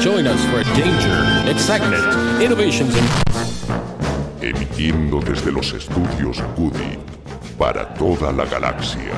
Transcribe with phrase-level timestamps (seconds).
[0.00, 3.08] Join us for danger, excitement, innovations, and
[4.40, 6.96] emitiendo desde los estudios Cudi
[7.58, 9.12] para toda la galaxia,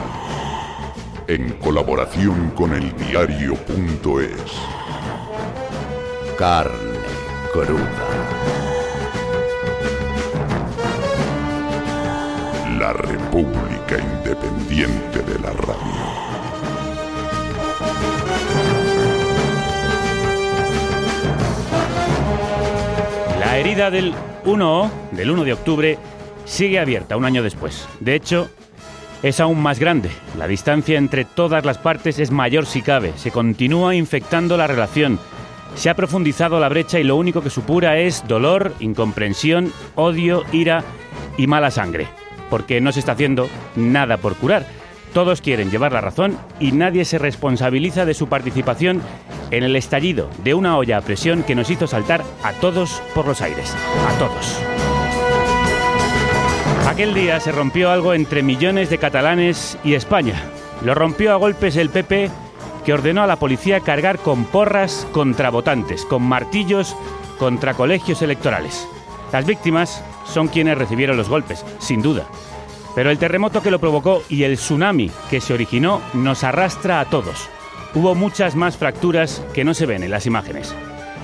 [1.29, 4.53] en colaboración con el diario.es.
[6.39, 6.99] Carne
[7.53, 8.09] cruda.
[12.79, 16.30] La República Independiente de la Radio.
[23.81, 24.13] Del
[24.45, 25.99] 1 del 1 de octubre
[26.45, 27.89] sigue abierta un año después.
[27.99, 28.51] De hecho,
[29.23, 30.11] es aún más grande.
[30.37, 33.15] La distancia entre todas las partes es mayor si cabe.
[33.17, 35.19] Se continúa infectando la relación.
[35.77, 40.85] Se ha profundizado la brecha y lo único que supura es dolor, incomprensión, odio, ira
[41.39, 42.07] y mala sangre.
[42.51, 44.67] Porque no se está haciendo nada por curar.
[45.13, 49.03] Todos quieren llevar la razón y nadie se responsabiliza de su participación
[49.51, 53.27] en el estallido de una olla a presión que nos hizo saltar a todos por
[53.27, 53.75] los aires.
[54.09, 54.61] A todos.
[56.89, 60.43] Aquel día se rompió algo entre millones de catalanes y España.
[60.85, 62.31] Lo rompió a golpes el PP
[62.85, 66.97] que ordenó a la policía cargar con porras contra votantes, con martillos
[67.39, 68.87] contra colegios electorales.
[69.33, 72.27] Las víctimas son quienes recibieron los golpes, sin duda.
[72.95, 77.05] Pero el terremoto que lo provocó y el tsunami que se originó nos arrastra a
[77.05, 77.49] todos.
[77.95, 80.75] Hubo muchas más fracturas que no se ven en las imágenes.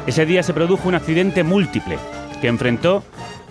[0.06, 1.98] Ese día se produjo un accidente múltiple
[2.40, 3.02] que enfrentó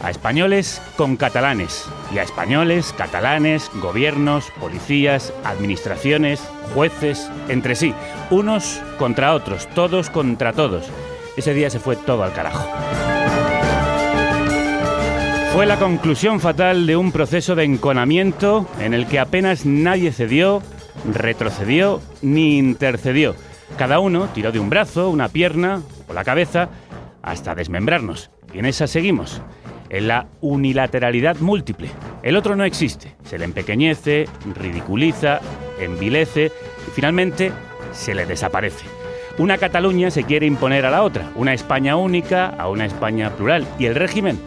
[0.01, 6.41] a españoles con catalanes y a españoles, catalanes, gobiernos, policías, administraciones,
[6.73, 7.93] jueces, entre sí,
[8.29, 10.85] unos contra otros, todos contra todos.
[11.37, 12.65] Ese día se fue todo al carajo.
[15.55, 20.61] Fue la conclusión fatal de un proceso de enconamiento en el que apenas nadie cedió,
[21.13, 23.37] retrocedió ni intercedió.
[23.77, 26.67] Cada uno tiró de un brazo, una pierna o la cabeza
[27.21, 28.31] hasta desmembrarnos.
[28.53, 29.41] Y en esa seguimos,
[29.89, 31.89] en la unilateralidad múltiple.
[32.21, 35.39] El otro no existe, se le empequeñece, ridiculiza,
[35.79, 36.51] envilece
[36.85, 37.53] y finalmente
[37.93, 38.83] se le desaparece.
[39.37, 43.65] Una Cataluña se quiere imponer a la otra, una España única a una España plural
[43.79, 44.37] y el régimen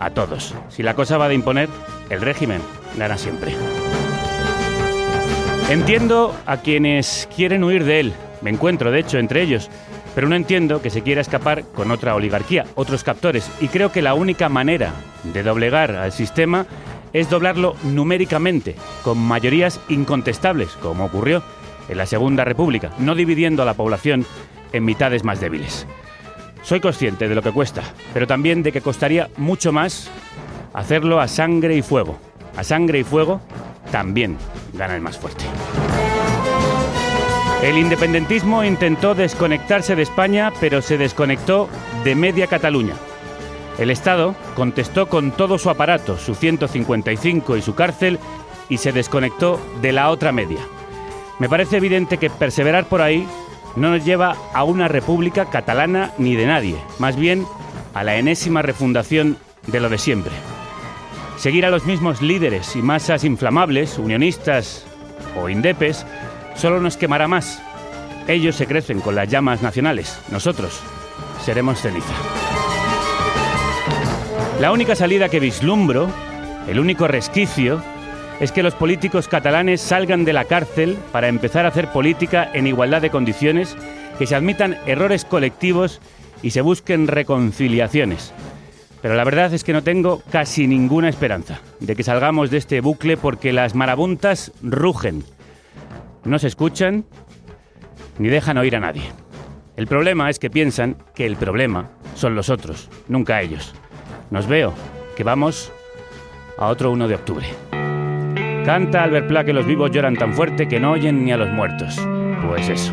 [0.00, 0.54] a todos.
[0.70, 1.68] Si la cosa va de imponer,
[2.08, 2.60] el régimen
[2.96, 3.54] gana siempre.
[5.68, 8.12] Entiendo a quienes quieren huir de él.
[8.42, 9.70] Me encuentro, de hecho, entre ellos.
[10.16, 13.48] Pero no entiendo que se quiera escapar con otra oligarquía, otros captores.
[13.60, 16.66] Y creo que la única manera de doblegar al sistema
[17.12, 18.74] es doblarlo numéricamente,
[19.04, 21.42] con mayorías incontestables, como ocurrió
[21.88, 24.26] en la Segunda República, no dividiendo a la población
[24.72, 25.86] en mitades más débiles.
[26.62, 27.82] Soy consciente de lo que cuesta,
[28.12, 30.10] pero también de que costaría mucho más
[30.74, 32.18] hacerlo a sangre y fuego.
[32.56, 33.40] A sangre y fuego
[33.90, 34.36] también
[34.74, 35.44] gana el más fuerte.
[37.62, 41.68] El independentismo intentó desconectarse de España, pero se desconectó
[42.04, 42.94] de media Cataluña.
[43.78, 48.18] El Estado contestó con todo su aparato, su 155 y su cárcel,
[48.68, 50.60] y se desconectó de la otra media.
[51.38, 53.26] Me parece evidente que perseverar por ahí
[53.76, 57.46] no nos lleva a una república catalana ni de nadie, más bien
[57.94, 59.36] a la enésima refundación
[59.66, 60.32] de lo de siempre.
[61.36, 64.84] Seguir a los mismos líderes y masas inflamables, unionistas
[65.40, 66.04] o indepes,
[66.54, 67.62] solo nos quemará más.
[68.28, 70.80] Ellos se crecen con las llamas nacionales, nosotros
[71.44, 72.12] seremos ceniza.
[74.60, 76.10] La única salida que vislumbro,
[76.68, 77.82] el único resquicio,
[78.40, 82.66] es que los políticos catalanes salgan de la cárcel para empezar a hacer política en
[82.66, 83.76] igualdad de condiciones,
[84.18, 86.00] que se admitan errores colectivos
[86.42, 88.32] y se busquen reconciliaciones.
[89.02, 92.80] Pero la verdad es que no tengo casi ninguna esperanza de que salgamos de este
[92.80, 95.22] bucle porque las marabuntas rugen.
[96.24, 97.04] No se escuchan
[98.18, 99.04] ni dejan oír a nadie.
[99.76, 103.74] El problema es que piensan que el problema son los otros, nunca ellos.
[104.30, 104.74] Nos veo
[105.16, 105.72] que vamos
[106.58, 107.46] a otro 1 de octubre.
[108.64, 111.50] Canta Albert Pla que los vivos lloran tan fuerte que no oyen ni a los
[111.50, 111.98] muertos.
[112.46, 112.92] Pues eso.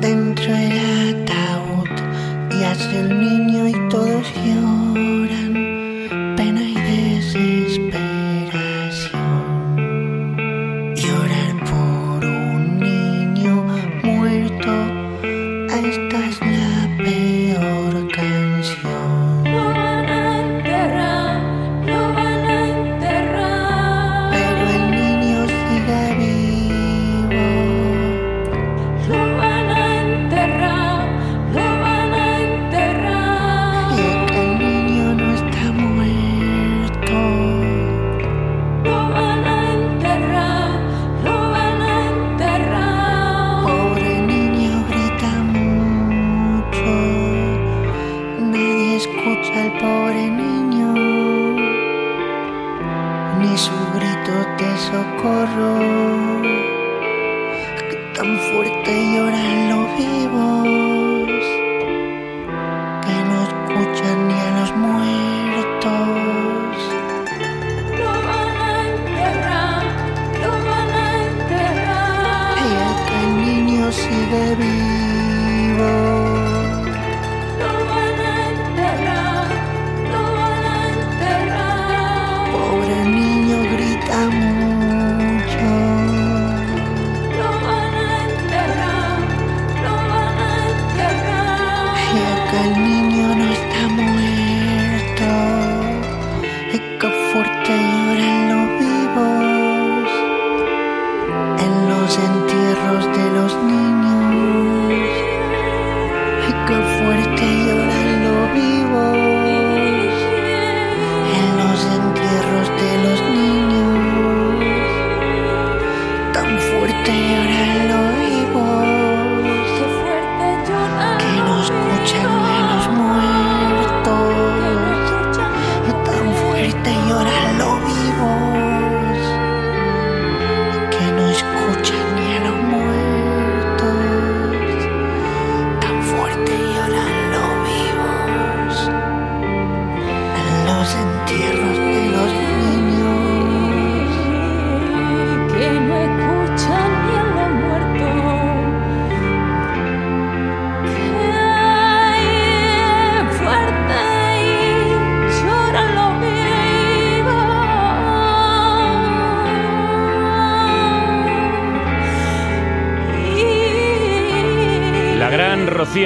[0.00, 1.88] Dentro del ataúd
[2.60, 4.81] yace el niño y todos lloran,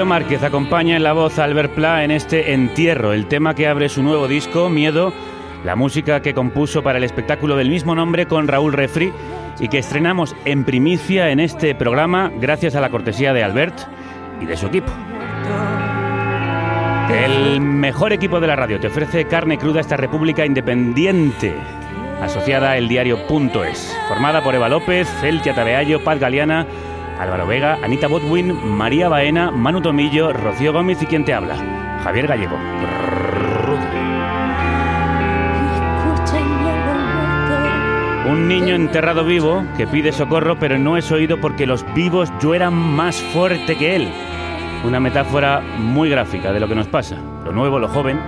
[0.06, 3.88] Márquez acompaña en la voz a Albert Pla en este Entierro, el tema que abre
[3.88, 5.12] su nuevo disco, Miedo,
[5.64, 9.12] la música que compuso para el espectáculo del mismo nombre con Raúl Refri
[9.58, 13.80] y que estrenamos en primicia en este programa gracias a la cortesía de Albert
[14.40, 14.92] y de su equipo.
[17.10, 21.52] El mejor equipo de la radio te ofrece carne cruda esta República Independiente,
[22.22, 26.64] asociada a eldiario.es, formada por Eva López, Celtia Tabeallo, Paz Galeana,
[27.18, 31.56] Álvaro Vega, Anita Botwin, María Baena, Manu Tomillo, Rocío Gómez y quien te habla,
[32.04, 32.56] Javier Gallego.
[38.28, 42.74] Un niño enterrado vivo que pide socorro pero no es oído porque los vivos lloran
[42.74, 44.12] más fuerte que él.
[44.84, 47.16] Una metáfora muy gráfica de lo que nos pasa.
[47.44, 48.18] Lo nuevo, lo joven,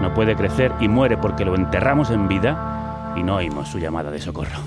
[0.00, 4.10] no puede crecer y muere porque lo enterramos en vida y no oímos su llamada
[4.10, 4.58] de socorro.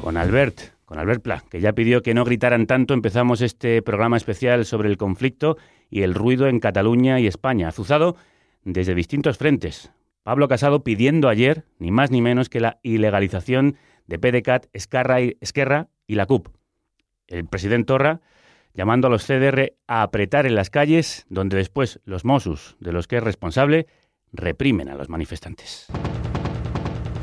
[0.00, 4.16] Con Albert, con Albert Pla, que ya pidió que no gritaran tanto, empezamos este programa
[4.16, 5.58] especial sobre el conflicto
[5.90, 8.16] y el ruido en Cataluña y España, azuzado
[8.64, 9.92] desde distintos frentes.
[10.22, 13.76] Pablo Casado pidiendo ayer, ni más ni menos, que la ilegalización
[14.06, 16.48] de PDCAT, Esquerra y la CUP.
[17.26, 18.20] El presidente Torra
[18.72, 23.08] llamando a los CDR a apretar en las calles, donde después los Mossos, de los
[23.08, 23.86] que es responsable,
[24.32, 25.86] reprimen a los manifestantes.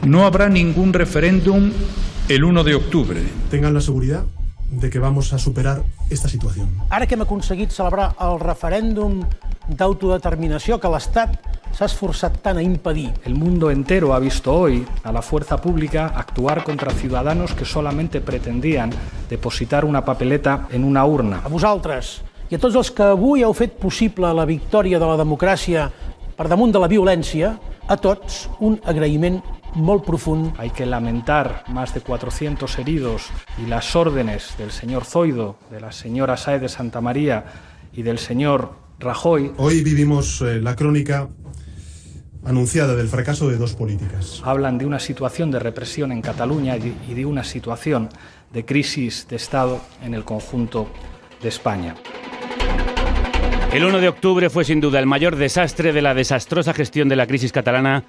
[0.04, 1.72] No habrá ningún referéndum
[2.30, 3.22] el 1 de octubre.
[3.52, 4.24] Tengan la seguridad
[4.70, 6.70] de que vamos a superar esta situación.
[6.90, 9.20] Ara que hem aconseguit celebrar el referèndum
[9.68, 11.36] d'autodeterminació que l'Estat
[11.76, 13.12] s'ha esforçat tant a impedir.
[13.26, 18.22] El mundo entero ha visto hoy a la fuerza pública actuar contra ciudadanos que solamente
[18.22, 18.92] pretendían
[19.30, 21.42] depositar una papeleta en una urna.
[21.44, 25.20] A vosaltres i a tots els que avui heu fet possible la victòria de la
[25.20, 25.90] democràcia
[26.38, 29.42] per damunt de la violència, a tots un agraïment
[29.76, 30.54] molt profund.
[30.58, 33.30] Hay que lamentar más de 400 heridos
[33.64, 37.46] y las órdenes del señor Zoido, de la señora Saez de Santa María
[37.94, 41.30] y del señor Rajoy Hoy vivimos eh, la crónica
[42.46, 44.42] anunciada del fracaso de dos políticas.
[44.44, 48.10] hablan de una situación de represión en Cataluña y y de una situación
[48.52, 50.88] de crisis de Estado en el conjunto
[51.42, 51.96] de España.
[53.74, 57.16] El 1 de octubre fue sin duda el mayor desastre de la desastrosa gestión de
[57.16, 58.04] la crisis catalana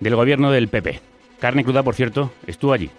[0.00, 1.00] del gobierno del PP.
[1.40, 2.90] Carne cruda, por cierto, estuvo allí,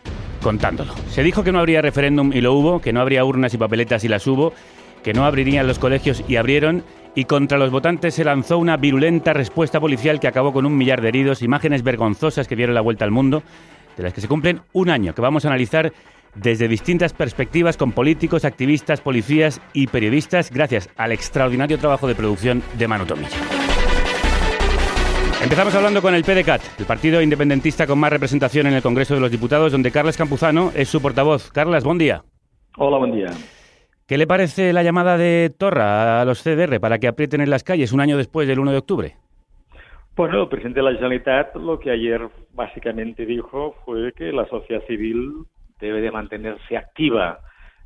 [0.41, 0.93] contándolo.
[1.09, 4.03] Se dijo que no habría referéndum y lo hubo, que no habría urnas y papeletas
[4.03, 4.53] y las hubo,
[5.03, 6.83] que no abrirían los colegios y abrieron,
[7.15, 11.01] y contra los votantes se lanzó una virulenta respuesta policial que acabó con un millar
[11.01, 13.41] de heridos, imágenes vergonzosas que dieron la vuelta al mundo,
[13.95, 15.91] de las que se cumplen un año, que vamos a analizar
[16.35, 22.61] desde distintas perspectivas con políticos, activistas, policías y periodistas, gracias al extraordinario trabajo de producción
[22.77, 23.76] de Manu Tomillo.
[25.41, 29.19] Empezamos hablando con el PDCAT, el partido independentista con más representación en el Congreso de
[29.19, 31.51] los Diputados, donde Carles Campuzano es su portavoz.
[31.51, 32.23] Carles, buen día.
[32.75, 33.29] Hola, buen día.
[34.07, 37.63] ¿Qué le parece la llamada de Torra a los CDR para que aprieten en las
[37.63, 39.15] calles un año después del 1 de octubre?
[40.15, 44.81] Bueno, el presidente de la Generalitat lo que ayer básicamente dijo fue que la sociedad
[44.87, 45.45] civil
[45.79, 47.39] debe de mantenerse activa,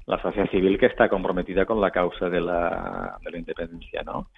[0.06, 4.30] la sociedad civil que está comprometida con la causa de la, de la independencia, ¿no?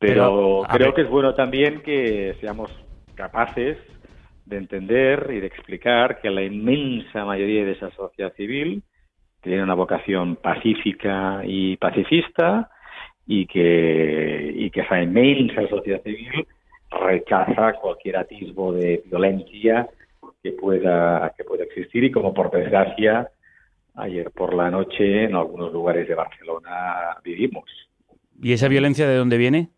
[0.00, 0.94] Pero, creo ver.
[0.94, 2.70] que es bueno también que seamos
[3.14, 3.76] capaces
[4.46, 8.82] de entender y de explicar que la inmensa mayoría de esa sociedad civil
[9.42, 12.70] tiene una vocación pacífica y pacifista
[13.26, 16.46] y que, y que esa inmensa sociedad civil
[16.90, 19.86] rechaza cualquier atisbo de violencia
[20.42, 23.28] que pueda, que pueda existir y como por desgracia
[23.96, 27.64] ayer por la noche en algunos lugares de Barcelona vivimos.
[28.42, 29.68] ¿Y esa violencia de dónde viene?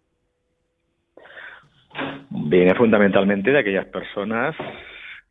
[2.31, 4.57] Viene fundamentalmente de aquellas personas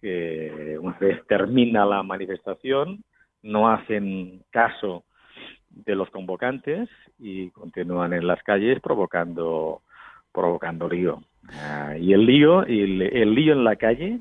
[0.02, 3.04] que una vez termina la manifestación
[3.44, 5.04] no hacen caso
[5.70, 6.90] de los convocantes
[7.20, 9.82] y continúan en las calles provocando
[10.32, 11.22] provocando lío.
[11.50, 14.20] Ah, y el lío y el, el lío en la calle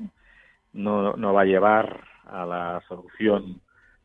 [0.73, 3.61] no, no va a llevar a la solución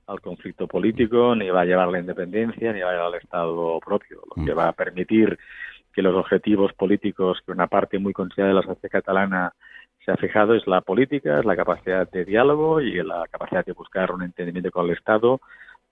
[0.06, 3.20] al conflicto político, ni va a llevar a la independencia, ni va a llevar al
[3.20, 5.36] Estado propio, lo que va a permitir
[5.96, 9.52] que los objetivos políticos que una parte muy considerada de la sociedad catalana
[10.04, 13.72] se ha fijado es la política, es la capacidad de diálogo y la capacidad de
[13.72, 15.40] buscar un entendimiento con el Estado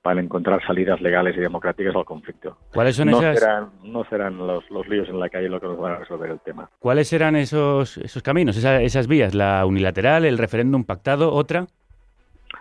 [0.03, 2.59] para encontrar salidas legales y democráticas al conflicto.
[2.75, 5.67] ¿Cuáles son no esas- Serán, no serán los, los líos en la calle lo que
[5.69, 6.69] nos van a resolver el tema.
[6.79, 9.35] ¿Cuáles serán esos, esos caminos, esa- esas vías?
[9.35, 11.65] ¿La unilateral, el referéndum pactado, otra?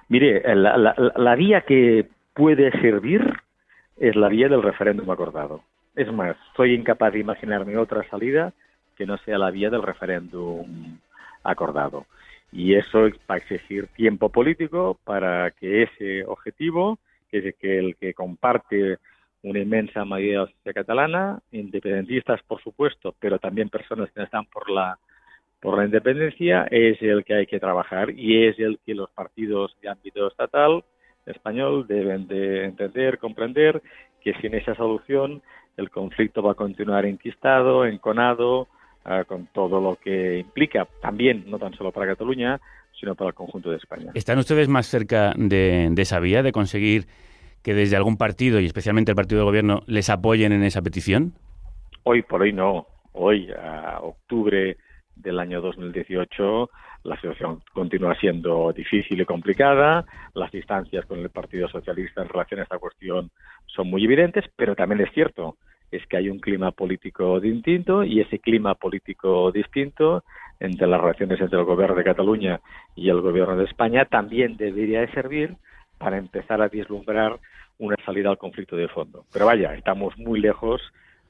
[0.07, 3.21] Mire, la, la- la vía que puede servir
[3.97, 5.62] es la vía del referéndum acordado.
[5.95, 8.51] Es más, soy incapaz de imaginarme otra salida
[8.95, 10.97] que no sea la vía del referéndum
[11.43, 12.05] acordado.
[12.51, 18.13] Y eso va a exigir tiempo político para que ese objetivo, que es el que
[18.13, 18.97] comparte
[19.43, 24.45] una inmensa mayoría de la sociedad catalana, independentistas por supuesto, pero también personas que están
[24.45, 24.97] por la
[25.59, 29.73] por la independencia es el que hay que trabajar y es el que los partidos
[29.81, 30.83] de ámbito estatal
[31.25, 33.81] español deben de entender, comprender
[34.21, 35.41] que sin esa solución
[35.77, 38.67] el conflicto va a continuar enquistado, enconado,
[39.05, 42.59] ah, con todo lo que implica, también no tan solo para Cataluña,
[42.99, 44.11] sino para el conjunto de España.
[44.13, 47.07] ¿Están ustedes más cerca de, de esa vía, de conseguir
[47.63, 51.33] que desde algún partido, y especialmente el partido del gobierno, les apoyen en esa petición?
[52.03, 52.87] Hoy por hoy no.
[53.13, 54.77] Hoy, a octubre
[55.15, 56.69] del año 2018,
[57.03, 60.05] la situación continúa siendo difícil y complicada.
[60.33, 63.29] Las distancias con el Partido Socialista en relación a esta cuestión
[63.65, 65.57] son muy evidentes, pero también es cierto
[65.95, 70.24] es que hay un clima político distinto y ese clima político distinto
[70.60, 72.62] entre las relaciones entre el gobierno de Cataluña
[72.95, 75.55] y el gobierno de España también debería de servir
[76.00, 77.39] para empezar a vislumbrar
[77.77, 79.25] una salida al conflicto de fondo.
[79.31, 80.81] Pero vaya, estamos muy lejos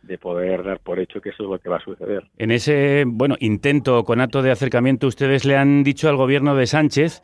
[0.03, 2.24] de poder dar por hecho que eso es lo que va a suceder.
[2.38, 6.67] En ese bueno intento o conato de acercamiento, ustedes le han dicho al gobierno de
[6.67, 7.24] Sánchez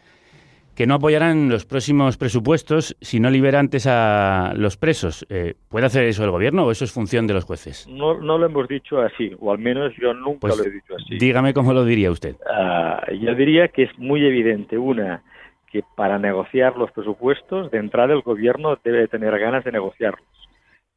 [0.76, 5.26] que no apoyarán los próximos presupuestos si no libera antes a los presos.
[5.30, 7.86] Eh, ¿Puede hacer eso el gobierno o eso es función de los jueces?
[7.90, 10.96] No, no lo hemos dicho así, o al menos yo nunca Pues lo he dicho
[10.96, 11.18] así.
[11.18, 12.38] dígame cómo lo diría usted.
[12.50, 15.22] Ah, yo diría que es muy evidente, una,
[15.70, 20.24] que para negociar los presupuestos, de entrada el gobierno debe tener ganas de negociarlos.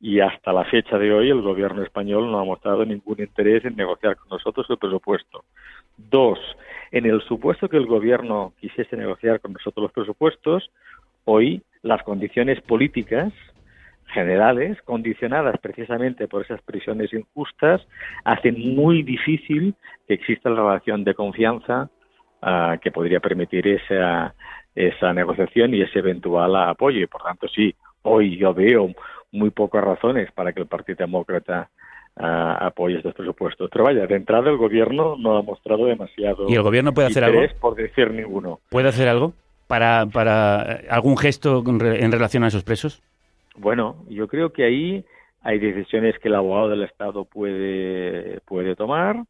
[0.02, 3.76] Y hasta la fecha de hoy el gobierno español no ha mostrado ningún interés en
[3.76, 5.44] negociar con nosotros el presupuesto.
[5.97, 6.40] Dos,
[6.90, 10.73] en el supuesto que el gobierno quisiese negociar con nosotros los presupuestos,
[11.25, 13.32] hoy las condiciones políticas
[14.06, 17.80] generales, condicionadas precisamente por esas prisiones injustas,
[18.25, 19.76] hacen muy difícil
[20.09, 21.90] que exista la relación de confianza
[22.42, 24.35] ah, que podría permitir esa,
[24.75, 26.99] esa negociación y ese eventual apoyo.
[26.99, 28.92] Y por tanto, sí, hoy yo veo
[29.32, 31.70] muy pocas razones para que el Partido Demócrata
[32.16, 33.68] ah, apoye estos presupuestos.
[33.72, 37.24] Pero vaya, de entrada el gobierno no ha mostrado demasiado ¿Y el gobierno puede hacer
[37.24, 37.40] algo?
[37.60, 38.60] por decir ninguno.
[38.68, 39.32] ¿Puede hacer algo
[39.66, 40.60] para, para
[40.90, 43.02] algún gesto en relación a esos presos?
[43.56, 45.04] Bueno, yo creo que ahí
[45.42, 49.24] hay decisiones que el abogado del Estado puede, puede tomar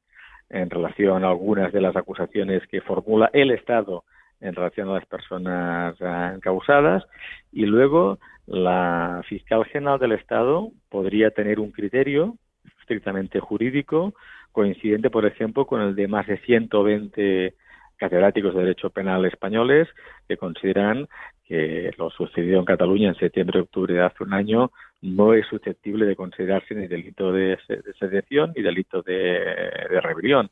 [0.51, 4.05] en relación a algunas de las acusaciones que formula el Estado
[4.41, 7.05] en relación a las personas ah, causadas
[7.53, 12.37] y luego la fiscal general del Estado podría tener un criterio
[12.81, 14.15] estrictamente jurídico
[14.51, 17.55] coincidente, por ejemplo, con el de más de 120
[17.97, 19.89] catedráticos de Derecho Penal españoles
[20.29, 21.07] que consideran
[21.45, 24.73] que lo sucedido en Cataluña en septiembre y octubre de hace un año
[25.03, 29.15] no es susceptible de considerarse ni delito de, se- de sedición ni delito de,
[29.91, 30.51] de rebelión.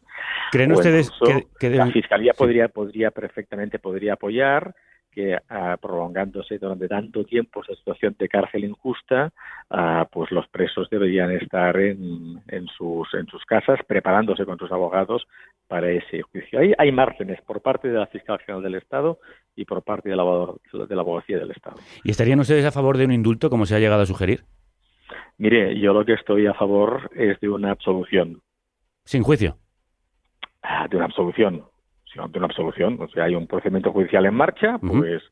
[0.53, 2.39] ¿Creen O ustedes que, que la fiscalía sí.
[2.39, 4.75] podría podría perfectamente podría apoyar
[5.11, 9.33] que ah, prolongándose durante tanto tiempo esa situación de cárcel injusta,
[9.71, 14.71] ah, pues los presos deberían estar en, en, sus, en sus casas preparándose con sus
[14.71, 15.27] abogados
[15.69, 16.61] para ese juicio.
[16.61, 19.19] Ahí hay márgenes por parte de la Fiscal General del Estado
[19.55, 21.77] y por parte de la, de la Abogacía del Estado.
[22.03, 24.45] ¿Y estarían ustedes a favor de un indulto, como se ha llegado a sugerir?
[25.39, 28.43] Mire, yo lo que estoy a favor es de una absolución.
[29.05, 29.57] ¿Sin juicio?
[30.63, 31.65] Ah, de una absolución.
[32.13, 32.99] Si no, de una absolución.
[33.01, 35.23] O sea, hay un procedimiento judicial en marcha, pues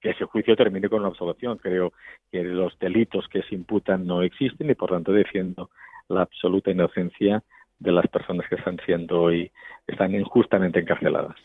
[0.00, 1.58] que ese juicio termine con una absolución.
[1.58, 1.92] Creo
[2.30, 5.70] que los delitos que se imputan no existen y, por tanto, defiendo
[6.08, 7.42] la absoluta inocencia
[7.78, 9.50] de las personas que están siendo hoy,
[9.86, 11.36] están injustamente encarceladas.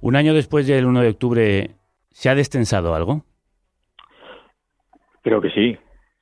[0.00, 1.70] Un año después del 1 de octubre,
[2.10, 3.24] ¿se ha destensado algo?
[5.22, 5.78] Creo que sí.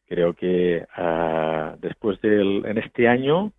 [0.06, 3.52] Creo que uh, después del, en este año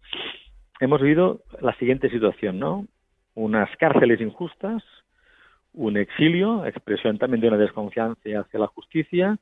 [0.79, 2.87] hemos vivido la siguiente situación, ¿no?
[3.35, 4.83] Unas cárceles injustas,
[5.73, 9.37] un exilio, expresión también de una desconfianza hacia la justicia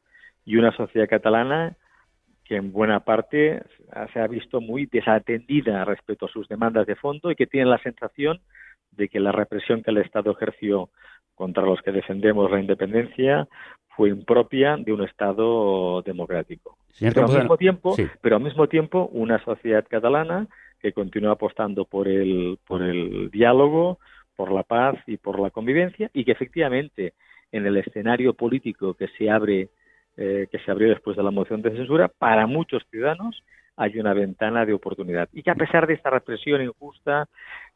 [0.46, 1.76] y una sociedad catalana
[2.48, 3.62] que en buena parte
[4.14, 7.78] se ha visto muy desatendida respecto a sus demandas de fondo y que tiene la
[7.80, 8.40] sensación
[8.92, 10.90] de que la represión que el Estado ejerció
[11.36, 13.48] contra los que defendemos la independencia
[13.90, 16.78] fue impropia de un Estado democrático.
[17.00, 18.08] pero, al mismo tiempo, sí.
[18.22, 20.48] pero al mismo tiempo una sociedad catalana
[20.82, 24.00] que continúa apostando por el, por el diálogo,
[24.36, 27.14] por la paz y por la convivencia y que efectivamente
[27.52, 29.70] en el escenario político que se abre
[30.20, 33.44] eh, que se abrió después de la moción de censura, para muchos ciudadanos
[33.76, 35.30] hay una ventana de oportunidad.
[35.32, 37.30] Y que a pesar de esta represión injusta,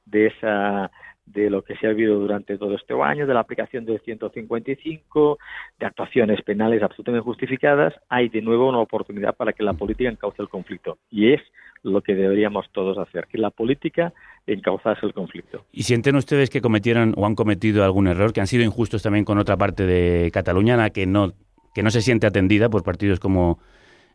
[0.06, 0.90] de esa
[1.26, 5.40] de lo que se ha vivido durante todo este año, de la aplicación del 155,
[5.80, 10.42] de actuaciones penales absolutamente justificadas, hay de nuevo una oportunidad para que la política encauce
[10.42, 10.98] el conflicto.
[11.10, 11.42] Y es
[11.84, 14.14] lo que deberíamos todos hacer, que la política
[14.46, 15.66] encauzase el conflicto.
[15.72, 19.26] ¿Y sienten ustedes que cometieron o han cometido algún error, que han sido injustos también
[19.26, 21.34] con otra parte de Cataluña, la que no
[21.74, 23.60] que no se siente atendida por partidos como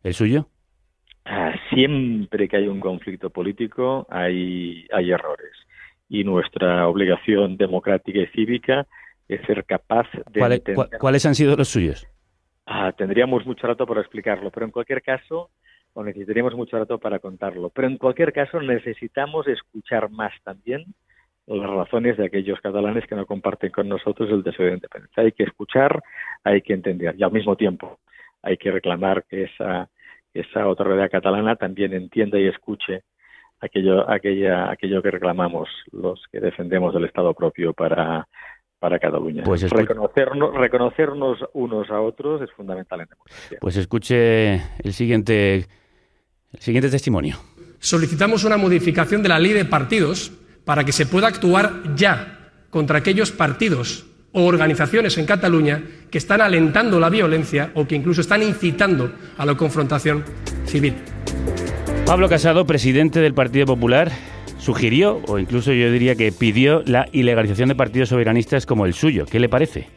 [0.03, 0.49] el suyo?
[1.25, 5.53] Ah, siempre que hay un conflicto político hay, hay errores
[6.09, 8.87] y nuestra obligación democrática y cívica
[9.29, 10.41] es ser capaz de...
[10.41, 10.99] ¿Cuáles, entender...
[10.99, 12.07] ¿cuáles han sido los suyos?
[12.67, 15.51] Ah, tendríamos mucho rato para explicarlo, pero en cualquier caso,
[15.93, 20.85] o necesitaríamos mucho rato para contarlo, pero en cualquier caso necesitamos escuchar más también
[21.47, 25.23] las razones de aquellos catalanes que no comparten con nosotros el deseo de independencia.
[25.23, 26.03] Hay que escuchar,
[26.43, 28.01] hay que entender y al mismo tiempo
[28.43, 29.89] hay que reclamar que esa,
[30.35, 33.03] esa autoridad catalana también entienda y escuche
[33.61, 38.27] aquello, aquella, aquello que reclamamos los que defendemos el Estado propio para,
[38.79, 39.43] para Cataluña.
[39.45, 43.59] Pues reconocernos, reconocernos unos a otros es fundamental en democracia.
[43.61, 45.67] Pues escuche el siguiente,
[46.53, 47.37] el siguiente testimonio.
[47.79, 50.33] Solicitamos una modificación de la ley de partidos
[50.65, 56.41] para que se pueda actuar ya contra aquellos partidos o organizaciones en Cataluña que están
[56.41, 60.25] alentando la violencia o que incluso están incitando a la confrontación
[60.65, 60.95] civil.
[62.07, 64.11] Pablo Casado, presidente del Partido Popular,
[64.59, 69.25] sugirió, o incluso yo diría que pidió, la ilegalización de partidos soberanistas como el suyo.
[69.31, 69.89] ¿Qué le parece?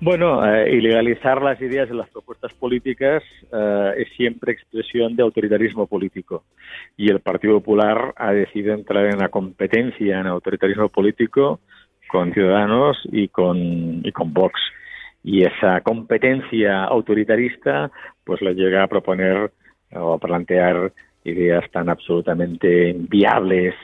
[0.00, 5.86] Bueno, eh, ilegalizar las ideas y las propuestas políticas eh, es siempre expresión de autoritarismo
[5.86, 6.42] político.
[6.96, 11.60] Y el Partido Popular ha decidido entrar en la competencia en autoritarismo político
[12.08, 13.56] con Ciudadanos y con,
[14.04, 14.60] y con Vox.
[15.22, 17.92] Y esa competencia autoritarista
[18.24, 19.52] pues le llega a proponer
[19.92, 20.92] o a plantear
[21.24, 23.74] ideas tan absolutamente inviables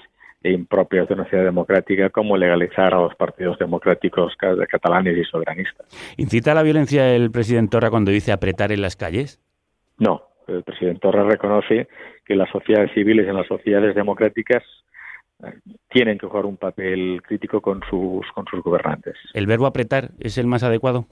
[0.43, 5.87] e impropias de una sociedad democrática como legalizar a los partidos democráticos catalanes y soberanistas.
[6.17, 9.41] ¿Incita a la violencia el presidente Torra cuando dice apretar en las calles?
[9.99, 11.89] No, el presidente Torra reconoce
[12.25, 14.63] que las sociedades civiles y las sociedades democráticas
[15.43, 15.53] eh,
[15.89, 19.17] tienen que jugar un papel crítico con sus, con sus gobernantes.
[19.35, 21.07] ¿El verbo apretar es el más adecuado?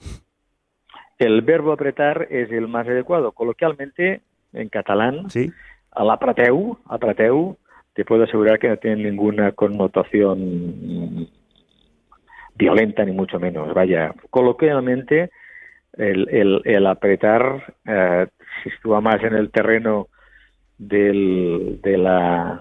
[1.18, 3.32] El verbo apretar es el más adecuado.
[3.32, 4.20] Coloquialmente,
[4.52, 5.52] en catalán, ¿Sí?
[5.94, 7.56] Apreteu, apreteu
[7.94, 11.28] te puedo asegurar que no tiene ninguna connotación
[12.56, 13.72] violenta, ni mucho menos.
[13.72, 15.30] Vaya, coloquialmente,
[15.96, 18.26] el, el, el apretar eh,
[18.62, 20.08] se sitúa más en el terreno
[20.78, 22.60] del, de, la,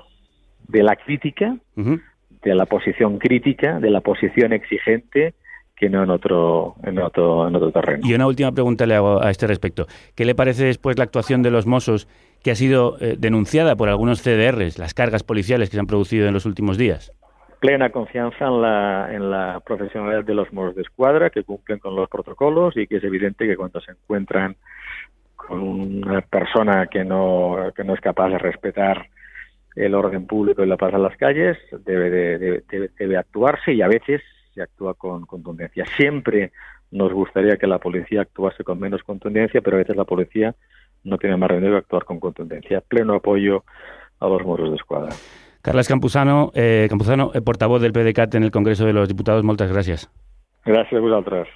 [0.68, 2.02] de la crítica, uh -huh.
[2.44, 5.34] de la posición crítica, de la posición exigente,
[5.76, 8.08] que no en otro, en otro, en otro terreno.
[8.08, 9.88] Y una última pregunta le hago a este respecto.
[10.16, 12.08] ¿Qué le parece después la actuación de los Mossos
[12.44, 16.28] que ha sido eh, denunciada por algunos CDRs, las cargas policiales que se han producido
[16.28, 17.14] en los últimos días?
[17.60, 21.96] Plena confianza en la, en la profesionalidad de los Mossos de Escuadra, que cumplen con
[21.96, 24.58] los protocolos y que es evidente que cuando se encuentran
[25.38, 29.08] con una persona que no, que no es capaz de respetar
[29.76, 33.82] el orden público y la paz en las calles, debe, de, debe, debe actuarse y
[33.82, 34.22] a veces
[34.54, 35.86] se actúa con contundencia.
[35.98, 36.52] Siempre
[36.92, 40.54] nos gustaría que la policía actuase con menos contundencia, pero a veces la policía
[41.04, 42.82] no tiene más remedio que actuar con contundencia.
[42.82, 43.64] Pleno apoyo
[44.20, 45.14] a los moros de escuadra.
[45.62, 49.72] Carles Campuzano, eh, Campuzano eh, portavoz del PDeCAT en el Congreso de los Diputados, moltes
[49.72, 50.10] gràcies.
[50.66, 51.48] Gràcies a vosaltres.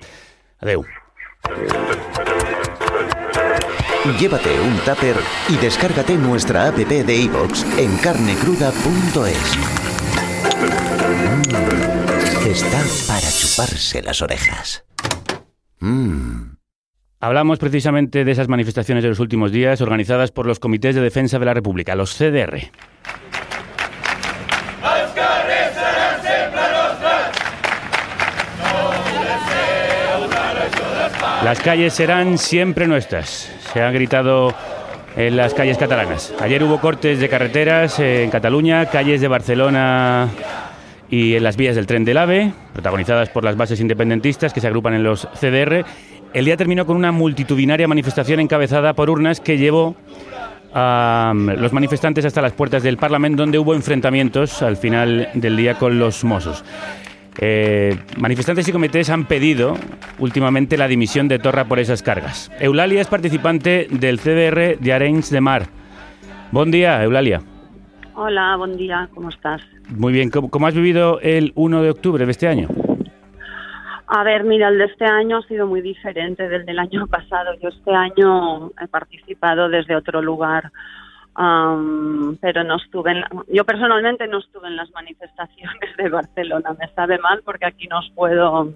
[0.60, 0.83] Adeu.
[4.19, 5.15] Llévate un tupper
[5.49, 9.57] y descárgate nuestra app de iVoox en carnecruda.es.
[12.47, 12.79] Está
[13.12, 14.86] para chuparse las orejas.
[15.81, 16.46] Mm.
[17.19, 21.39] Hablamos precisamente de esas manifestaciones de los últimos días organizadas por los Comités de Defensa
[21.39, 22.69] de la República, los CDR.
[31.43, 33.51] Las calles serán siempre nuestras.
[33.73, 34.53] Se han gritado
[35.15, 36.36] en las calles catalanas.
[36.39, 40.30] Ayer hubo cortes de carreteras en Cataluña, calles de Barcelona
[41.10, 44.67] y en las vías del tren del AVE, protagonizadas por las bases independentistas que se
[44.67, 45.84] agrupan en los CDR.
[46.34, 49.96] El día terminó con una multitudinaria manifestación encabezada por urnas que llevó
[50.74, 55.56] a um, los manifestantes hasta las puertas del Parlamento, donde hubo enfrentamientos al final del
[55.56, 56.63] día con los Mossos.
[57.40, 59.76] Eh, manifestantes y comités han pedido
[60.20, 62.52] últimamente la dimisión de Torra por esas cargas.
[62.60, 65.68] Eulalia es participante del CDR de Arenys de Mar.
[66.52, 67.42] Buen día, Eulalia.
[68.16, 69.62] Hola, buen día, ¿cómo estás?
[69.90, 72.68] Muy bien, ¿cómo, cómo has vivido el 1 de octubre de este año?
[74.10, 77.54] A ver, mira, el de este año ha sido muy diferente del del año pasado.
[77.62, 80.72] Yo este año he participado desde otro lugar,
[81.36, 83.12] am, pero no estuve.
[83.12, 86.76] En la- yo personalmente no estuve en las manifestaciones de Barcelona.
[86.80, 88.74] Me sabe mal porque aquí no os puedo.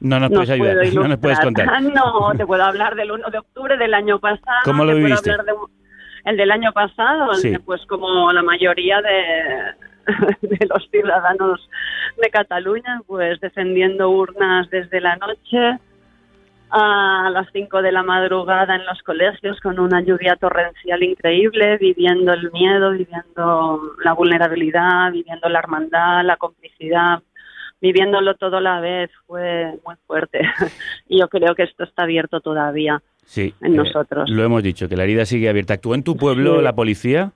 [0.00, 1.82] No nos no puedes ayudar, no nos puedes contar.
[1.94, 4.60] No, te puedo hablar del 1 de octubre del año pasado.
[4.64, 5.30] ¿Cómo lo viviste?
[5.30, 5.52] de
[6.24, 7.54] el del año pasado, Sí.
[7.58, 9.74] pues como la mayoría de,
[10.42, 11.68] de los ciudadanos
[12.20, 15.78] de Cataluña, pues defendiendo urnas desde la noche
[16.70, 22.32] a las 5 de la madrugada en los colegios con una lluvia torrencial increíble, viviendo
[22.32, 27.22] el miedo, viviendo la vulnerabilidad, viviendo la hermandad, la complicidad,
[27.80, 30.40] viviéndolo todo a la vez, fue muy fuerte.
[31.08, 33.00] Y yo creo que esto está abierto todavía.
[33.24, 34.28] Sí, en eh, nosotros.
[34.28, 35.74] lo hemos dicho, que la herida sigue abierta.
[35.74, 36.64] ¿Actuó en tu pueblo Sí.
[36.64, 37.30] la policía?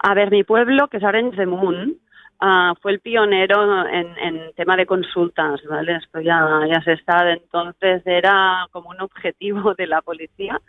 [0.00, 1.96] A ver, mi pueblo, que es Arenys de Munt,
[2.40, 5.96] ah, fue el pionero en, en tema de consultas, ¿vale?
[5.96, 7.32] Esto ya, ya se sabe.
[7.34, 10.60] Entonces era como un objetivo de la policía,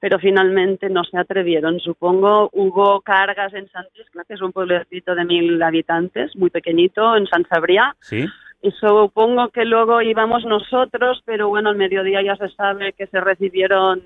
[0.00, 1.78] pero finalmente no se atrevieron.
[1.80, 7.26] Supongo hubo cargas en Santiscla, que es un pueblecito de mil habitantes, muy pequeñito, en
[7.26, 8.26] San Sabriá, Sí.
[8.60, 13.20] y supongo que luego íbamos nosotros, pero bueno, al mediodía ya se sabe que se
[13.20, 14.02] recibieron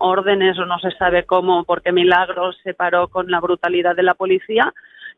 [0.00, 4.14] órdenes o no se sabe cómo, porque Milagros se paró con la brutalidad de la
[4.14, 4.72] policía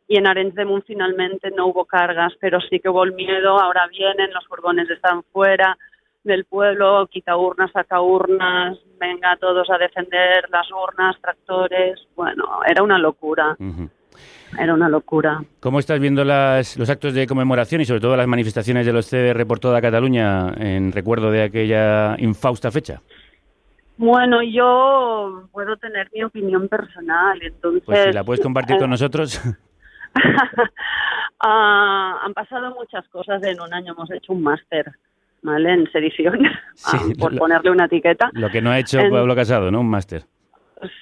[0.09, 3.59] y en Arenys de Munt finalmente no hubo cargas, pero sí que hubo el miedo,
[3.59, 5.79] ahora vienen, los furgones están fuera
[6.25, 12.83] del pueblo, quita urnas, saca urnas, venga todos a defender las urnas, tractores, bueno, era
[12.83, 13.57] una locura,
[14.59, 15.42] era una locura.
[15.61, 19.09] ¿Cómo estás viendo las, los actos de conmemoración y sobre todo las manifestaciones de los
[19.09, 23.01] CDR por toda Cataluña en recuerdo de aquella infausta fecha?
[23.96, 27.83] Bueno, yo puedo tener mi opinión personal, entonces...
[27.85, 29.40] Pues si la puedes compartir con eh, nosotros.
[31.40, 34.90] ah, han pasado muchas cosas en un año, hemos hecho un máster,
[35.42, 35.72] ¿vale?
[35.72, 36.40] En sedición,
[36.74, 38.31] Sí, ah, por lo- ponerle una etiqueta.
[38.33, 39.81] Lo que no ha hecho En- Pablo Casado, ¿no?
[39.81, 40.24] Un máster.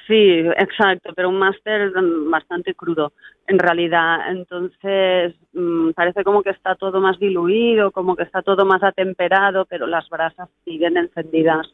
[0.06, 1.90] Sí, exacto, pero un máster
[2.28, 3.14] bastante crudo,
[3.46, 4.30] en realidad.
[4.30, 9.64] Entonces, mm, parece como que está todo más diluido, como que está todo más atemperado,
[9.64, 11.66] pero las brasas siguen encendidas.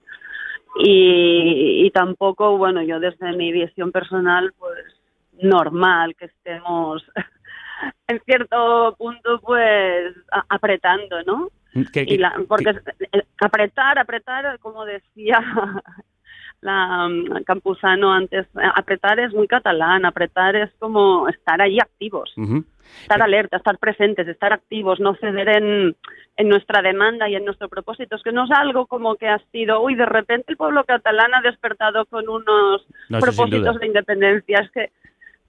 [0.78, 4.78] Y, y tampoco, bueno, yo desde mi visión personal, pues
[5.42, 7.04] normal que estemos
[8.08, 11.48] en cierto punto, pues a- apretando, ¿no?
[11.92, 12.70] ¿Qué- Y qué- la- porque
[13.12, 15.38] eh, apretar, apretar, como decía
[16.66, 22.35] la mm, Campuzano antes, apretar es muy catalán, apretar es como estar ahí activos,
[23.00, 25.96] estar alerta, estar presentes, estar activos, no ceder en,
[26.37, 28.16] en nuestra demanda y en nuestro propósito.
[28.16, 31.35] Es que no es algo como que ha sido, uy, de repente el pueblo catalán
[31.35, 34.59] ha despertado con unos No, propósitos de independencia.
[34.59, 34.90] Es que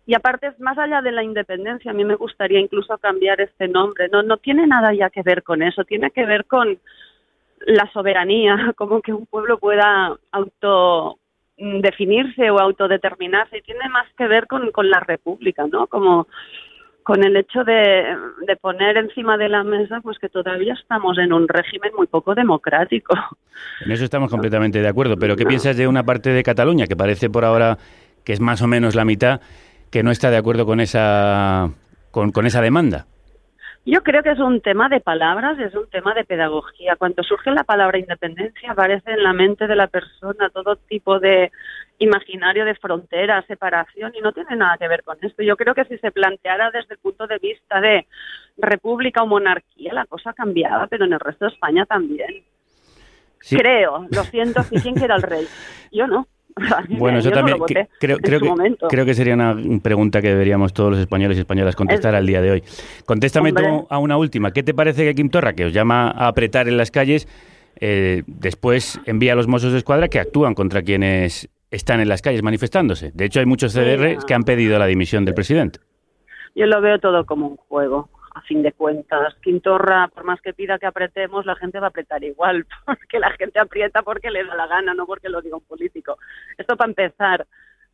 [0.07, 4.07] y aparte, más allá de la independencia, a mí me gustaría incluso cambiar este nombre.
[4.09, 6.79] No, no tiene nada ya que ver con eso, tiene que ver con
[7.67, 11.19] la soberanía, como que un pueblo pueda auto
[11.57, 15.87] mm, definirse o autodeterminarse y tiene más que ver con, con la república, ¿no?
[15.87, 16.27] Como
[17.03, 18.03] con el hecho de,
[18.45, 22.33] de poner encima de la mesa pues que todavía estamos en un régimen muy poco
[22.33, 23.15] democrático.
[23.83, 25.17] En eso estamos completamente de acuerdo.
[25.17, 27.79] Pero ¿qué piensas de una parte de Cataluña que parece por ahora
[28.23, 29.41] que es más o menos la mitad
[29.89, 31.71] que no está de acuerdo con esa
[32.11, 33.07] con, con esa demanda?
[33.89, 36.97] Yo creo que es un tema de palabras, es un tema de pedagogía.
[36.97, 41.53] Cuando surge la palabra independencia aparece en la mente de la persona todo tipo de
[41.97, 45.41] imaginario de frontera, separación y no tiene nada que ver con esto.
[45.41, 48.05] Yo creo que si se planteara desde el punto de vista de
[48.57, 52.43] república o monarquía la cosa cambiaba, pero en el resto de España también.
[53.49, 55.47] Creo, lo siento, si quién quiera el rey.
[55.93, 56.27] Yo no.
[56.89, 57.57] Bueno, eso Yo también
[57.99, 58.87] creo, que, momento.
[58.87, 62.41] creo que sería una pregunta que deberíamos todos los españoles y españolas contestar al día
[62.41, 62.63] de hoy.
[63.05, 64.51] Contéstame tú a una última.
[64.51, 67.27] ¿Qué te parece que Kim Torra, que os llama a apretar en las calles,
[67.79, 72.21] eh, después envía a los Mossos de Escuadra que actúan contra quienes están en las
[72.21, 73.11] calles manifestándose?
[73.13, 75.79] De hecho, hay muchos CDR que han pedido la dimisión del presidente.
[76.55, 79.35] Yo lo veo todo como un juego, a fin de cuentas.
[79.41, 83.31] Quintorra, por más que pida que apretemos, la gente va a apretar igual, porque la
[83.31, 86.17] gente aprieta porque le da la gana, no porque lo diga un político.
[86.57, 87.45] Esto para empezar.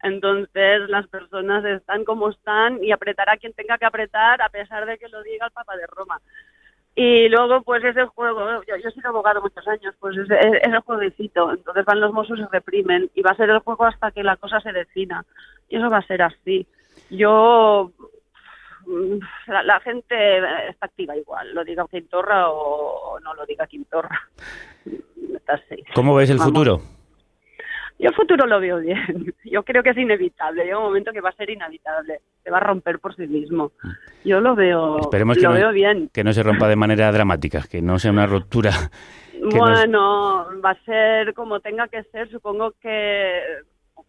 [0.02, 4.98] Entonces, las personas están como están y apretará quien tenga que apretar, a pesar de
[4.98, 6.20] que lo diga el Papa de Roma.
[6.96, 10.74] Y luego, pues ese juego, yo, he sido abogado muchos años, pues es, es- es
[10.74, 11.52] el jueguecito.
[11.52, 13.10] Entonces van los mozos y reprimen.
[13.16, 15.26] Y va a ser el juego hasta que la cosa se defina.
[15.70, 16.68] Y eso va a ser así.
[17.10, 17.92] Yo
[19.48, 20.38] la, la gente
[20.70, 24.20] está activa igual, lo diga Quintorra o, no lo diga Quintorra.
[25.94, 26.52] ¿Cómo ves el Vamos.
[26.54, 26.82] futuro?
[28.00, 29.34] Yo el futuro lo veo bien.
[29.46, 30.64] Yo creo que es inevitable.
[30.66, 32.20] Llega un momento que va a ser inevitable.
[32.44, 33.72] Se va a romper por sí mismo.
[34.26, 36.10] Yo lo veo, Esperemos que lo no, veo bien.
[36.12, 38.72] que no se rompa de manera dramática, que no sea una ruptura.
[39.40, 42.30] nos- Bueno, va a ser como tenga que ser.
[42.30, 43.40] Supongo que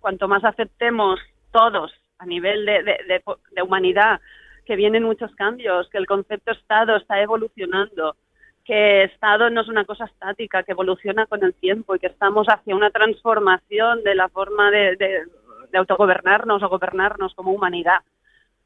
[0.00, 1.20] cuanto más aceptemos
[1.52, 4.20] todos a nivel de, de- de- de humanidad
[4.64, 8.16] que vienen muchos cambios, que el concepto Estado está evolucionando,
[8.64, 12.46] que Estado no es una cosa estática, que evoluciona con el tiempo y que estamos
[12.48, 15.22] hacia una transformación de la forma de, de-
[15.70, 17.98] de autogobernarnos o gobernarnos como humanidad.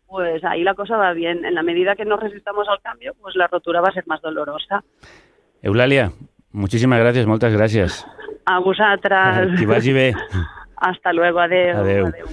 [0.06, 1.44] Pues ahí la cosa va bien.
[1.44, 4.20] En la medida que nos resistamos al cambio, pues la rotura va a ser más
[4.20, 4.84] dolorosa.
[5.62, 6.12] Eulalia,
[6.52, 8.06] muchísimas gracias, muchas gracias.
[8.44, 9.58] A vosaltres.
[9.58, 10.14] Que vagi bé.
[10.76, 11.76] Hasta luego, adeu.
[11.78, 12.06] Adeu.
[12.06, 12.26] adeu.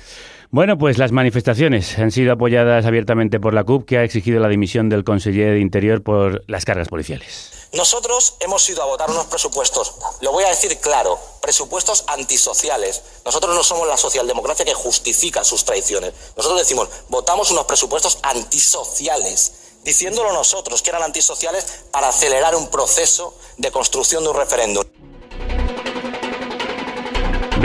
[0.56, 4.48] Bueno, pues las manifestaciones han sido apoyadas abiertamente por la CUP, que ha exigido la
[4.48, 7.68] dimisión del conseller de Interior por las cargas policiales.
[7.74, 13.04] Nosotros hemos ido a votar unos presupuestos, lo voy a decir claro, presupuestos antisociales.
[13.26, 16.13] Nosotros no somos la socialdemocracia que justifica sus traiciones.
[16.38, 19.52] Nosotros decimos, votamos unos presupuestos antisociales,
[19.84, 24.86] diciéndolo nosotros que eran antisociales para acelerar un proceso de construcción de un referéndum.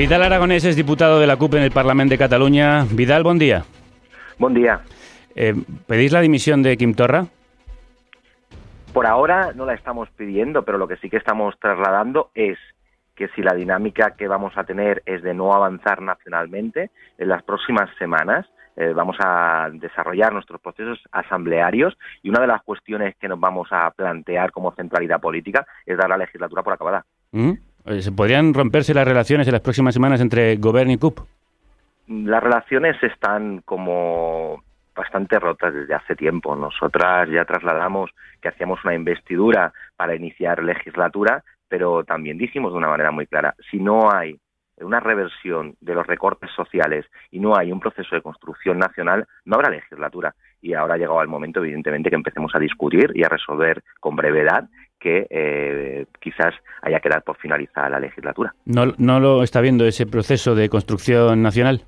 [0.01, 2.87] Vidal Aragonés es diputado de la CUP en el Parlamento de Cataluña.
[2.91, 3.65] Vidal, buen día.
[4.39, 4.81] Buen día.
[5.35, 5.53] Eh,
[5.87, 7.27] ¿Pedís la dimisión de Kim Torra?
[8.95, 12.57] Por ahora no la estamos pidiendo, pero lo que sí que estamos trasladando es
[13.15, 17.43] que si la dinámica que vamos a tener es de no avanzar nacionalmente, en las
[17.43, 23.29] próximas semanas eh, vamos a desarrollar nuestros procesos asamblearios y una de las cuestiones que
[23.29, 27.05] nos vamos a plantear como centralidad política es dar la legislatura por acabada.
[27.33, 27.53] ¿Mm?
[27.87, 31.21] Eh, ¿Se podrían romperse las relaciones en las próximas semanas entre Gobierno y CUP?
[32.09, 34.63] Las relaciones están como
[34.95, 36.57] bastante rotas desde hace tiempo.
[36.57, 42.89] Nosotras ya trasladamos que hacíamos una investidura para iniciar legislatura, pero también dijimos de una
[42.89, 44.39] manera muy clara, si no hay
[44.85, 49.57] una reversión de los recortes sociales y no hay un proceso de construcción nacional, no
[49.57, 50.35] habrá legislatura.
[50.63, 54.17] Y ahora ha llegado el momento, evidentemente, que empecemos a discutir y a resolver con
[54.17, 58.55] brevedad que eh, quizás haya que dar por finalizada la legislatura.
[58.67, 61.85] ¿No, ¿No lo está viendo ese proceso de construcción nacional?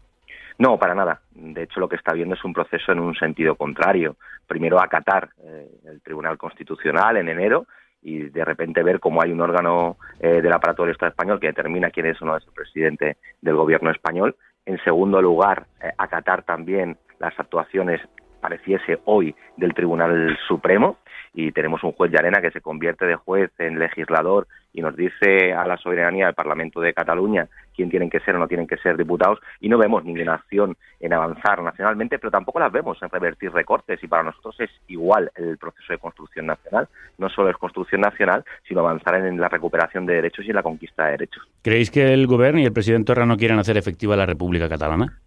[0.59, 1.21] No, para nada.
[1.33, 4.17] De hecho, lo que está viendo es un proceso en un sentido contrario.
[4.47, 7.67] Primero acatar eh, el Tribunal Constitucional en enero
[8.03, 11.47] y de repente ver cómo hay un órgano eh, del aparato del Estado español que
[11.47, 14.37] determina quién es o no es el presidente del gobierno español.
[14.67, 18.01] En segundo lugar, eh, acatar también las actuaciones,
[18.43, 20.99] pareciese hoy, del Tribunal Supremo
[21.33, 24.97] y tenemos un juez de arena que se convierte de juez en legislador y nos
[24.97, 28.67] dice a la soberanía del Parlamento de Cataluña quién tienen que ser o no tienen
[28.67, 32.99] que ser diputados y no vemos ninguna acción en avanzar nacionalmente, pero tampoco las vemos
[33.01, 36.89] en revertir recortes y para nosotros es igual el proceso de construcción nacional.
[37.19, 40.63] No solo es construcción nacional, sino avanzar en la recuperación de derechos y en la
[40.63, 41.49] conquista de derechos.
[41.63, 45.19] ¿Creéis que el Gobierno y el presidente Torra no quieren hacer efectiva la República Catalana?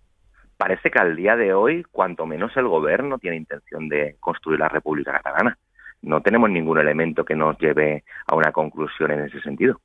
[0.58, 4.70] Parece que al día de hoy, cuanto menos el gobierno tiene intención de construir la
[4.70, 5.58] República Catalana.
[6.02, 9.80] No tenemos ningún elemento que nos lleve a una conclusión en ese sentido.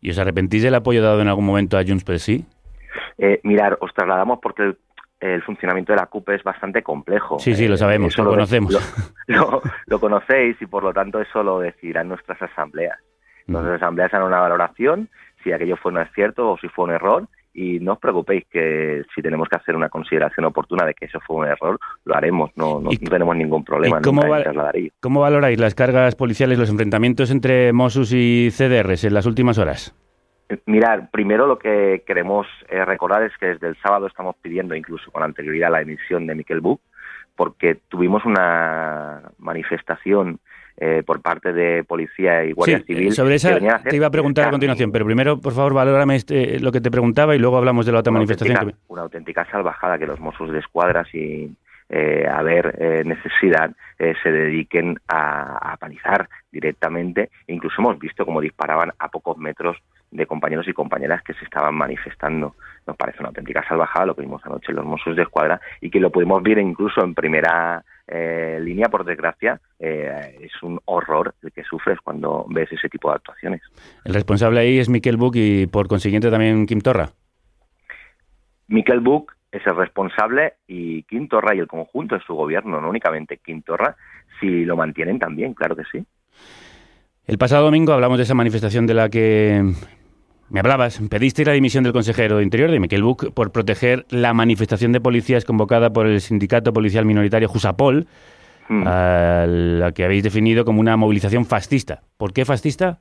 [0.00, 2.44] ¿Y os arrepentís del apoyo dado en algún momento a Junts per sí?
[3.18, 4.78] Eh, mirar, os trasladamos porque el,
[5.20, 7.38] el funcionamiento de la CUP es bastante complejo.
[7.38, 8.72] Sí, sí, lo Eh, sabemos, eso lo conocemos.
[9.26, 12.98] Lo, lo- lo conocéis y por lo tanto eso lo decidirán nuestras asambleas.
[13.46, 15.08] Nuestras asambleas harán una valoración
[15.42, 19.04] si aquello fue un acierto o si fue un error y no os preocupéis que
[19.14, 22.50] si tenemos que hacer una consideración oportuna de que eso fue un error, lo haremos,
[22.56, 23.98] no, no, no tenemos ningún problema.
[24.00, 29.04] ¿Y cómo, nunca va- cómo valoráis las cargas policiales, los enfrentamientos entre Mossos y CDRs
[29.04, 29.94] en las últimas horas?
[30.66, 35.10] Mirar, primero lo que queremos eh, recordar es que desde el sábado estamos pidiendo, incluso
[35.10, 36.80] con anterioridad, la emisión de Miquel Buch,
[37.36, 40.38] porque tuvimos una manifestación
[40.76, 43.12] eh, por parte de policía y Guardia Sí, Civil.
[43.12, 46.58] sobre esa que te iba a preguntar a continuación, pero primero, por favor, valórame este,
[46.60, 48.56] lo que te preguntaba y luego hablamos de la otra una manifestación.
[48.56, 51.56] auténtica, una auténtica salvajada que los Mossos de Escuadra sin
[51.90, 57.30] eh, haber eh, necesidad eh, se dediquen a, a panizar directamente.
[57.46, 59.76] Incluso hemos visto cómo disparaban a pocos metros
[60.10, 62.54] de compañeros y compañeras que se estaban manifestando.
[62.86, 65.90] Nos parece una auténtica salvajada lo que vimos anoche en los Mossos de Escuadra y
[65.90, 69.60] que lo pudimos ver incluso en primera eh, línea, por desgracia.
[69.78, 73.62] eh, es un horror el que sufres cuando ves ese tipo de actuaciones.
[74.04, 77.10] El responsable ahí es Miquel Buch y por consiguiente también Kim Torra.
[78.68, 82.88] Miquel Buch es el responsable y Quim Torra y el conjunto de su gobierno, no
[82.88, 83.96] únicamente Quim Torra,
[84.40, 86.04] si lo mantienen también, claro que sí.
[87.26, 89.62] El pasado domingo hablamos de esa manifestación de la que
[90.54, 91.00] me hablabas.
[91.10, 95.00] Pediste la dimisión del consejero de Interior, de Miquel Buch, por proteger la manifestación de
[95.00, 98.06] policías convocada por el sindicato policial minoritario Jusapol,
[98.68, 98.86] Mm.
[98.86, 102.02] a la que habéis definido como una movilización fascista.
[102.16, 103.00] ¿Por qué fascista?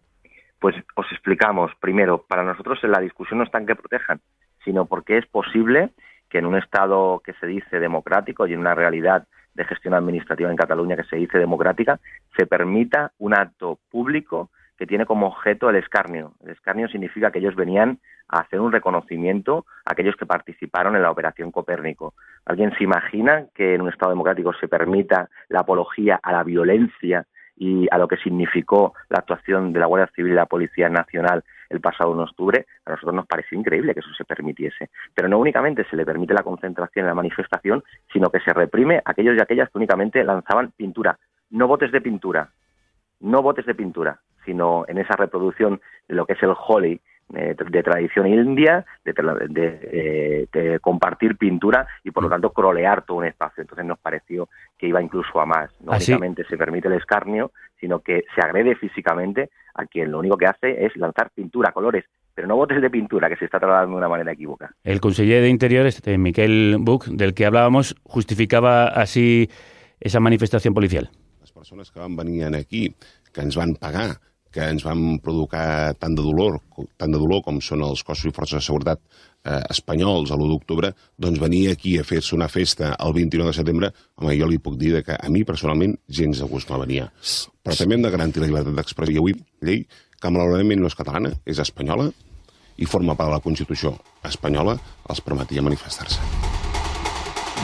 [0.59, 1.71] Pues os explicamos.
[1.79, 4.19] Primero, para nosotros la discusión no está en que protejan,
[4.65, 5.91] sino porque es posible
[6.29, 10.49] que en un Estado que se dice democrático y en una realidad de gestión administrativa
[10.49, 11.99] en Cataluña que se dice democrática,
[12.35, 14.49] se permita un acto público
[14.83, 16.33] que tiene como objeto el escarnio.
[16.43, 21.03] El escarnio significa que ellos venían a hacer un reconocimiento a aquellos que participaron en
[21.03, 22.15] la Operación Copérnico.
[22.43, 27.25] ¿Alguien se imagina que en un Estado democrático se permita la apología a la violencia
[27.55, 31.45] y a lo que significó la actuación de la Guardia Civil y la Policía Nacional
[31.69, 34.89] el pasado 1 de octubre, a nosotros nos pareció increíble que eso se permitiese.
[35.15, 38.97] Pero no únicamente se le permite la concentración en la manifestación, sino que se reprime
[38.97, 41.17] a aquellos y aquellas que únicamente lanzaban pintura,
[41.51, 42.49] no botes de pintura,
[43.21, 46.99] no botes de pintura, sino en esa reproducción de lo que es el Holi
[47.35, 52.51] eh, de tradición india, de, tra- de, eh, de compartir pintura y por lo tanto
[52.51, 53.61] crolear todo un espacio.
[53.61, 55.71] Entonces nos pareció que iba incluso a más.
[55.81, 56.11] No Ah, sí.
[56.11, 60.45] únicamente se permite el escarnio, sino que se agrede físicamente a quien lo único que
[60.45, 63.97] hace es lanzar pintura, colores, pero no botes de pintura, que se está trasladando de
[63.97, 64.73] una manera equivocada.
[64.83, 69.49] El conseller de Interior, este Miquel Buch, del que hablábamos, justificaba así
[69.99, 71.09] esa manifestación policial.
[71.53, 72.93] persones que van venir aquí,
[73.33, 74.17] que ens van pagar,
[74.53, 76.59] que ens van provocar tant de dolor,
[77.01, 80.51] tant de dolor com són els cossos i forces de seguretat eh, espanyols a l'1
[80.51, 84.61] d'octubre, doncs venir aquí a fer-se una festa el 29 de setembre, home, jo li
[84.61, 87.09] puc dir que a mi personalment gens de gust no venia.
[87.63, 89.17] Però també hem de garantir la llibertat d'expressió.
[89.17, 89.35] I avui,
[89.65, 89.83] llei
[90.21, 92.11] que malauradament no és catalana, és espanyola,
[92.77, 93.93] i forma part de la Constitució
[94.25, 94.77] espanyola,
[95.09, 96.21] els permetia manifestar-se.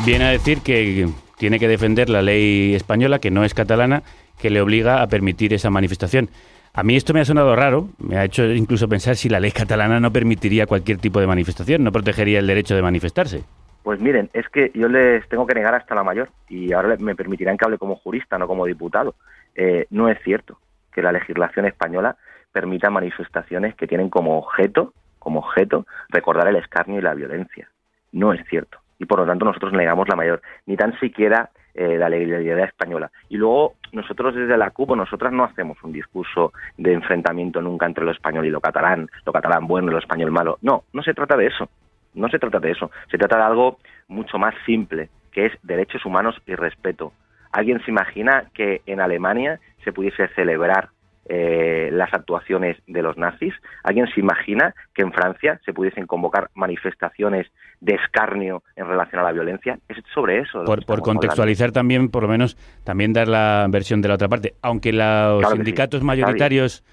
[0.05, 4.03] Viene a decir que tiene que defender la ley española, que no es catalana,
[4.37, 6.29] que le obliga a permitir esa manifestación.
[6.73, 9.51] A mí esto me ha sonado raro, me ha hecho incluso pensar si la ley
[9.51, 13.43] catalana no permitiría cualquier tipo de manifestación, no protegería el derecho de manifestarse.
[13.83, 17.15] Pues miren, es que yo les tengo que negar hasta la mayor y ahora me
[17.15, 19.15] permitirán que hable como jurista, no como diputado.
[19.55, 20.59] Eh, no es cierto
[20.93, 22.17] que la legislación española
[22.51, 27.67] permita manifestaciones que tienen como objeto, como objeto, recordar el escarnio y la violencia.
[28.11, 28.79] No es cierto.
[28.99, 33.11] Y por lo tanto nosotros negamos la mayor, ni tan siquiera eh, la legalidad española.
[33.29, 38.05] Y luego nosotros desde la CUP, nosotras no hacemos un discurso de enfrentamiento nunca entre
[38.05, 40.57] lo español y lo catalán, lo catalán bueno y lo español malo.
[40.61, 41.69] No, no se trata de eso.
[42.13, 42.91] No se trata de eso.
[43.09, 43.77] Se trata de algo
[44.07, 47.13] mucho más simple, que es derechos humanos y respeto.
[47.51, 50.89] ¿Alguien se imagina que en Alemania se pudiese celebrar
[51.31, 53.53] eh, las actuaciones de los nazis?
[53.83, 57.45] ¿Alguien se imagina que en Francia se pudiesen convocar manifestaciones
[57.81, 59.77] de escarnio en relación a la violencia?
[59.87, 60.63] Es sobre eso.
[60.65, 64.55] Por, contextualizar también, por lo menos, también dar la versión de la otra parte.
[64.63, 65.55] Aunque los Claro que sí.
[65.57, 66.83] sindicatos mayoritarios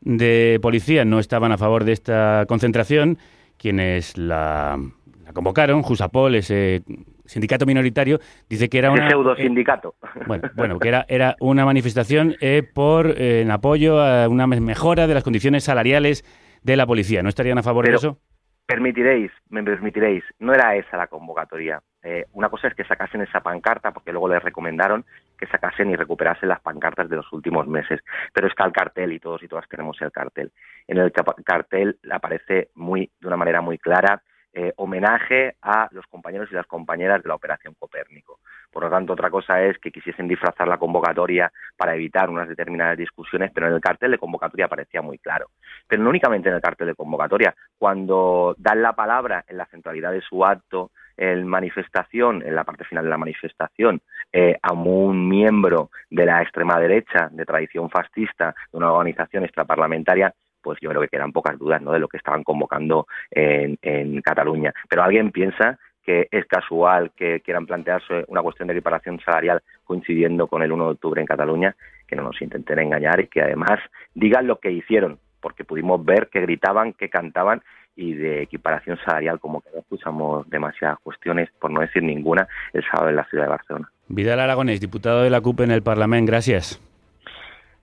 [0.00, 3.18] de policía no estaban a favor de esta concentración,
[3.58, 4.76] quienes la,
[5.24, 6.82] la convocaron, Jusapol, ese
[7.24, 8.18] sindicato minoritario,
[8.48, 9.08] dice que era una...
[9.08, 9.94] pseudo sindicato.
[10.26, 14.60] Bueno, bueno, que era, era una manifestación eh, por eh, en apoyo a una me-
[14.60, 16.24] mejora de las condiciones salariales
[16.62, 17.22] de la policía.
[17.22, 18.18] ¿No estarían a favor de eso?
[18.66, 21.82] Permitiréis, me permitiréis, no era esa la convocatoria.
[22.02, 25.04] Eh, una cosa es que sacasen esa pancarta, porque luego les recomendaron
[25.38, 28.00] que sacasen y recuperasen las pancartas de los últimos meses.
[28.32, 30.50] Pero está el cartel y todos y todas tenemos el cartel.
[30.88, 31.12] En el
[31.44, 34.22] cartel aparece muy, de una manera muy clara
[34.54, 38.38] eh, homenaje a los compañeros y las compañeras de la Operación Copérnico.
[38.70, 42.96] Por lo tanto, otra cosa es que quisiesen disfrazar la convocatoria para evitar unas determinadas
[42.96, 45.46] discusiones, pero en el cartel de convocatoria parecía muy claro.
[45.86, 50.12] Pero no únicamente en el cartel de convocatoria, cuando dan la palabra en la centralidad
[50.12, 54.00] de su acto, en manifestación, en la parte final de la manifestación,
[54.32, 60.34] eh, a un miembro de la extrema derecha, de tradición fascista, de una organización extraparlamentaria,
[60.64, 61.92] pues yo creo que quedan pocas dudas ¿no?
[61.92, 64.72] de lo que estaban convocando en, en Cataluña.
[64.88, 70.46] Pero alguien piensa que es casual que quieran plantearse una cuestión de equiparación salarial coincidiendo
[70.46, 73.80] con el 1 de octubre en Cataluña, que no nos intenten engañar y que además
[74.14, 77.62] digan lo que hicieron, porque pudimos ver que gritaban, que cantaban
[77.96, 82.84] y de equiparación salarial, como que no escuchamos demasiadas cuestiones, por no decir ninguna, el
[82.84, 83.90] sábado en la ciudad de Barcelona.
[84.08, 86.80] Vidal Aragonés, diputado de la CUP en el Parlamento, gracias.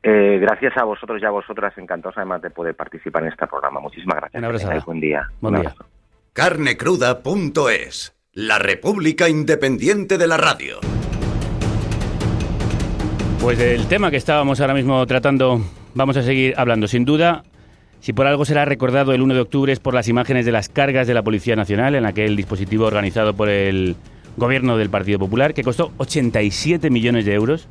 [0.03, 3.79] Eh, gracias a vosotros y a vosotras, encantados además de poder participar en este programa.
[3.79, 4.39] Muchísimas gracias.
[4.39, 4.85] Un abrazo.
[4.85, 5.29] Buen día.
[5.39, 5.75] Buen día.
[6.33, 10.79] Carnecruda.es, la República Independiente de la Radio.
[13.41, 15.61] Pues del tema que estábamos ahora mismo tratando,
[15.93, 16.87] vamos a seguir hablando.
[16.87, 17.43] Sin duda,
[17.99, 20.69] si por algo será recordado el 1 de octubre es por las imágenes de las
[20.69, 23.95] cargas de la Policía Nacional en aquel dispositivo organizado por el
[24.37, 27.67] gobierno del Partido Popular, que costó 87 millones de euros,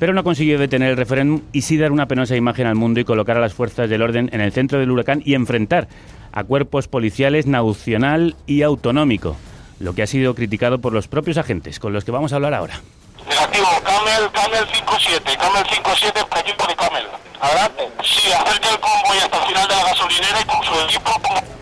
[0.00, 3.04] pero no consiguió detener el referéndum y sí dar una penosa imagen al mundo y
[3.04, 5.88] colocar a las fuerzas del orden en el centro del huracán y enfrentar
[6.32, 9.36] a cuerpos policiales nacional y autonómico,
[9.78, 12.54] lo que ha sido criticado por los propios agentes, con los que vamos a hablar
[12.54, 12.80] ahora.
[13.28, 17.04] Negativo, Camel, Camel 57, Camel 57, equipo de Camel.
[17.38, 17.82] Adelante.
[18.02, 21.10] Sí, el convoy hasta el final de la gasolinera y con su equipo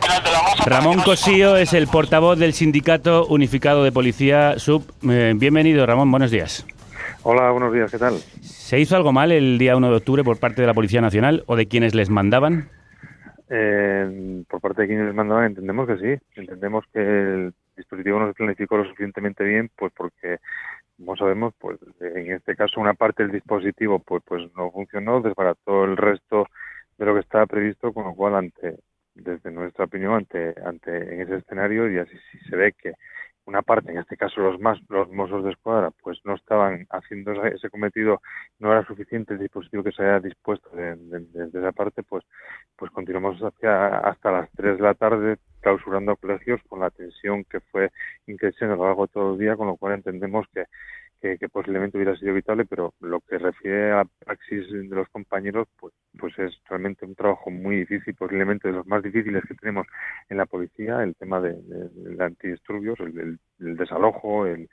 [0.00, 0.64] final de la masa.
[0.64, 4.84] Ramón Cosío es el portavoz del Sindicato Unificado de Policía SUB.
[5.10, 6.64] Eh, bienvenido, Ramón, buenos días.
[7.30, 8.14] Hola, buenos días, ¿qué tal?
[8.14, 11.44] ¿Se hizo algo mal el día 1 de octubre por parte de la Policía Nacional
[11.46, 12.70] o de quienes les mandaban?
[13.50, 18.28] Eh, por parte de quienes les mandaban entendemos que sí, entendemos que el dispositivo no
[18.28, 20.38] se planificó lo suficientemente bien, pues porque,
[20.96, 25.84] como sabemos, pues en este caso una parte del dispositivo pues pues no funcionó, desbarató
[25.84, 26.46] el resto
[26.96, 28.78] de lo que estaba previsto, con lo cual ante
[29.14, 32.94] desde nuestra opinión ante ante en ese escenario y así sí se ve que
[33.48, 37.32] una parte, en este caso los más los mozos de escuadra, pues no estaban haciendo
[37.44, 38.20] ese- cometido,
[38.60, 42.24] no era suficiente el dispositivo que se había dispuesto de- de esa parte, pues
[42.76, 47.60] pues continuamos hacia hasta las 3 de la tarde clausurando colegios con la tensión que
[47.60, 47.90] fue
[48.26, 50.64] increciendo a lo largo de todo el día, con lo cual entendemos que,
[51.20, 55.66] que, que posiblemente hubiera sido evitable, pero lo que refiere a praxis de los compañeros,
[55.78, 59.86] pues, pues es realmente un trabajo muy difícil, posiblemente de los más difíciles que tenemos
[60.28, 64.68] en la policía, el tema de, de- de antidisturbios, el, el- el desalojo, el,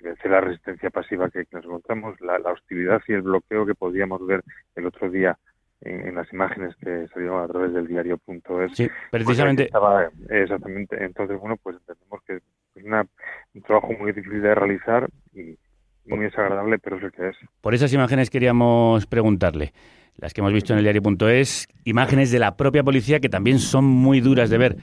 [0.00, 3.74] vencer la resistencia pasiva que, que nos encontramos, la, la hostilidad y el bloqueo que
[3.74, 4.42] podíamos ver
[4.76, 5.38] el otro día
[5.82, 8.76] en, en las imágenes que salieron a través del diario.es.
[8.76, 9.64] Sí, pues precisamente.
[9.64, 11.04] estaba, exactamente.
[11.04, 12.36] Entonces, bueno, pues entendemos que
[12.76, 13.06] es una-
[13.54, 15.58] un trabajo muy difícil de realizar y
[16.06, 17.36] muy desagradable, pero es lo que es.
[17.60, 19.72] Por esas imágenes queríamos preguntarle.
[20.16, 23.84] Las que hemos visto en el diario.es, imágenes de la propia policía que también son
[23.84, 24.76] muy duras de ver.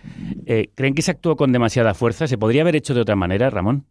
[0.45, 2.27] Eh, ¿Creen que se actuó con demasiada fuerza?
[2.27, 3.85] ¿Se podría haber hecho de otra manera, Ramón?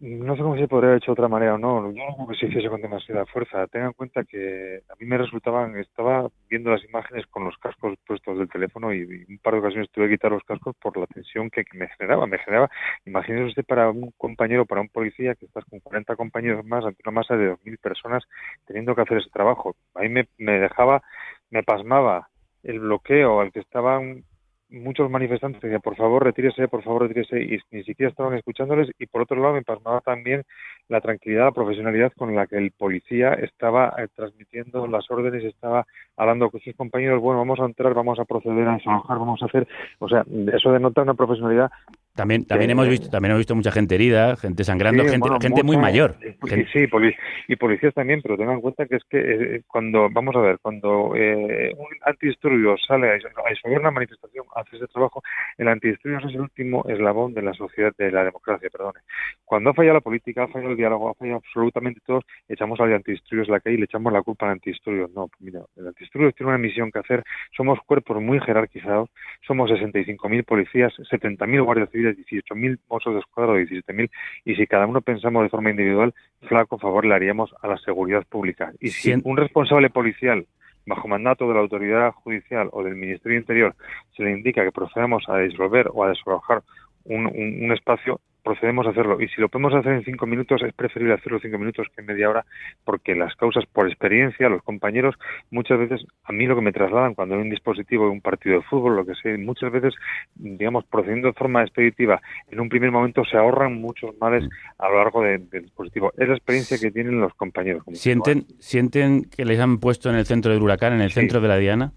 [0.00, 1.92] No sé cómo se podría haber hecho de otra manera o no.
[1.92, 3.66] Yo no creo que se hiciese con demasiada fuerza.
[3.68, 7.96] Tengan en cuenta que a mí me resultaban, estaba viendo las imágenes con los cascos
[8.04, 10.96] puestos del teléfono y, y un par de ocasiones tuve que quitar los cascos por
[10.96, 12.26] la tensión que, me generaba.
[12.26, 12.68] Me generaba,
[13.06, 17.00] imagínese usted para un compañero, para un policía, que estás con 40 compañeros más ante
[17.06, 18.24] una masa de 2.000 personas
[18.66, 19.76] teniendo que hacer ese trabajo.
[19.94, 21.02] A mí me, me dejaba,
[21.50, 22.28] me pasmaba
[22.64, 24.24] el bloqueo al que estaban
[24.70, 29.06] muchos manifestantes decían, por favor, retírese, por favor, retírese, y ni siquiera estaban escuchándoles, y
[29.06, 30.42] por otro lado me pasmaba también
[30.88, 35.86] la tranquilidad, la profesionalidad con la que el policía estaba eh, transmitiendo las órdenes, estaba
[36.16, 39.46] hablando con sus compañeros, bueno, vamos a entrar, vamos a proceder a desalojar, vamos a
[39.46, 39.66] hacer,
[39.98, 41.70] o sea, eso denota una profesionalidad
[42.14, 45.28] También, también Eh, hemos visto, también hemos visto mucha gente herida, gente sangrando, Sí, gente,
[45.28, 46.14] bueno, gente muy mayor.
[46.22, 47.14] y Gen- sí, poli-
[47.48, 50.58] y policías también, pero tengan en cuenta que es que eh, cuando, vamos a ver,
[50.62, 53.14] cuando eh, un antidisturbio sale a
[53.50, 55.22] disolver una manifestación, hace ese trabajo,
[55.58, 59.00] el antidisturbios es el último eslabón de la sociedad, de la democracia, perdone.
[59.44, 62.92] Cuando ha fallado la política, ha fallado el diálogo, ha fallado absolutamente todo, echamos al
[62.92, 65.10] antidisturbios la calle y le echamos la culpa al antidisturbios.
[65.12, 67.24] No, mira, el antidisturbios tiene una misión que hacer,
[67.56, 69.10] somos cuerpos muy jerarquizados,
[69.46, 74.10] somos 65.000 policías, 70.000 guardias civiles, 18.000 mozos de escuadra, 17.000,
[74.44, 76.14] y si cada uno pensamos de forma individual,
[76.48, 78.72] flaco favor le haríamos a la seguridad pública.
[78.80, 80.46] Y si un responsable policial
[80.86, 83.74] bajo mandato de la autoridad judicial o del Ministerio Interior
[84.16, 86.62] se le indica que procedamos a disolver o a desalojar
[87.04, 89.20] un, un- un espacio, procedemos a hacerlo.
[89.20, 92.06] Y si lo podemos hacer en cinco minutos, es preferible hacerlo cinco minutos que en
[92.06, 92.44] media hora,
[92.84, 95.14] porque las causas, por experiencia, los compañeros,
[95.50, 98.56] muchas veces, a mí lo que me trasladan cuando hay un dispositivo de un partido
[98.56, 99.94] de fútbol, lo que sé, muchas veces,
[100.34, 102.20] digamos, procediendo de forma expeditiva,
[102.50, 104.44] en un primer momento se ahorran muchos males
[104.78, 106.12] a lo largo de- del dispositivo.
[106.18, 107.82] Es la experiencia que tienen los compañeros.
[107.92, 111.48] ¿Sienten, ¿Sienten que les han puesto en el centro del huracán, en el centro de
[111.48, 111.92] la diana?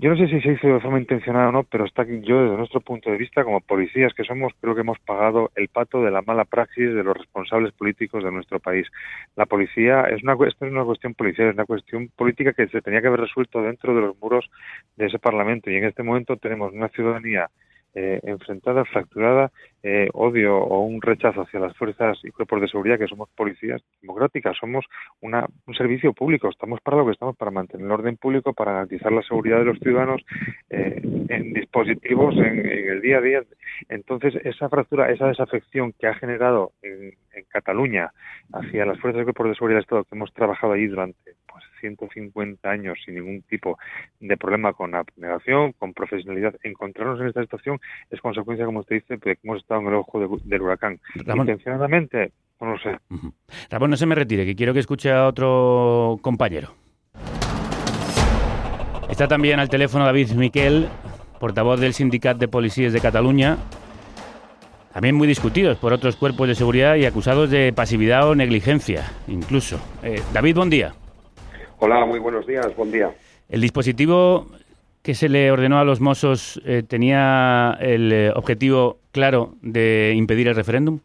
[0.00, 2.56] Yo no sé si se hizo de forma intencionada o no, pero está yo desde
[2.56, 6.12] nuestro punto de vista, como policías que somos, creo que hemos pagado el pato de
[6.12, 8.86] la mala praxis de los responsables políticos de nuestro país.
[9.34, 12.80] La policía es una, esto es una cuestión policial, es una cuestión política que se
[12.80, 14.48] tenía que haber resuelto dentro de los muros
[14.96, 17.50] de ese Parlamento y en este momento tenemos una ciudadanía
[18.00, 19.50] eh, enfrentada, fracturada,
[19.82, 23.82] eh, odio o un rechazo hacia las fuerzas y cuerpos de seguridad que somos policías
[24.00, 24.84] democráticas, somos
[25.20, 28.70] una, un servicio público, estamos para lo que estamos, para mantener el orden público, para
[28.70, 30.22] garantizar la seguridad de los ciudadanos
[30.70, 33.42] eh, en dispositivos en, el día a día.
[33.88, 38.12] Entonces, esa fractura, esa desafección que ha generado en, en Cataluña
[38.52, 41.80] hacia las fuerzas y cuerpos de seguridad del Estado que hemos trabajado allí durante pues
[41.80, 43.78] 150 años sin ningún tipo
[44.20, 47.78] de problema con abnegación, con profesionalidad, encontrarnos en esta situación
[48.10, 50.98] es consecuencia, como usted dice, de que hemos estado en el ojo de- del huracán.
[51.26, 51.46] Ramón.
[51.48, 52.96] Intencionadamente, no lo sé.
[53.70, 56.74] Ramón, no se me retire, que quiero que escuche a otro compañero.
[59.10, 60.88] Está también al teléfono David Miquel,
[61.40, 63.56] portavoz del Sindicat de Policías de Cataluña,
[64.92, 69.80] también muy discutidos por otros cuerpos de seguridad y acusados de pasividad o negligencia, incluso.
[70.02, 70.92] Eh, David, buen día.
[71.80, 73.14] Hola, muy buenos días, buen día.
[73.48, 74.48] ¿El dispositivo
[75.02, 80.48] que se le ordenó a los Mossos eh, tenía el eh, objetivo claro de impedir
[80.48, 80.98] el referéndum?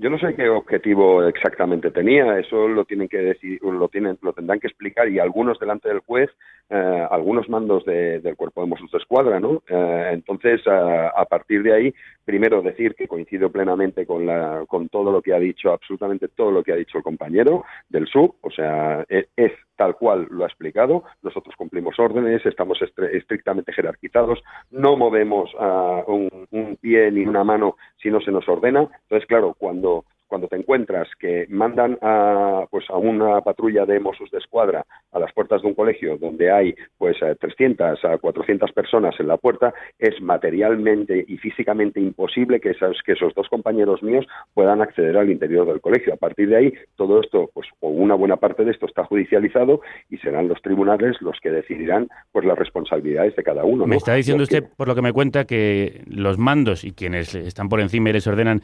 [0.00, 4.32] Yo no sé qué objetivo exactamente tenía, eso lo tienen que decir, lo tienen, lo
[4.32, 6.30] tendrán que explicar y algunos delante del juez,
[6.70, 9.60] eh, algunos mandos de- del cuerpo de Mossos de Escuadra, ¿no?
[9.68, 11.94] Eh, entonces, a, a partir de ahí,
[12.24, 16.52] primero decir que coincido plenamente con la, con todo lo que ha dicho, absolutamente todo
[16.52, 20.44] lo que ha dicho el compañero del sub, o sea, e- es, tal cual lo
[20.44, 21.04] ha explicado.
[21.22, 22.78] Nosotros cumplimos órdenes, estamos
[23.12, 28.46] estrictamente jerarquizados, no movemos ah, un, un pie ni una mano si no se nos
[28.48, 28.80] ordena.
[28.80, 34.30] Entonces, claro, cuando cuando te encuentras que mandan a, pues a una patrulla de Mossos
[34.30, 38.72] de Escuadra a las puertas de un colegio donde hay pues eh, 300 a 400
[38.72, 44.02] personas en la puerta, es materialmente y físicamente imposible que, esas, que esos dos compañeros
[44.02, 46.14] míos puedan acceder al interior del colegio.
[46.14, 49.80] A partir de ahí, todo esto, pues o una buena parte de esto está judicializado
[50.10, 53.86] y serán los tribunales los que decidirán pues las responsabilidades de cada uno.
[53.86, 57.68] Me está diciendo usted, por lo que me cuenta, que los mandos y quienes están
[57.68, 58.62] por encima y les ordenan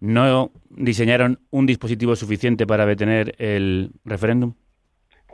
[0.00, 4.54] no diseñaron un dispositivo suficiente para detener el referéndum.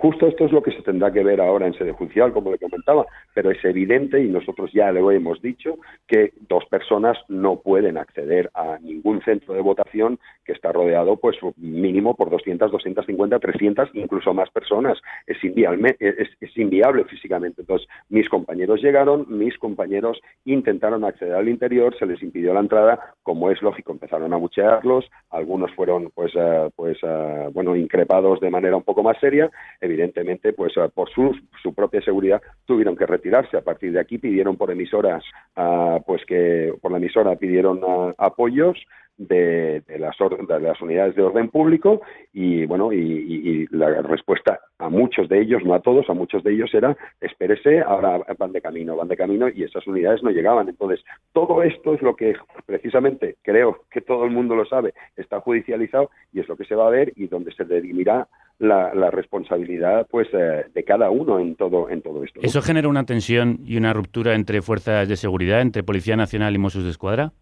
[0.01, 2.59] Justo esto es lo que se tendrá que ver ahora en sede judicial, como le
[2.59, 5.77] comentaba, pero es evidente, y nosotros ya lo hemos dicho,
[6.09, 11.37] que dos personas no pueden acceder a ningún centro de votación que está rodeado, pues
[11.59, 14.99] mínimo por 200, 250, 300, incluso más personas.
[15.27, 17.61] Es inviable, es, es inviable físicamente.
[17.61, 23.13] Entonces, mis compañeros llegaron, mis compañeros intentaron acceder al interior, se les impidió la entrada,
[23.23, 28.49] como es lógico, empezaron a buchearlos, algunos fueron, pues, eh, pues, eh, bueno, increpados de
[28.49, 29.51] manera un poco más seria
[29.91, 33.57] evidentemente, pues eh, por su, su propia seguridad tuvieron que retirarse.
[33.57, 35.25] A partir de aquí pidieron por emisoras,
[35.57, 38.79] ah, pues que por la emisora pidieron ah, apoyos
[39.17, 40.17] de, de las,
[40.49, 42.01] de las unidades de orden público
[42.33, 46.53] y bueno y la respuesta a muchos de ellos, no a todos, a muchos de
[46.53, 50.69] ellos era espérese, ahora van de camino, van de camino y esas unidades no llegaban.
[50.69, 52.35] Entonces, todo esto es lo que
[52.67, 56.75] precisamente creo que todo el mundo lo sabe, está judicializado y es lo que se
[56.75, 58.27] va a ver y donde se dirimirá
[58.61, 62.41] la, la responsabilidad pues eh, de cada uno en todo en todo esto.
[62.41, 62.47] ¿no?
[62.47, 66.59] ¿Eso genera una tensión y una ruptura entre fuerzas de seguridad, entre Policía Nacional y
[66.59, 67.33] Mossos de Escuadra?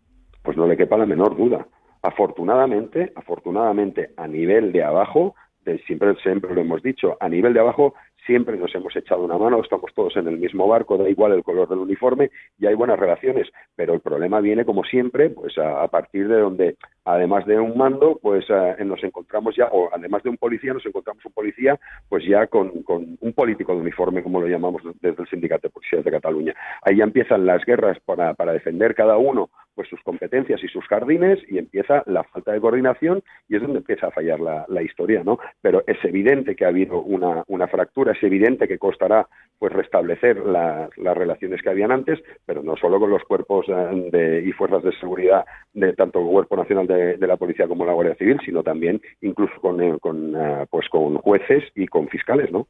[0.43, 1.66] pues no le quepa la menor duda.
[2.23, 7.61] Afortunadamente, afortunadamente a nivel de abajo, de- siempre, siempre lo hemos dicho, a nivel de
[7.61, 7.95] abajo
[8.27, 11.43] siempre nos hemos echado una mano, estamos todos en el mismo barco, da igual el
[11.45, 15.83] color del uniforme y hay buenas relaciones, pero el problema viene como siempre, pues a,
[15.83, 16.77] a partir de donde
[17.09, 20.85] además de un mando, pues eh, nos encontramos ya, o además de un policía, nos
[20.85, 21.79] encontramos un policía,
[22.09, 26.05] pues ya con, un político de uniforme, como lo llamamos desde el Sindicato de Policías
[26.05, 26.55] de Cataluña.
[26.83, 31.39] Ahí ya empiezan las guerras para, defender cada uno pues sus competencias y sus jardines
[31.49, 35.39] y empieza la falta de coordinación y es donde empieza a fallar la, historia, ¿no?
[35.61, 40.89] Pero es evidente que ha habido una, fractura, es evidente que costará pues restablecer la-
[40.97, 44.93] las relaciones que habían antes, pero no solo con los cuerpos eh, y fuerzas de
[44.99, 49.01] seguridad de tanto Cuerpo Nacional de, de la Policía como la Guardia Civil, sino también
[49.20, 52.66] incluso con, eh, con, eh, pues con jueces y con fiscales, ¿no?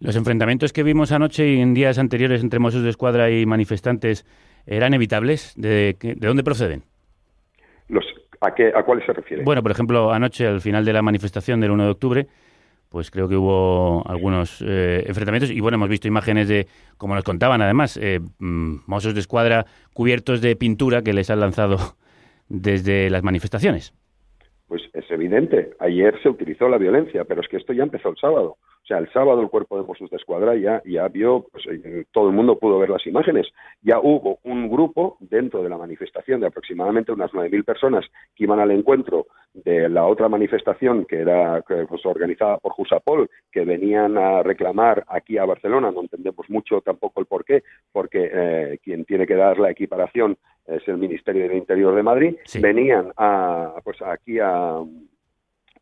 [0.00, 4.26] Los enfrentamientos que vimos anoche y en días anteriores entre Mossos de Escuadra y manifestantes
[4.66, 5.54] eran evitables.
[5.56, 6.82] ¿De, de dónde proceden?
[7.88, 8.04] Los,
[8.40, 9.42] ¿a, qué, ¿A cuáles se refiere?
[9.42, 12.26] Bueno, por ejemplo, anoche, al final de la manifestación del 1 de octubre,
[12.90, 16.66] pues creo que hubo algunos eh, enfrentamientos y bueno, hemos visto imágenes de,
[16.98, 19.64] como nos contaban además, eh, mm, mozos de escuadra
[19.94, 21.78] cubiertos de pintura que les han lanzado
[22.50, 23.94] desde las manifestaciones.
[24.66, 28.16] Pues es evidente, ayer se utilizó la violencia, pero es que esto ya empezó el
[28.16, 28.58] sábado.
[28.90, 32.06] O sea, el sábado el cuerpo de Mossos de Escuadra ya, ya vio, pues eh,
[32.10, 33.46] todo el mundo pudo ver las imágenes.
[33.82, 38.58] Ya hubo un grupo dentro de la manifestación de aproximadamente unas 9.000 personas que iban
[38.58, 44.42] al encuentro de la otra manifestación que era pues, organizada por Jusapol, que venían a
[44.42, 45.92] reclamar aquí a Barcelona.
[45.92, 47.62] No entendemos mucho tampoco el por qué,
[47.92, 50.36] porque eh, quien tiene que dar la equiparación
[50.66, 52.36] es el Ministerio del Interior de Madrid.
[52.60, 54.82] Venían a, pues aquí a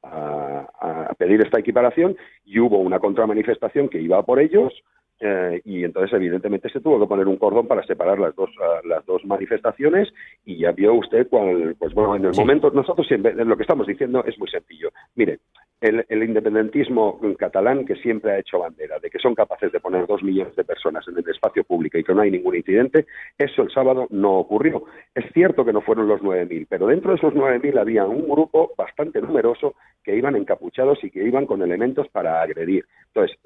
[0.03, 4.73] a, a, pedir esta equiparación y hubo una contramanifestación que iba por ellos
[5.21, 8.87] eh, y entonces evidentemente se tuvo que poner un cordón para separar las dos uh,
[8.87, 10.13] las dos manifestaciones
[10.45, 12.41] y ya vio usted cuál pues bueno en el sí.
[12.41, 15.41] momento nosotros siempre lo que estamos diciendo es muy sencillo mire
[15.81, 20.07] el, el, independentismo catalán que siempre ha hecho bandera de que son capaces de poner
[20.07, 23.07] dos millones de personas en el espacio público y que no hay ningún incidente,
[23.39, 24.85] eso el sábado no ocurrió.
[25.15, 28.73] Es cierto que no fueron los 9.000, pero dentro de esos 9.000 había un grupo
[28.77, 32.85] bastante numeroso que iban encapuchados y que iban con elementos para agredir.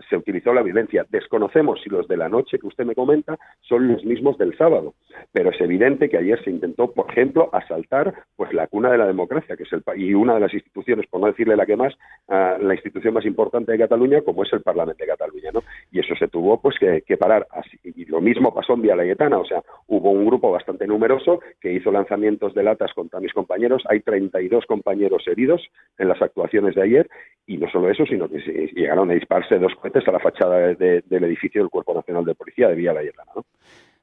[0.08, 1.06] Se utilizó la violencia.
[1.08, 4.94] Desconocemos si los de la noche que usted me comenta son los mismos del sábado,
[5.32, 9.06] pero es evidente que ayer se intentó, por ejemplo, asaltar pues la cuna de la
[9.06, 11.94] democracia, que es el y una de las instituciones, por no decirle la que más,
[12.28, 15.62] uh, la institución más importante de Cataluña, como es el Parlamento de Cataluña, ¿no?
[15.90, 17.46] Y eso se tuvo pues que, parar.
[17.84, 21.72] Y lo mismo pasó en Vía Layetana, o sea, hubo un grupo bastante numeroso que
[21.72, 23.82] hizo lanzamientos de latas contra mis compañeros.
[23.88, 25.62] Hay 32 compañeros heridos
[25.98, 27.08] en las actuaciones de ayer
[27.46, 28.38] y no solo eso, sino que
[28.74, 32.24] llegaron a dispararse dos cohetes a la fachada de, de, del edificio del Cuerpo Nacional
[32.24, 33.44] de Policía de Vía Layetana, ¿no?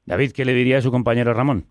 [0.06, 1.66] David, ¿qué le diría a su compañero Ramón?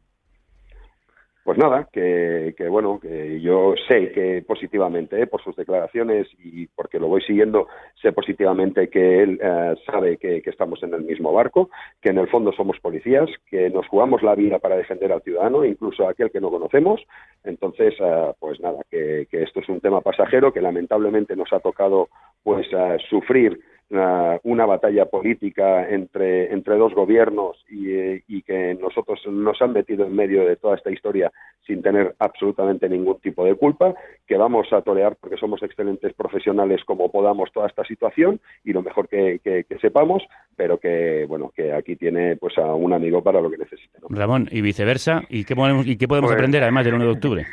[1.49, 6.67] pues nada, que, que, bueno, que yo sé que positivamente, eh, por sus declaraciones y
[6.67, 7.67] porque lo voy siguiendo,
[7.99, 11.71] sé positivamente que él eh, sabe que, que, estamos en el mismo barco,
[12.03, 15.65] que en el fondo somos policías, que nos jugamos la vida para defender al ciudadano,
[15.65, 17.01] incluso a aquel que no conocemos.
[17.43, 21.61] Entonces, eh, pues nada, que, que, esto es un tema pasajero que lamentablemente nos ha
[21.61, 22.09] tocado
[22.43, 22.67] pues
[23.09, 23.59] sufrir
[23.89, 29.73] una, una, batalla política entre, entre dos gobiernos y, eh, y, que nosotros nos han
[29.73, 31.31] metido en medio de toda esta historia
[31.65, 33.93] sin tener absolutamente ningún tipo de culpa,
[34.27, 38.81] que vamos a torear porque somos excelentes profesionales como podamos toda esta situación y lo
[38.81, 40.23] mejor que, que, que sepamos,
[40.55, 43.99] pero que bueno que aquí tiene pues a un amigo para lo que necesite.
[44.01, 44.07] ¿no?
[44.15, 47.11] Ramón, y viceversa, ¿y qué podemos, y qué podemos pues, aprender además del 1 de
[47.11, 47.47] octubre?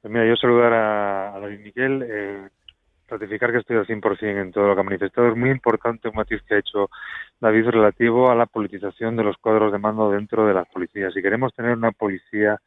[0.00, 2.02] Pues mira, yo saludar a, a David Miguel.
[2.08, 2.48] Eh,
[3.10, 5.28] ratificar que estoy al 100% en todo lo que ha manifestado.
[5.28, 6.90] Es muy importante un matiz que ha hecho
[7.40, 11.12] David relativo a la politización de los cuadros de mando dentro de las policías.
[11.12, 12.60] Si queremos tener una policía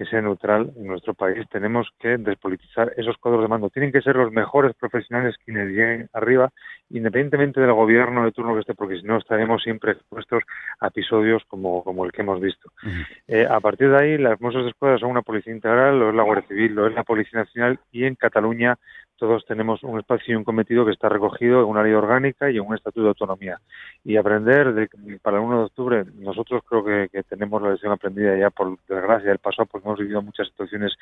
[0.00, 3.68] que sea neutral en nuestro país, tenemos que despolitizar esos cuadros de mando.
[3.68, 6.48] Tienen que ser los mejores profesionales quienes lleguen arriba,
[6.88, 10.42] independientemente del gobierno de turno que esté, porque si no estaremos siempre expuestos
[10.80, 12.70] a episodios como, como el que hemos visto.
[12.82, 13.06] Uh -huh.
[13.28, 16.14] eh, a partir de ahí, las Mossos de Escuadra son una policía integral, lo es
[16.14, 18.78] la Guardia Civil, lo es la Policía Nacional y en Cataluña
[19.20, 22.56] todos tenemos un espacio y un cometido que está recogido en una ley orgánica y
[22.56, 23.60] en un estatuto de autonomía.
[24.02, 24.88] Y aprender de,
[25.20, 28.78] para el 1 de octubre, nosotros creo que, que tenemos la lección aprendida ya por
[28.88, 30.92] desgracia del pasado, porque hemos vivido muchas situaciones,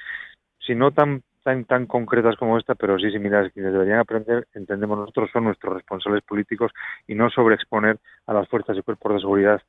[0.58, 4.98] si no tan tan tan concretas como esta, pero sí similares, quienes deberían aprender, entendemos
[4.98, 6.72] nosotros, son nuestros responsables políticos
[7.06, 9.62] y no sobreexponer a las fuerzas y cuerpos de seguridad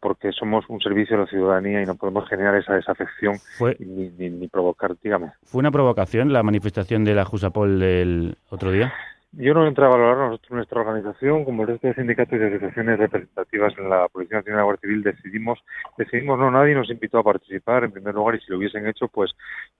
[0.00, 4.10] porque somos un servicio a la ciudadanía y no podemos generar esa desafección fue, ni,
[4.10, 5.32] ni, ni, provocar, dígame.
[5.42, 8.92] ¿Fue una provocación la manifestación de la Jusapol del otro día?
[9.32, 13.74] Yo no entraba a valorar nuestra organización, como el resto de sindicatos y asociaciones representativas
[13.76, 15.58] en la Policía Nacional de la Guardia Civil, decidimos,
[15.98, 19.06] decidimos no, nadie nos invitó a participar en primer lugar y si lo hubiesen hecho,
[19.08, 19.30] pues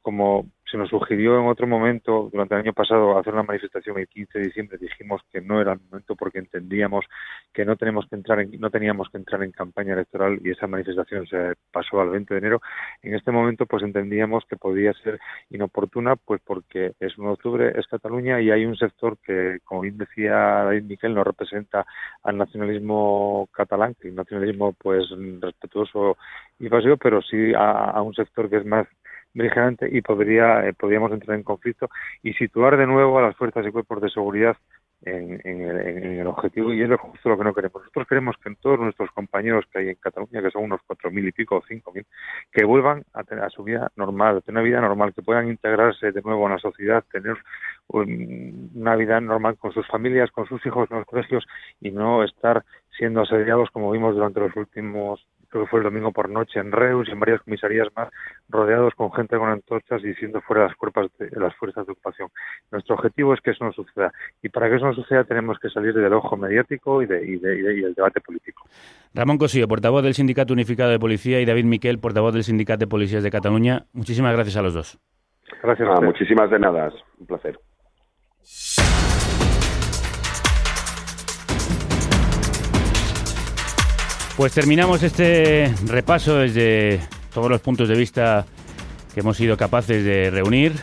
[0.02, 4.08] como se nos sugirió en otro momento, durante el año pasado, hacer una manifestación el
[4.08, 7.04] 15 de diciembre, dijimos que no era el momento porque entendíamos
[7.52, 10.66] que no tenemos que entrar en, no teníamos que entrar en campaña electoral y esa
[10.66, 12.60] manifestación se pasó al 20 de enero.
[13.02, 15.18] En este momento, pues entendíamos que podía ser
[15.50, 19.82] inoportuna, pues porque es 1 de octubre, es Cataluña y hay un sector que, como
[19.82, 21.86] bien decía David Miquel, no representa
[22.22, 25.06] al nacionalismo catalán, que es un nacionalismo pues
[25.40, 26.16] respetuoso
[26.58, 28.86] y pasivo, pero sí a, a un sector que es más
[29.34, 31.88] beligerante y podría eh, podríamos entrar en conflicto
[32.22, 34.56] y situar de nuevo a las fuerzas y cuerpos de seguridad
[35.02, 37.82] en, en, el, en el objetivo y es justo lo que no queremos.
[37.82, 41.26] Nosotros queremos que todos nuestros compañeros que hay en Cataluña, que son unos cuatro mil
[41.26, 42.04] y pico o cinco mil,
[42.50, 45.48] que vuelvan a, tener, a su vida normal, a tener una vida normal, que puedan
[45.48, 47.36] integrarse de nuevo en la sociedad, tener
[47.88, 51.46] un, una vida normal con sus familias, con sus hijos en los colegios
[51.80, 52.64] y no estar
[52.96, 56.72] siendo asediados, como vimos durante los últimos, creo que fue el domingo por noche en
[56.72, 58.08] Reus y en varias comisarías más,
[58.48, 62.28] rodeados con gente con antorchas y siendo fuera las, cuerpas de, las fuerzas de ocupación.
[62.70, 64.12] Nuestro objetivo es que eso no suceda.
[64.42, 67.36] Y para que eso no suceda tenemos que salir del ojo mediático y, de, y,
[67.38, 68.64] de, y, de, y del debate político.
[69.14, 72.86] Ramón Cosillo, portavoz del Sindicato Unificado de Policía, y David Miquel, portavoz del Sindicato de
[72.86, 73.84] Policías de Cataluña.
[73.92, 74.98] Muchísimas gracias a los dos.
[75.62, 75.88] Gracias.
[75.90, 76.92] Ah, muchísimas de nada.
[77.18, 77.58] Un placer.
[84.38, 87.00] Pues terminamos este repaso desde
[87.34, 88.46] todos los puntos de vista
[89.12, 90.74] que hemos sido capaces de reunir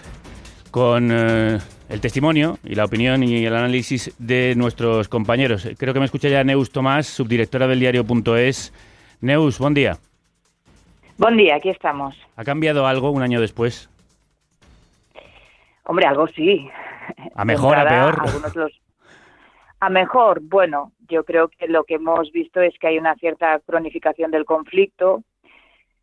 [0.71, 5.69] con eh, el testimonio y la opinión y el análisis de nuestros compañeros.
[5.77, 8.73] Creo que me escucha ya Neus Tomás, subdirectora del diario.es.
[9.21, 9.99] Neus, buen día.
[11.17, 12.13] Buen día, aquí estamos.
[12.35, 13.89] ¿Ha cambiado algo un año después?
[15.85, 16.69] Hombre, algo sí.
[17.35, 18.53] ¿A mejor, a peor?
[18.53, 18.73] Los...
[19.79, 23.59] A mejor, bueno, yo creo que lo que hemos visto es que hay una cierta
[23.59, 25.23] cronificación del conflicto.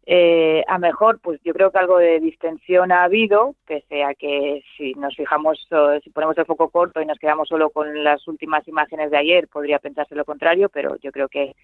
[0.04, 4.64] Eh, a mejor, pues yo creo que algo de distensión ha habido, pese a que
[4.76, 5.68] si nos fijamos,
[6.02, 9.46] si ponemos el foco corto y nos quedamos solo con las últimas imágenes de ayer,
[9.46, 11.54] podría pensarse lo contrario, pero yo creo que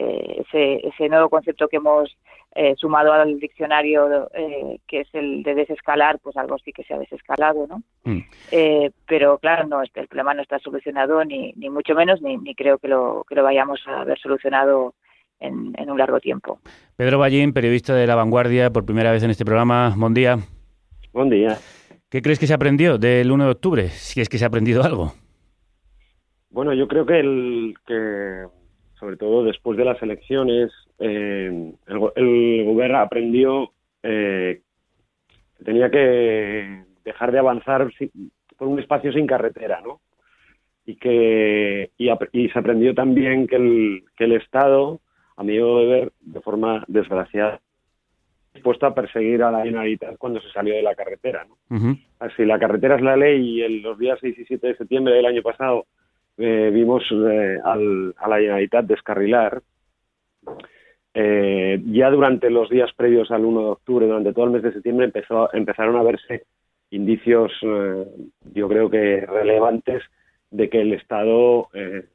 [0.00, 2.16] eh, ese, ese nuevo concepto que hemos
[2.54, 6.94] eh, sumado al diccionario, eh, que es el de desescalar, pues algo sí que se
[6.94, 7.82] ha desescalado, ¿no?
[8.04, 8.20] Mm.
[9.08, 12.54] pero claro, no, este, el problema no está solucionado ni, ni mucho menos, ni, ni
[12.54, 14.94] creo que lo, que lo vayamos a haber solucionado
[15.40, 16.60] en, en, un largo tiempo.
[16.94, 19.94] Pedro Ballín, periodista de La Vanguardia, por primera vez en este programa.
[19.96, 20.38] Buen día.
[21.12, 21.58] Buen día.
[22.08, 23.88] ¿Qué crees que se aprendió del 1 de octubre?
[23.88, 25.12] Si es que se ha aprendido algo.
[26.50, 28.46] Bueno, yo creo que el que
[28.98, 33.72] sobre todo después de las elecciones, eh, el, el, gobierno aprendió
[34.02, 34.62] eh,
[35.56, 37.90] que tenía que dejar de avanzar
[38.56, 40.00] por un espacio sin carretera, ¿no?
[40.84, 45.00] Y que y, y se aprendió también que el, que el Estado,
[45.36, 47.60] a mi modo de ver, de forma desgraciada,
[48.54, 51.56] dispuesto a perseguir a la Generalitat cuando se salió de la carretera, ¿no?
[51.70, 52.04] Uh -huh.
[52.18, 55.14] Así, la carretera es la ley y en los días 6 y 7 de septiembre
[55.14, 55.86] del año pasado
[56.38, 59.60] eh, vimos eh, al, a la Generalitat descarrilar.
[61.12, 64.72] Eh, ya durante los días previos al 1 de octubre, durante todo el mes de
[64.72, 66.44] septiembre, empezó, empezaron a verse
[66.90, 68.04] indicios, eh,
[68.54, 70.02] yo creo que relevantes,
[70.50, 72.06] de que el Estado eh,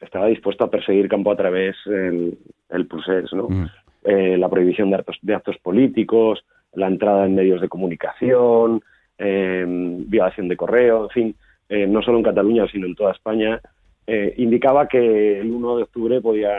[0.00, 2.38] estaba dispuesto a perseguir campo a través el,
[2.70, 3.48] el procés, ¿no?
[3.48, 3.66] Mm.
[4.02, 8.82] la prohibición de actos, de actos políticos, la entrada en medios de comunicación,
[9.18, 11.36] violación de correo, en fin
[11.70, 13.60] eh, no solo en Cataluña, sino en toda España,
[14.06, 16.58] eh, indicaba que el 1 de octubre podía,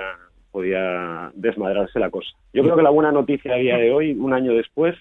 [0.52, 2.30] podía desmadrarse la cosa.
[2.54, 4.96] Yo creo que la buena noticia a día de hoy, un año después,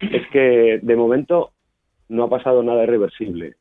[0.00, 1.50] es que de momento
[2.08, 3.56] no ha pasado nada irreversible.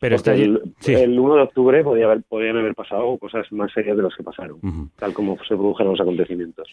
[0.00, 0.94] Pero está el, sí.
[0.94, 4.24] el 1 de octubre podía haber, podían haber pasado cosas más serias de las que
[4.24, 4.90] pasaron, uh -huh.
[4.98, 6.68] tal como se produjeron los acontecimientos.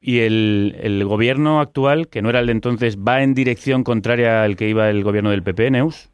[0.00, 4.42] ¿Y el, el, gobierno actual, que no era el de entonces, va en dirección contraria
[4.42, 6.10] al que iba el gobierno del PP, Neus?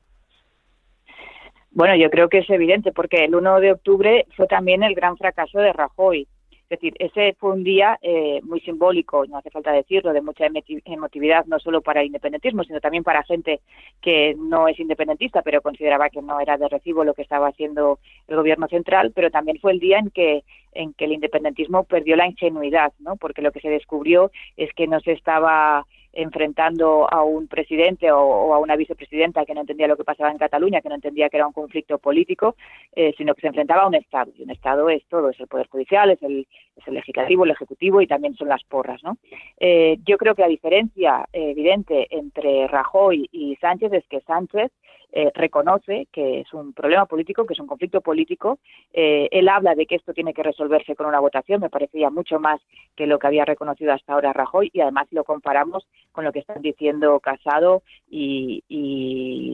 [1.75, 5.17] Bueno, yo creo que es evidente, porque el 1 de octubre fue también el gran
[5.17, 6.29] fracaso de Rajoy.
[6.51, 10.47] Es decir, ese fue un día eh, muy simbólico, no hace falta decirlo, de mucha
[10.85, 13.61] emotividad, no solo para el independentismo, sino también para gente
[14.01, 17.99] que no es independentista, pero consideraba que no era de recibo lo que estaba haciendo
[18.27, 20.45] el gobierno central, pero también fue el día en que
[20.75, 23.17] en que el independentismo perdió la ingenuidad, ¿no?
[23.17, 28.55] Porque lo que se descubrió es que no se estaba enfrentando a un presidente o,
[28.55, 31.39] a una vicepresidenta que no entendía lo que pasaba en Cataluña, que no entendía que
[31.39, 32.57] era un conflicto político,
[32.95, 34.33] eh, sino que se enfrentaba a un Estado.
[34.37, 36.47] Y un Estado es todo, es el Poder Judicial, es el,
[36.77, 39.03] es el Legislativo, el Ejecutivo y también son las porras.
[39.03, 39.17] ¿no?
[39.59, 44.71] Eh, yo creo que la diferencia eh, evidente entre Rajoy y Sánchez es que Sánchez
[45.15, 48.59] eh, reconoce que es un problema político, que es un conflicto político.
[48.93, 52.41] Eh, él habla de que esto tiene que resolverse con una votación, me parecía mucho
[52.41, 52.61] más
[52.97, 56.39] que lo que había reconocido hasta ahora Rajoy, y además lo comparamos con lo que
[56.39, 58.63] están diciendo Casado y,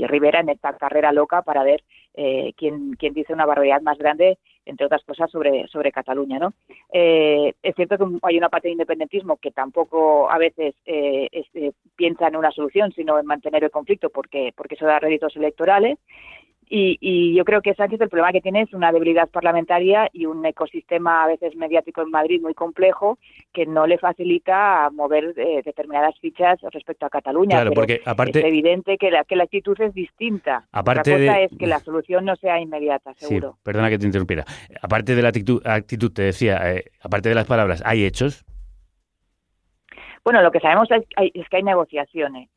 [0.06, 1.82] Rivera en esta carrera loca para ver
[2.14, 4.38] eh, quién, quién dice una barbaridad más grande
[4.68, 6.38] entre otras cosas, sobre, sobre Cataluña.
[6.38, 6.52] ¿no?
[6.92, 11.46] Eh, es cierto que hay una parte de independentismo que tampoco a veces eh, es,
[11.54, 15.34] eh, piensa en una solución, sino en mantener el conflicto, porque, porque eso da réditos
[15.36, 15.98] electorales.
[16.70, 20.26] Y, y, yo creo que Sánchez el problema que tiene es una debilidad parlamentaria y
[20.26, 23.18] un ecosistema a veces mediático en Madrid muy complejo
[23.52, 27.56] que no le facilita mover eh, determinadas fichas respecto a Cataluña.
[27.56, 30.66] Claro, porque aparte es evidente que la, que la actitud es distinta.
[30.72, 31.44] Aparte Otra cosa de...
[31.44, 33.52] es que la solución no sea inmediata, seguro.
[33.52, 34.44] Sí, perdona que te interrumpiera.
[34.82, 38.44] Aparte de la actitud, actitud te decía, eh, aparte de las palabras, ¿hay hechos?
[40.22, 42.50] Bueno, lo que sabemos es, es que hay negociaciones.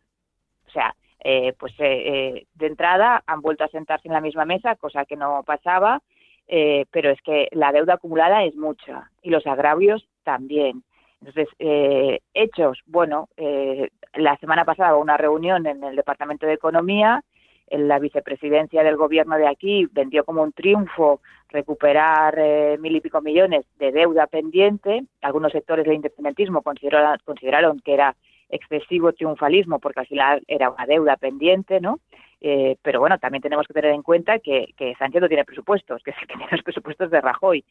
[0.68, 0.94] O sea,
[1.24, 5.16] eh, pues eh, de entrada han vuelto a sentarse en la misma mesa, cosa que
[5.16, 6.02] no pasaba.
[6.48, 10.84] eh, pero es que la deuda acumulada es mucha y los agravios también.
[11.22, 16.54] Entonces, eh, hechos, bueno, eh, la semana pasada hubo una reunión en el Departamento de
[16.54, 17.24] Economía,
[17.68, 23.02] en la vicepresidencia del gobierno de aquí vendió como un triunfo recuperar eh, mil y
[23.02, 25.04] pico millones de deuda pendiente.
[25.22, 28.16] Algunos sectores del independentismo consideraron, consideraron que era
[28.52, 32.00] excesivo triunfalismo porque al final era una deuda pendiente, ¿no?
[32.44, 36.12] Eh, pero bueno, también tenemos que tener en cuenta que, Sánchez no tiene presupuestos, que
[36.12, 37.64] es el que tiene los presupuestos de Rajoy.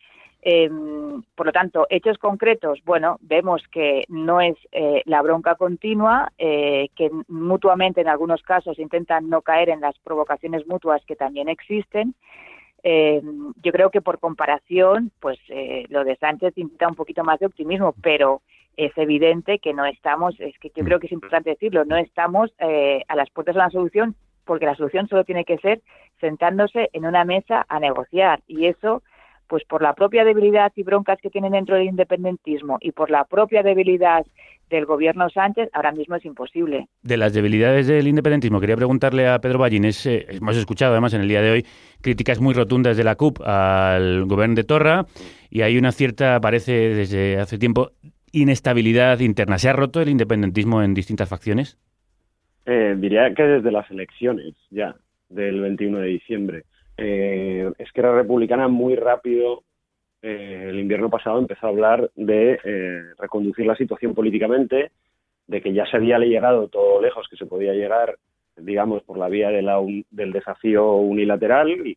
[0.43, 0.71] Eh,
[1.35, 6.89] por lo tanto, hechos concretos, bueno, vemos que no es eh, la bronca continua, eh,
[6.97, 12.15] que mutuamente en algunos casos intentan no caer en las provocaciones mutuas que también existen.
[12.83, 13.21] Eh,
[13.63, 15.39] yo creo que por comparación, pues
[15.91, 18.41] lo de Sánchez invita un poquito más de optimismo, pero
[18.81, 22.51] es evidente que no estamos, es que yo creo que es importante decirlo, no estamos
[22.59, 24.17] eh, a las puertas de una solución
[24.47, 25.83] porque la solución solo tiene que ser
[26.19, 29.03] sentándose en una mesa a negociar y eso
[29.49, 33.25] pues por la propia debilidad y broncas que tienen dentro del independentismo y por la
[33.25, 34.25] propia debilidad
[34.71, 36.87] del gobierno Sánchez, ahora mismo es imposible.
[37.03, 41.23] De las debilidades del independentismo, quería preguntarle a Pedro Ballines, eh, hemos escuchado además en
[41.23, 41.67] el día de hoy
[42.01, 45.07] críticas muy rotundas de la CUP al gobierno de Torra
[45.51, 47.91] y hay una cierta, parece desde hace tiempo,
[48.33, 49.59] inestabilidad interna.
[49.59, 51.79] ¿Se ha roto el independentismo en distintas facciones?
[52.67, 54.95] Eh, diría que desde las elecciones ya
[55.29, 56.65] del 21 de diciembre.
[56.97, 59.63] Eh, Esquerra Republicana muy rápido
[60.23, 64.91] eh, el invierno pasado empezó a hablar de eh, reconducir la situación políticamente,
[65.47, 68.17] de que ya se había llegado todo lejos que se podía llegar,
[68.57, 71.97] digamos, por la vía del desafío unilateral y,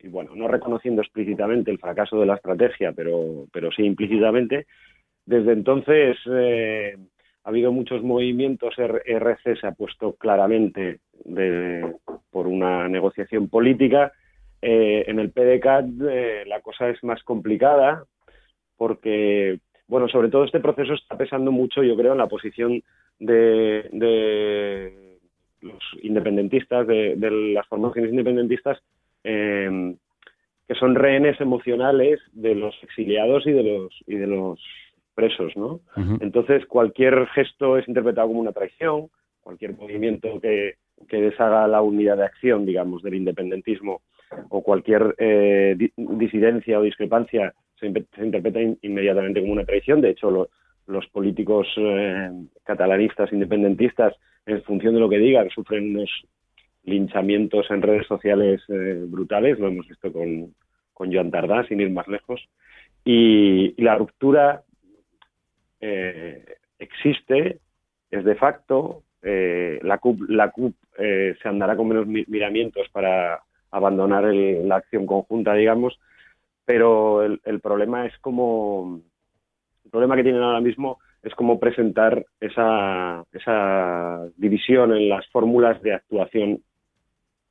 [0.00, 4.66] y, bueno, no reconociendo explícitamente el fracaso de la estrategia, pero, pero sí implícitamente.
[5.26, 6.96] Desde entonces eh,
[7.42, 11.00] ha habido muchos movimientos, RC se ha puesto claramente
[12.30, 14.12] por una negociación política.
[14.62, 18.04] Eh, en el PDCAT eh, la cosa es más complicada
[18.76, 19.58] porque,
[19.88, 22.82] bueno, sobre todo este proceso está pesando mucho, yo creo, en la posición
[23.18, 25.18] de, de
[25.60, 27.16] los independentistas, de,
[27.54, 28.78] las formaciones independentistas,
[29.22, 34.60] que son rehenes emocionales de los exiliados y de los, y de los
[35.16, 35.80] presos, ¿no?
[36.20, 39.08] Entonces, cualquier gesto es interpretado como una traición,
[39.40, 40.74] cualquier movimiento que,
[41.08, 44.02] que deshaga la unidad de acción, digamos, del independentismo,
[44.50, 50.00] o cualquier eh, di- disidencia o discrepancia se, interpreta in- inmediatamente como una traición.
[50.00, 50.48] De hecho, lo-
[50.86, 52.30] los políticos eh,
[52.64, 54.14] catalanistas, independentistas,
[54.46, 56.10] en función de lo que digan, sufren unos
[56.84, 59.58] linchamientos en redes sociales eh, brutales.
[59.58, 60.54] Lo hemos visto con,
[60.92, 62.40] con Joan Tardá, sin ir más lejos.
[63.04, 64.62] Y, y la ruptura
[65.80, 66.44] eh,
[66.78, 67.58] existe,
[68.10, 69.02] es de facto.
[69.22, 73.40] eh, la CUP, la CUP eh, se andará con menos mi- miramientos para
[73.72, 75.98] abandonar el- la acción conjunta, digamos,
[76.64, 79.00] pero el, el problema es como
[79.84, 85.82] el problema que tienen ahora mismo es cómo presentar esa, esa división en las fórmulas
[85.82, 86.60] de actuación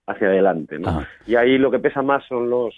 [0.07, 0.87] hacia adelante, ¿no?
[1.27, 2.73] Y ahí lo que pesa más son los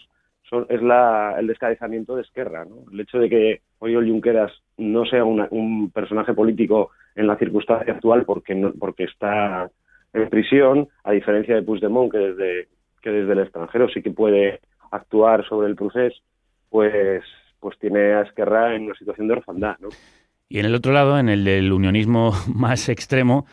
[0.49, 2.91] son, es la, el descabezamiento de Esquerra, ¿no?
[2.91, 7.93] El hecho de que Oriol Junqueras no sea una- un personaje político en la circunstancia
[7.93, 9.69] actual porque no, porque está
[10.13, 12.67] en prisión, a diferencia de Puigdemont que desde
[13.01, 14.59] que desde el extranjero sí que puede
[14.91, 16.13] actuar sobre el procés,
[16.69, 17.23] pues
[17.59, 19.75] pues tiene a Esquerra en una situación de orfandad.
[20.49, 23.45] Y en el otro lado, en el del unionismo más extremo,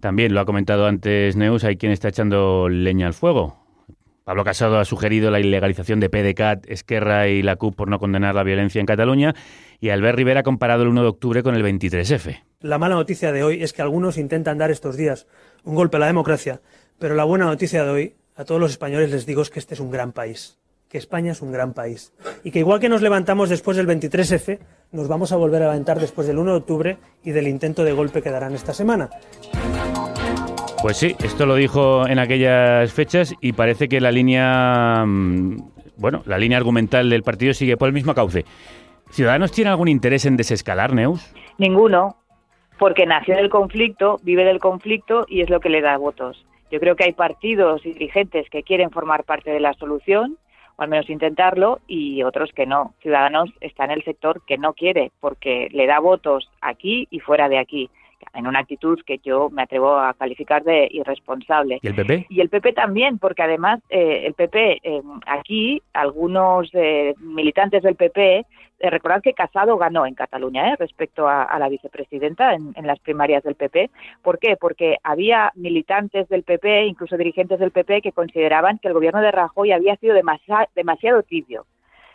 [0.00, 3.61] también lo ha comentado antes Neus, hay quien está echando leña al fuego.
[4.24, 8.34] Pablo Casado ha sugerido la ilegalización de PDCAT, Esquerra y la CUP por no condenar
[8.34, 9.34] la violencia en Cataluña
[9.80, 12.42] y Albert Rivera ha comparado el 1 de octubre con el 23F.
[12.60, 15.26] La mala noticia de hoy es que algunos intentan dar estos días
[15.64, 16.60] un golpe a la democracia,
[17.00, 19.74] pero la buena noticia de hoy, a todos los españoles les digo es que este
[19.74, 20.58] es un gran país,
[20.88, 22.12] que España es un gran país
[22.44, 24.60] y que igual que nos levantamos después del 23F,
[24.92, 27.92] nos vamos a volver a levantar después del 1 de octubre y del intento de
[27.92, 29.10] golpe que darán esta semana.
[30.82, 35.56] Pues sí, esto lo dijo en aquellas fechas y parece que la línea, mm,
[35.96, 38.44] bueno, la línea argumental del partido sigue por el mismo cauce.
[39.10, 41.32] ¿Ciudadanos tiene algún interés en desescalar, Neus?
[41.56, 42.16] Ninguno,
[42.80, 46.44] porque nació del conflicto, vive del conflicto y es lo que le da votos.
[46.72, 50.36] Yo creo que hay partidos y dirigentes que quieren formar parte de la solución,
[50.74, 52.94] o al menos intentarlo, y otros que no.
[53.02, 57.48] Ciudadanos está en el sector que no quiere, porque le da votos aquí y fuera
[57.48, 57.88] de aquí.
[58.34, 61.78] En una actitud que yo me atrevo a calificar de irresponsable.
[61.82, 62.26] ¿Y el PP?
[62.28, 67.96] Y el PP también, porque además eh, el PP, eh, aquí algunos eh, militantes del
[67.96, 68.46] PP,
[68.82, 72.86] eh, recordad que Casado ganó en Cataluña eh, respecto a, a la vicepresidenta en, en
[72.86, 73.90] las primarias del PP.
[74.22, 74.56] ¿Por qué?
[74.56, 79.30] Porque había militantes del PP, incluso dirigentes del PP, que consideraban que el gobierno de
[79.30, 81.64] Rajoy había sido demasiado tibio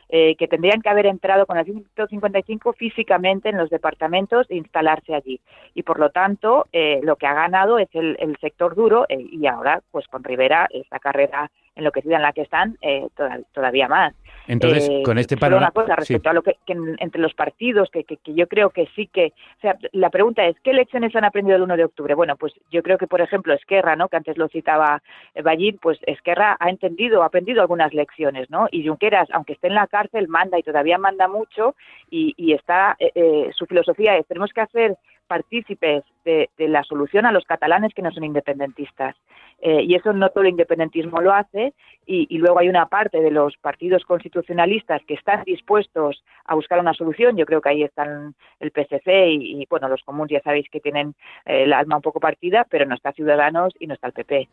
[0.09, 5.13] eh, que tendrían que haber entrado con el 155 físicamente en los departamentos e instalarse
[5.13, 5.41] allí.
[5.73, 9.17] Y por lo tanto, eh, lo que ha ganado es el, el sector duro eh,
[9.19, 13.87] y ahora, pues con Rivera, esta carrera enloquecida en la que están, eh, toda- todavía
[13.87, 14.13] más.
[14.47, 15.71] Entonces, Eh, con este solo panorama...
[15.75, 18.47] una cosa respecto a lo que, que en- entre los partidos, que, que- que yo
[18.47, 19.33] creo que sí que...
[19.57, 22.13] O sea, la pregunta es, ¿qué lecciones han aprendido el 1 de octubre?
[22.15, 24.07] Bueno, pues yo creo que, por ejemplo, Esquerra, ¿no?
[24.07, 25.01] que antes lo citaba
[25.43, 28.67] Ballín, pues Esquerra ha entendido, ha aprendido algunas lecciones, ¿no?
[28.71, 31.75] Y Junqueras, aunque esté en la cárcel, manda y todavía manda mucho
[32.09, 32.95] y, y está...
[32.99, 34.95] eh, eh, su filosofía es, tenemos que hacer
[35.27, 39.15] partícipes de, de la solución a los catalanes que no son independentistas.
[39.59, 41.73] Eh, y eso no todo el independentismo lo hace,
[42.05, 46.93] y, luego hay una parte de los partidos constitucionalistas que están dispuestos a buscar una
[46.93, 47.35] solución.
[47.35, 50.79] Yo creo que ahí están el PSC y, y, bueno, los comunes ya sabéis que
[50.79, 51.15] tienen
[51.45, 54.47] eh, el alma un poco partida, pero no está Ciudadanos y no está el PP.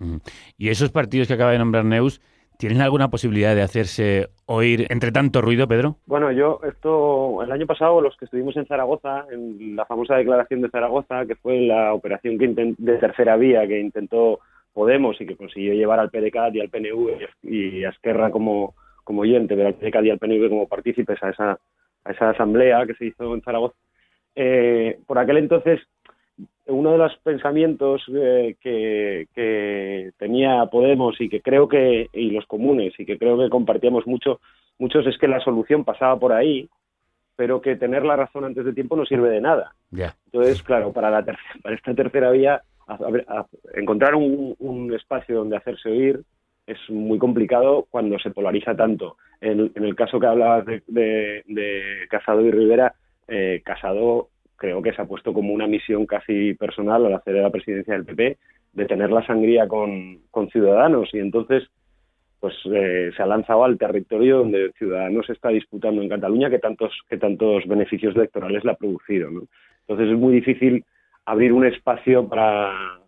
[0.59, 2.21] ¿Y esos partidos que acaba de nombrar Neus
[2.59, 5.97] tienen alguna posibilidad de hacerse oír entre tanto ruido, Pedro?
[6.07, 10.61] Bueno, yo esto el año pasado los que estuvimos en Zaragoza, en la famosa declaración
[10.63, 14.41] de Zaragoza, que fue la operación de tercera vía que intentó
[14.75, 18.75] Podemos y que consiguió llevar al PDCAT y al PNV y a Esquerra como
[19.05, 21.59] como oyente, pero al PDCAT y al PNV como partícipes a esa
[22.05, 23.77] a esa asamblea que se hizo en Zaragoza.
[24.35, 25.81] Eh, por aquel entonces
[26.67, 32.47] uno de los pensamientos eh, que, que tenía Podemos y que creo que y los
[32.47, 34.41] comunes y que creo que compartíamos mucho
[34.79, 36.69] muchos es que la solución pasaba por ahí
[37.37, 39.75] pero que tener la razón antes de tiempo no sirve de nada.
[40.27, 42.95] Entonces claro para la ter- para esta tercera vía a-
[43.29, 46.21] a- encontrar un, un espacio donde hacerse oír
[46.67, 49.17] es muy complicado cuando se polariza tanto.
[49.41, 52.95] En, en el caso que hablabas de, de, de Casado y Rivera
[53.29, 57.51] eh, Casado creo que se ha puesto como una misión casi personal al hacer la
[57.51, 58.39] presidencia del PP
[58.73, 61.65] de tener la sangría con, con Ciudadanos y entonces
[62.41, 66.93] pues eh, se ha lanzado al territorio donde Ciudadanos está disputando en Cataluña que tantos
[67.09, 69.43] que tantos beneficios electorales le ha producido ¿no?
[69.87, 70.85] entonces es muy difícil
[71.25, 73.01] abrir un espacio para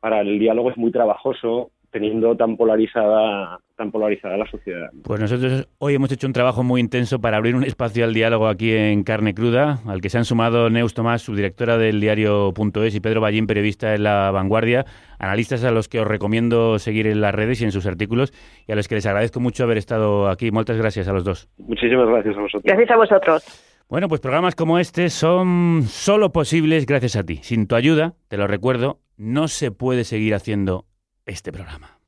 [0.00, 5.68] para el diálogo es muy trabajoso teniendo tan polarizada tan polarizada la sociedad Pues nosotros
[5.78, 9.04] hoy hemos hecho un trabajo muy intenso para abrir un espacio al diálogo aquí en
[9.04, 13.46] Carne Cruda, al que se han sumado Neus Tomás, subdirectora del diario.es, y Pedro Ballín,
[13.46, 14.84] periodista en La Vanguardia,
[15.18, 18.32] analistas a los que os recomiendo seguir en las redes y en sus artículos,
[18.66, 20.50] y a los que les agradezco mucho haber estado aquí.
[20.50, 21.48] Muchas gracias a los dos.
[21.58, 23.68] muchísimas gracias a vosotros Gracias a vosotros.
[23.88, 27.40] Bueno, pues programas como este son solo posibles gracias a ti.
[27.42, 30.86] Sin tu ayuda, te lo recuerdo, no se puede seguir haciendo
[31.26, 31.98] este programa.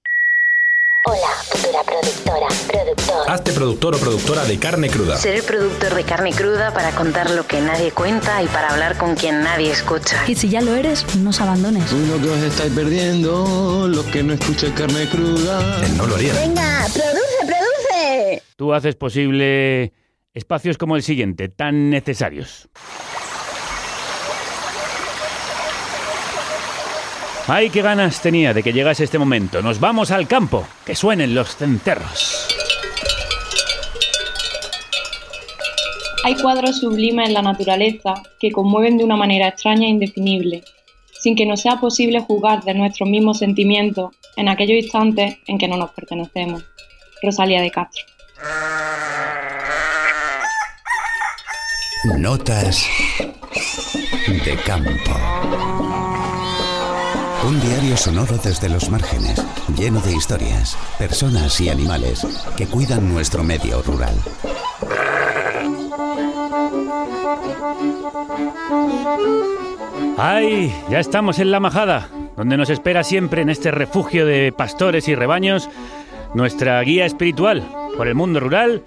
[1.07, 3.31] Hola, futura productora, productor.
[3.31, 5.19] Hazte productor o productora de carne cruda.
[5.19, 8.97] Ser el productor de carne cruda para contar lo que nadie cuenta y para hablar
[8.97, 10.25] con quien nadie escucha.
[10.27, 11.93] Y si ya lo eres, no os abandones.
[11.93, 15.79] Lo que os estáis perdiendo, los que no escuchan carne cruda.
[15.99, 16.33] no lo haría.
[16.33, 18.43] Venga, produce, produce.
[18.57, 19.93] Tú haces posible
[20.33, 22.71] espacios como el siguiente, tan necesarios.
[27.47, 29.61] Ay, qué ganas tenía de que llegase este momento.
[29.61, 32.49] Nos vamos al campo, que suenen los cencerros.
[36.25, 40.65] Hay cuadros sublimes en la naturaleza que conmueven de una manera extraña e indefinible,
[41.21, 45.69] sin que nos sea posible juzgar de nuestros mismos sentimientos en aquellos instantes en que
[45.69, 46.65] no nos pertenecemos.
[47.23, 48.05] Rosalía de Castro.
[52.17, 52.87] Notas
[54.27, 55.74] de campo.
[57.47, 59.45] Un diario sonoro desde los márgenes,
[59.77, 62.27] lleno de historias, personas y animales
[62.57, 64.15] que cuidan nuestro medio rural.
[70.17, 70.75] ¡Ay!
[70.89, 75.15] Ya estamos en la majada, donde nos espera siempre en este refugio de pastores y
[75.15, 75.69] rebaños
[76.33, 77.63] nuestra guía espiritual
[77.97, 78.85] por el mundo rural,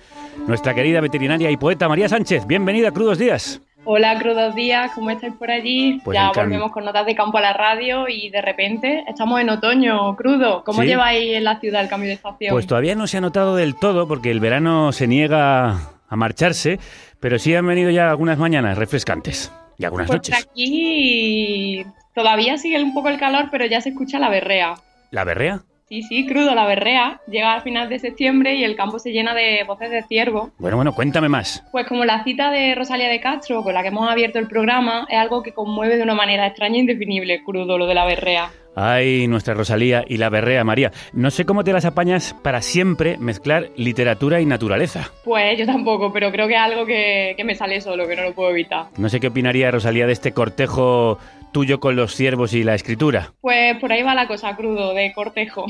[0.48, 2.48] nuestra querida veterinaria y poeta María Sánchez.
[2.48, 3.62] Bienvenida a Crudos Días.
[3.90, 6.02] Hola, crudos días, ¿cómo estáis por allí?
[6.04, 9.50] Pues ya volvemos con notas de campo a la radio y de repente estamos en
[9.50, 10.62] otoño, crudo.
[10.66, 10.90] ¿Cómo Sí.
[10.90, 12.52] lleváis en la ciudad el cambio de estación?
[12.52, 15.70] Pues todavía no se ha notado del todo porque el verano se niega
[16.10, 16.80] a marcharse,
[17.22, 20.36] pero sí han venido ya algunas mañanas refrescantes y algunas Pues noches.
[20.52, 24.74] aquí todavía sigue un poco el calor, pero ya se escucha la berrea.
[25.12, 25.62] ¿La berrea?
[25.90, 27.22] Sí, sí, crudo, la berrea.
[27.28, 30.52] Llega al final de septiembre y el campo se llena de voces de ciervo.
[30.58, 31.64] Bueno, bueno, cuéntame más.
[31.72, 35.08] Pues como la cita de Rosalía de Castro, con la que hemos abierto el programa,
[35.10, 38.50] es algo que conmueve de una manera extraña e indefinible, crudo, lo de la berrea.
[38.76, 40.92] Ay, nuestra Rosalía y la berrea María.
[41.14, 45.10] No sé cómo te las apañas para siempre mezclar literatura y naturaleza.
[45.24, 48.24] Pues yo tampoco, pero creo que es algo que, que me sale solo, que no
[48.24, 48.88] lo puedo evitar.
[48.98, 51.18] No sé qué opinaría Rosalía de este cortejo
[51.58, 53.34] tuyo con los ciervos y la escritura.
[53.42, 55.66] Pues por ahí va la cosa, crudo, de cortejo.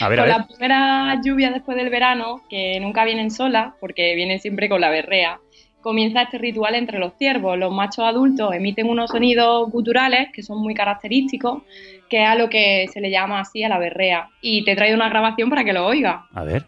[0.00, 0.38] A ver, a con ver.
[0.38, 4.90] las primeras lluvias después del verano, que nunca vienen solas, porque vienen siempre con la
[4.90, 5.40] berrea,
[5.80, 7.58] comienza este ritual entre los ciervos.
[7.58, 11.64] Los machos adultos emiten unos sonidos guturales que son muy característicos,
[12.08, 14.28] que es a lo que se le llama así a la berrea.
[14.40, 16.20] Y te traigo una grabación para que lo oigas.
[16.32, 16.64] A ver.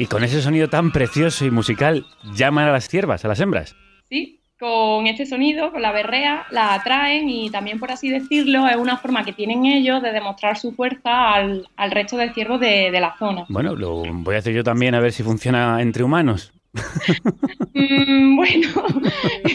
[0.00, 3.76] Y con ese sonido tan precioso y musical, llaman a las ciervas, a las hembras.
[4.08, 4.40] ¿sí?
[4.58, 8.96] Con este sonido, con la berrea, la atraen y también, por así decirlo, es una
[8.96, 12.98] forma que tienen ellos de demostrar su fuerza al, al resto de ciervos de, de
[12.98, 13.44] la zona.
[13.50, 16.50] Bueno, lo voy a hacer yo también a ver si funciona entre humanos.
[17.72, 18.68] Mm, bueno,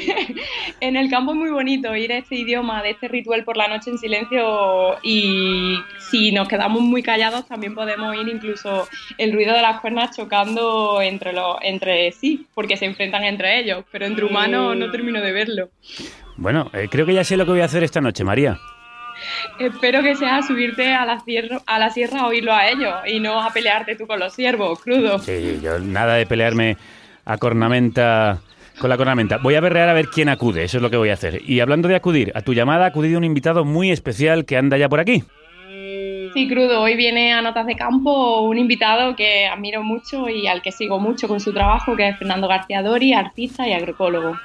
[0.79, 3.91] en el campo es muy bonito oír este idioma de este ritual por la noche
[3.91, 8.87] en silencio y si nos quedamos muy callados también podemos oír incluso
[9.17, 13.83] el ruido de las cuernas chocando entre, los, entre sí, porque se enfrentan entre ellos,
[13.91, 15.69] pero entre humanos no termino de verlo.
[16.37, 18.57] Bueno, eh, creo que ya sé lo que voy a hacer esta noche, María.
[19.59, 23.19] Espero que sea subirte a la, sierra, a la sierra a oírlo a ellos y
[23.19, 25.19] no a pelearte tú con los ciervos, crudo.
[25.19, 26.77] Sí, yo nada de pelearme
[27.25, 28.39] a cornamenta
[28.79, 29.37] con la cornamenta.
[29.37, 31.41] Voy a berrear a ver quién acude, eso es lo que voy a hacer.
[31.45, 34.77] Y hablando de acudir, a tu llamada ha acudido un invitado muy especial que anda
[34.77, 35.23] ya por aquí.
[36.33, 36.81] Sí, crudo.
[36.81, 40.99] Hoy viene a Notas de Campo un invitado que admiro mucho y al que sigo
[40.99, 44.35] mucho con su trabajo, que es Fernando García Dori, artista y agroecólogo.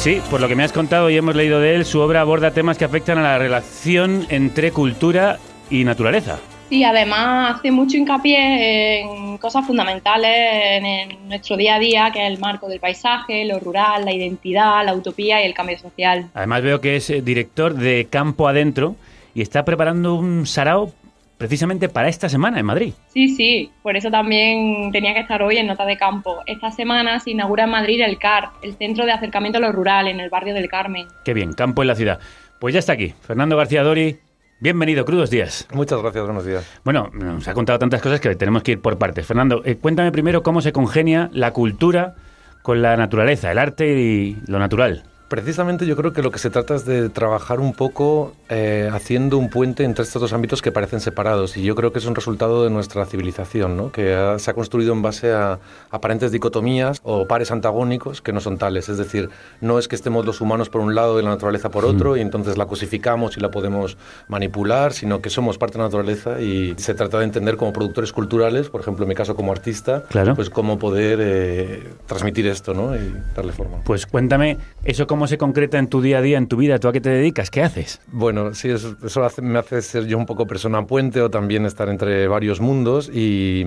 [0.00, 2.50] Sí, por lo que me has contado y hemos leído de él, su obra aborda
[2.50, 5.38] temas que afectan a la relación entre cultura
[5.70, 6.40] y naturaleza.
[6.70, 12.24] Sí, además hace mucho hincapié en cosas fundamentales en, en nuestro día a día, que
[12.24, 16.30] es el marco del paisaje, lo rural, la identidad, la utopía y el cambio social.
[16.32, 18.94] Además veo que es eh, director de Campo Adentro
[19.34, 20.92] y está preparando un sarao
[21.38, 22.92] precisamente para esta semana en Madrid.
[23.08, 26.36] Sí, sí, por eso también tenía que estar hoy en Nota de Campo.
[26.46, 30.06] Esta semana se inaugura en Madrid el CAR, el Centro de Acercamiento a lo Rural,
[30.06, 31.08] en el barrio del Carmen.
[31.24, 32.20] Qué bien, campo en la ciudad.
[32.60, 34.18] Pues ya está aquí, Fernando García Dori.
[34.62, 35.66] Bienvenido, crudos días.
[35.72, 36.70] Muchas gracias, buenos días.
[36.84, 39.24] Bueno, nos ha contado tantas cosas que tenemos que ir por partes.
[39.24, 42.14] Fernando, eh, cuéntame primero cómo se congenia la cultura
[42.60, 45.04] con la naturaleza, el arte y lo natural.
[45.30, 49.38] Precisamente yo creo que lo que se trata es de trabajar un poco eh, haciendo
[49.38, 52.16] un puente entre estos dos ámbitos que parecen separados y yo creo que es un
[52.16, 53.92] resultado de nuestra civilización, ¿no?
[53.92, 55.60] que ha- se ha construido en base a
[55.92, 58.88] aparentes dicotomías o pares antagónicos que no son tales.
[58.88, 61.84] Es decir, no es que estemos los humanos por un lado y la naturaleza por
[61.84, 65.84] otro y entonces la cosificamos y la podemos manipular, sino que somos parte de la
[65.84, 69.52] naturaleza y se trata de entender como productores culturales, por ejemplo en mi caso como
[69.52, 70.34] artista, Claro.
[70.34, 72.96] pues cómo poder eh, transmitir esto ¿no?
[72.96, 73.76] y darle forma.
[73.84, 76.92] Pues cuéntame eso cómo se concreta en tu día a día, en tu vida, a
[76.92, 78.00] qué te dedicas, qué haces.
[78.06, 78.96] Bueno, sí, eso,
[79.42, 83.66] me hace ser yo un poco persona puente o también estar entre varios mundos y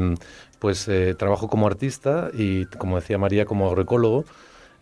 [0.58, 4.26] pues eh, trabajo como artista y como decía María como agroecólogo.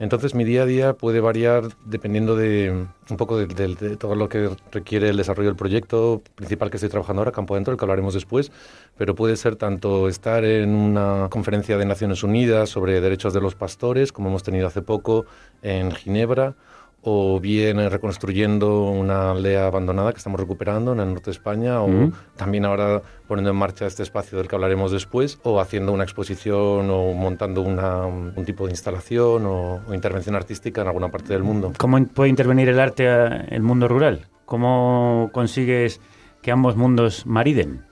[0.02, 3.46] Entonces mi día a día puede variar dependiendo de un poco de,
[3.76, 7.54] de- todo lo que requiere el desarrollo del proyecto principal que estoy trabajando ahora, Campo
[7.54, 8.52] Adentro, del que hablaremos después,
[8.98, 13.54] pero puede ser tanto estar en una conferencia de Naciones Unidas sobre derechos de los
[13.54, 15.28] pastores, como hemos tenido hace poco
[15.62, 16.56] en Ginebra,
[17.04, 21.82] o bien eh, reconstruyendo una aldea abandonada que estamos recuperando en el norte de España,
[21.82, 22.12] o Mm.
[22.36, 26.90] también ahora poniendo en marcha este espacio del que hablaremos después, o haciendo una exposición
[26.92, 31.44] o montando una- un tipo de instalación o, o intervención artística en alguna parte del
[31.44, 31.74] mundo.
[31.78, 34.28] ¿Cómo puede intervenir el arte en el mundo rural?
[34.46, 36.02] ¿Cómo consigues
[36.42, 37.84] que ambos mundos mariden?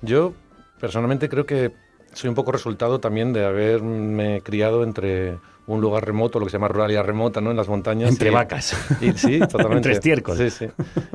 [0.00, 0.32] Yo
[0.80, 1.72] personalmente creo que
[2.12, 6.56] soy un poco resultado también de haberme criado entre un lugar remoto, lo que se
[6.56, 7.50] llama ruralidad remota, ¿no?
[7.52, 8.10] En las montañas.
[8.10, 8.76] Entre y- vacas.
[9.00, 9.76] y- sí, totalmente.
[9.76, 10.36] Entre estiércol.
[10.36, 10.66] Sí, sí.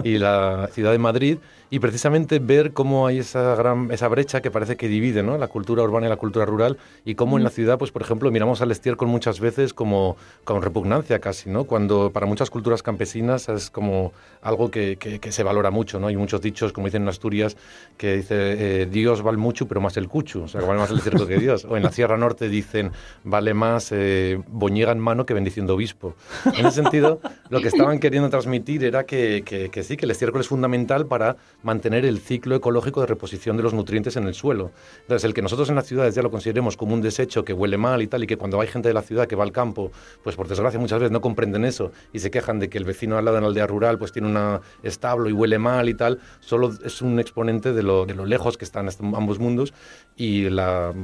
[0.04, 1.38] Y la ciudad de Madrid.
[1.70, 5.38] Y precisamente ver cómo hay esa gran esa brecha que parece que divide ¿no?
[5.38, 8.32] la cultura urbana y la cultura rural y cómo en la ciudad, pues por ejemplo,
[8.32, 10.16] miramos al estiércol muchas veces como
[10.46, 11.66] con repugnancia casi, ¿no?
[11.66, 16.08] Cuando para muchas culturas campesinas es como algo que, que- que se valora mucho, ¿no?
[16.08, 17.58] Hay muchos dichos, como dicen en Asturias,
[17.98, 20.90] que dice eh, Dios vale mucho, pero más el cuchu, o sea, que vale más
[20.92, 21.66] el estiércol que Dios.
[21.66, 22.92] O en la Sierra Norte dicen
[23.26, 26.16] vale más eh, boñiga en mano que bendiciendo obispo.
[26.46, 27.20] En ese sentido,
[27.50, 31.36] lo que estaban queriendo transmitir era que- que sí, que el estiércol es fundamental para
[31.68, 34.72] mantener el ciclo ecológico de reposición de los nutrientes en el suelo.
[35.02, 37.78] Entonces, el que nosotros en las ciudades ya lo consideremos como un desecho que huele
[37.78, 39.92] mal y tal, y que cuando hay gente de la ciudad que va al campo,
[40.24, 43.18] pues por desgracia muchas veces no comprenden eso y se quejan de que el vecino
[43.18, 46.20] al lado en la aldea rural pues tiene un establo y huele mal y tal,
[46.40, 49.74] solo es un exponente de lo, de lejos que están ambos mundos
[50.16, 50.50] y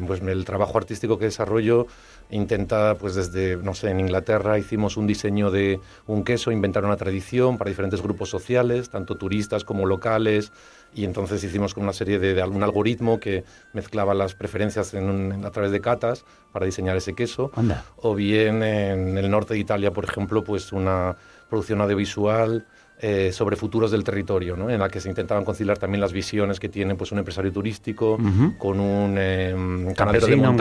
[0.08, 1.88] pues, el trabajo artístico que desarrollo
[2.30, 6.96] intenta, pues desde, no sé, en Inglaterra hicimos un diseño de un queso, inventar una
[6.98, 10.52] tradición para diferentes grupos sociales, tanto turistas como locales,
[10.96, 13.44] y entonces hicimos con una serie de, de algún algoritmo que
[13.74, 17.52] mezclaba las preferencias en un- en- a través de catas para diseñar ese queso.
[17.56, 17.84] Anda.
[17.98, 21.16] O bien en el norte de Italia, por ejemplo, pues una
[21.50, 22.66] producción audiovisual
[23.00, 24.70] eh, sobre futuros del territorio, ¿no?
[24.70, 28.18] en la que se intentaban conciliar también las visiones que tiene pues, un empresario turístico
[28.58, 30.58] con un eh, de Campesino, un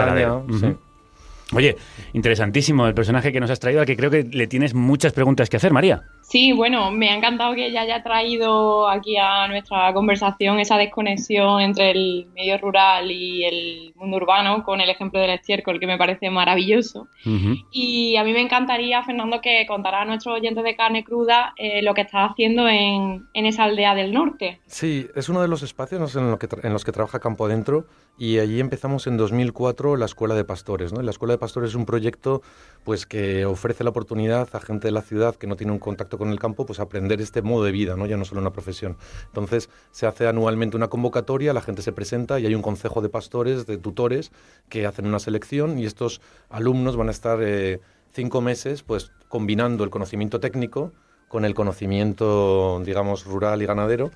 [1.55, 1.77] Oye,
[2.15, 5.51] interesantísimo el personaje que nos has traído, al que creo que le tienes muchas preguntas
[5.51, 6.03] que hacer, María.
[6.23, 11.61] Sí, bueno, me ha encantado que ella haya traído aquí a nuestra conversación esa desconexión
[11.61, 15.99] entre el medio rural y el mundo urbano con el ejemplo del estiércol, que me
[15.99, 17.09] parece maravilloso.
[17.71, 21.83] Y a mí me encantaría, Fernando, que contara a nuestros oyentes de carne cruda eh,
[21.83, 24.61] lo que estás haciendo en, en esa aldea del norte.
[24.67, 27.87] Sí, es uno de los espacios en, lo que en los que trabaja Campo Adentro
[28.19, 30.93] y allí empezamos en 2004 la Escuela de Pastores.
[30.93, 31.03] ¿no?
[31.03, 32.43] La Escuela de Pastores es un proyecto
[32.85, 36.19] pues, que ofrece la oportunidad a gente de la ciudad que no tiene un contacto
[36.19, 38.07] con el campo pues aprender este modo de vida, ¿no?
[38.07, 38.97] ya no solo una profesión.
[39.27, 43.09] Entonces se hace anualmente una convocatoria, la gente se presenta y hay un consejo de
[43.09, 44.31] pastores, de tutores,
[44.69, 46.21] que hacen una selección y estos
[46.51, 47.81] alumnos van a estar eh,
[48.13, 50.93] cinco meses pues, combinando el conocimiento técnico
[51.29, 54.11] con el conocimiento, digamos, rural y ganadero.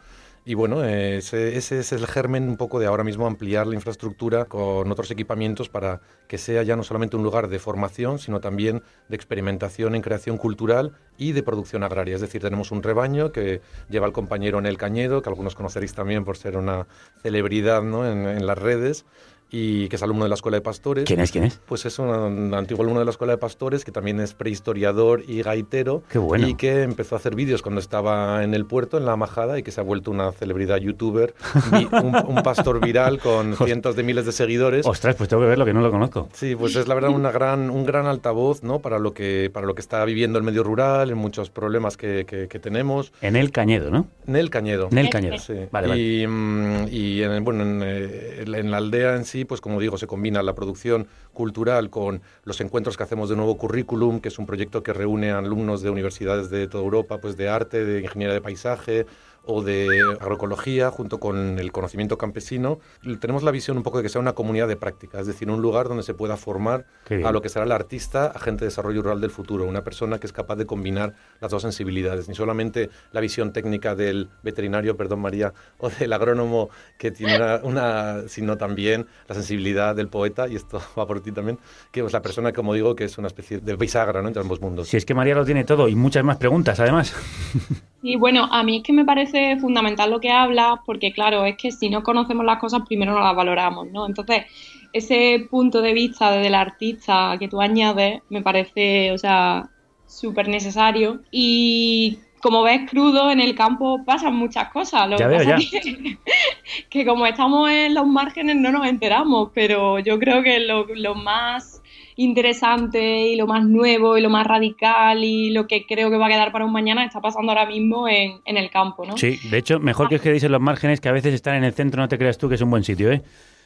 [0.49, 4.89] Y bueno, ese, es el germen un poco de ahora mismo ampliar la infraestructura con
[4.93, 9.17] otros equipamientos para que sea ya no solamente un lugar de formación, sino también de
[9.17, 12.15] experimentación en creación cultural y de producción agraria.
[12.15, 13.61] Es decir, tenemos un rebaño que
[13.91, 16.87] lleva al compañero Nel Cañedo, que algunos conoceréis también por ser una
[17.23, 18.09] celebridad ¿no?
[18.09, 19.05] en, en las redes,
[19.51, 21.05] y que es alumno de la Escuela de Pastores.
[21.05, 21.31] ¿Quién es?
[21.31, 21.61] ¿Quién es?
[21.67, 25.43] Pues es un, antiguo alumno de la Escuela de Pastores que también es prehistoriador y
[25.43, 26.03] gaitero.
[26.11, 26.49] Qué bueno.
[26.49, 29.63] Y que empezó a hacer vídeos cuando estaba en el puerto, en la majada, y
[29.63, 31.35] que se ha vuelto una celebridad youtuber,
[31.93, 34.87] un, un pastor viral con cientos de miles de seguidores.
[34.87, 36.29] Ostras, pues tengo que verlo, que no lo conozco.
[36.33, 38.81] Sí, pues es la verdad una gran, un gran altavoz ¿no?
[38.81, 42.25] para, lo que, para lo que está viviendo el medio rural, en muchos problemas que,
[42.27, 43.13] que- que tenemos.
[43.21, 44.07] En el Cañedo, ¿no?
[44.27, 44.89] Nel Cañedo.
[44.91, 45.39] Nel Cañedo.
[45.39, 45.55] Sí.
[45.71, 46.01] Vale, vale.
[46.03, 49.81] y, mm, y en, el- bueno, en, eh, en la aldea en sí, pues como
[49.81, 54.29] digo, se combina la producción cultural con los encuentros que hacemos de nuevo currículum, que
[54.29, 57.85] es un proyecto que reúne a alumnos de universidades de toda Europa, pues de arte,
[57.85, 59.07] de ingeniería de paisaje
[59.47, 59.89] o de
[60.21, 62.79] agroecología, junto con el conocimiento campesino.
[63.21, 65.63] Tenemos la visión un poco de que sea una comunidad de práctica, es decir, un
[65.63, 66.87] lugar donde se pueda formar
[67.25, 70.27] a lo que será el artista, agente de desarrollo rural del futuro, una persona que
[70.27, 75.21] es capaz de combinar las dos sensibilidades, ni solamente la visión técnica del veterinario, perdón
[75.21, 76.69] María, o del agrónomo
[76.99, 81.33] que tiene una, una- sino también la sensibilidad del poeta, y esto va por ti
[81.33, 81.59] también,
[81.93, 84.29] que es la persona, como digo, que es una especie de bisagra ¿no?
[84.29, 84.89] entre ambos mundos.
[84.89, 87.15] Si es que María lo tiene todo y muchas más preguntas, además.
[88.03, 91.57] Y bueno, a mí es que me parece fundamental lo que hablas, porque claro, es
[91.57, 94.07] que si no conocemos las cosas, primero no las valoramos, ¿no?
[94.07, 94.45] Entonces,
[94.93, 99.71] ese punto de vista del artista que tú añades me parece, o sea,
[100.07, 101.23] súper necesario.
[101.31, 105.09] Y como ves, crudo, en el campo pasan muchas cosas.
[105.09, 105.59] Lo Ya que veo, pasa ya.
[105.59, 106.19] Que,
[106.91, 111.15] que como estamos en los márgenes no nos enteramos, pero yo creo que lo, lo
[111.15, 111.83] más
[112.17, 116.27] interesante y lo más nuevo y lo más radical y lo que creo que va
[116.27, 119.17] a quedar para un mañana está pasando ahora mismo en, en el campo, ¿no?
[119.17, 121.65] Sí, de hecho, mejor que os quedéis en los márgenes, que a veces estar en
[121.65, 123.23] el centro, no te creas tú que es un buen sitio, ¿eh?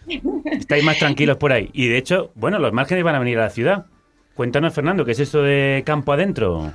[0.45, 1.71] Estáis más tranquilos por ahí.
[1.73, 3.87] Y de hecho, bueno, los márgenes van a venir a la ciudad.
[4.35, 6.73] Cuéntanos, Fernando, ¿qué es esto de campo adentro?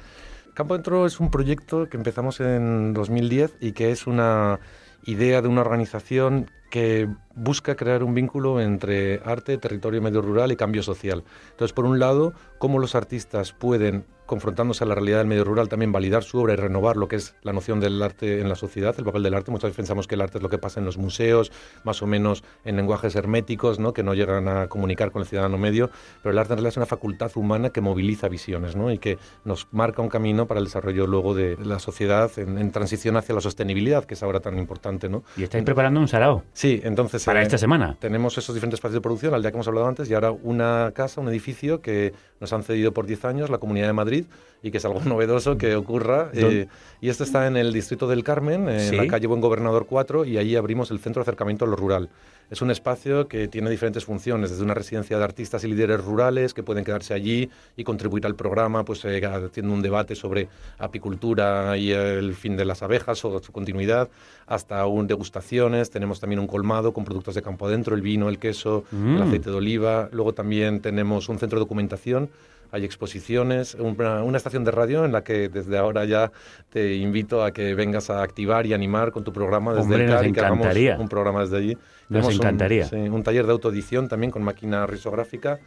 [0.56, 4.62] Campo Adentro es un proyecto que empezamos en 2010 y que es una
[5.04, 10.58] idea de una organización que busca crear un vínculo entre arte, territorio medio rural y
[10.58, 11.24] cambio social.
[11.52, 15.70] Entonces, por un lado, cómo los artistas pueden, confrontándose a la realidad del medio rural,
[15.70, 18.56] también validar su obra y renovar lo que es la noción del arte en la
[18.56, 19.52] sociedad, el papel del arte.
[19.52, 21.52] Muchas veces pensamos que el arte es lo que pasa en los museos,
[21.84, 23.94] más o menos en lenguajes herméticos, ¿no?
[23.94, 25.90] que no llegan a comunicar con el ciudadano medio,
[26.24, 28.92] pero el arte en realidad es una facultad humana que moviliza visiones ¿no?
[28.92, 32.72] y que nos marca un camino para el desarrollo luego de la sociedad en, en
[32.72, 35.08] transición hacia la sostenibilidad, que es ahora tan importante.
[35.08, 35.24] ¿no?
[35.38, 36.44] Y estáis preparando un sarao.
[36.54, 37.96] Sí, entonces Para eh, esta semana.
[38.00, 40.92] Tenemos esos diferentes espacios de producción, al día que hemos hablado antes, y ahora una
[40.94, 44.26] casa, un edificio que nos han cedido por 10 años la Comunidad de Madrid
[44.62, 46.30] y que es algo novedoso que ocurra.
[46.34, 46.68] Eh,
[47.02, 48.96] y esto está en el distrito del Carmen, en Sí.
[48.96, 52.10] la calle Buen Gobernador 4, y ahí abrimos el centro de acercamiento a lo rural.
[52.52, 56.54] Es un espacio que tiene diferentes funciones, desde una residencia de artistas y líderes rurales
[56.54, 60.48] que pueden quedarse allí y contribuir al programa, pues eh, haciendo un debate sobre
[60.78, 64.10] apicultura y el fin de las abejas o su continuidad,
[64.48, 65.90] hasta un degustaciones.
[65.90, 69.22] Tenemos también un colmado con productos de campo adentro, el vino, el queso, el Mm.
[69.24, 70.10] aceite de oliva.
[70.12, 72.30] Luego también tenemos un centro de documentación.
[72.72, 76.32] Hay exposiciones, una, una estación de radio en la que desde ahora ya
[76.70, 80.10] te invito a que vengas a activar y animar con tu programa desde Hombre, el
[80.10, 80.98] nos CAR y que hagamos encantaría.
[81.00, 81.74] un programa desde allí.
[81.76, 82.86] Nos Tenemos un- encantaría.
[82.86, 85.60] sí, un taller de autoedición también con máquina risográfica.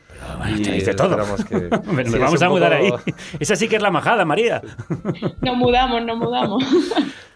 [0.57, 1.17] y tenéis de todo.
[1.49, 1.69] que-
[2.05, 2.91] Nos sí, vamos a mudar ahí.
[3.41, 4.63] Esa sí que es la majada, María.
[5.41, 6.65] Nos mudamos, nos mudamos.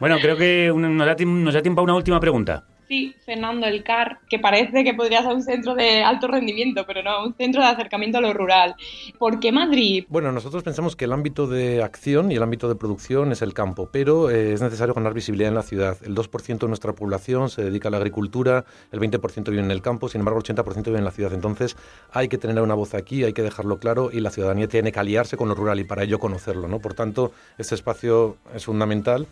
[0.01, 2.65] Bueno, creo que nos da, nos da tiempo a una última pregunta.
[2.89, 7.03] Sí, Fernando, el CAR, que parece que podría ser un centro de alto rendimiento, pero
[7.03, 8.75] no, un centro de acercamiento a lo rural.
[9.19, 10.05] ¿Por qué Madrid?
[10.09, 13.55] Bueno, nosotros pensamos que el ámbito de acción y el ámbito de producción es el
[13.55, 15.97] campo, pero eh, es necesario ganar visibilidad en la ciudad.
[16.05, 19.81] El 2% de nuestra población se dedica a la agricultura, el 20% vive en el
[19.83, 21.33] campo, sin embargo el 80% vive en la ciudad.
[21.33, 21.77] Entonces
[22.13, 25.01] hay que tener una voz aquí, hay que dejarlo claro y la ciudadanía tiene que
[25.01, 26.69] aliarse con lo rural y para ello conocerlo.
[26.69, 26.79] ¿no?
[26.79, 29.27] Por tanto, este espacio es fundamental.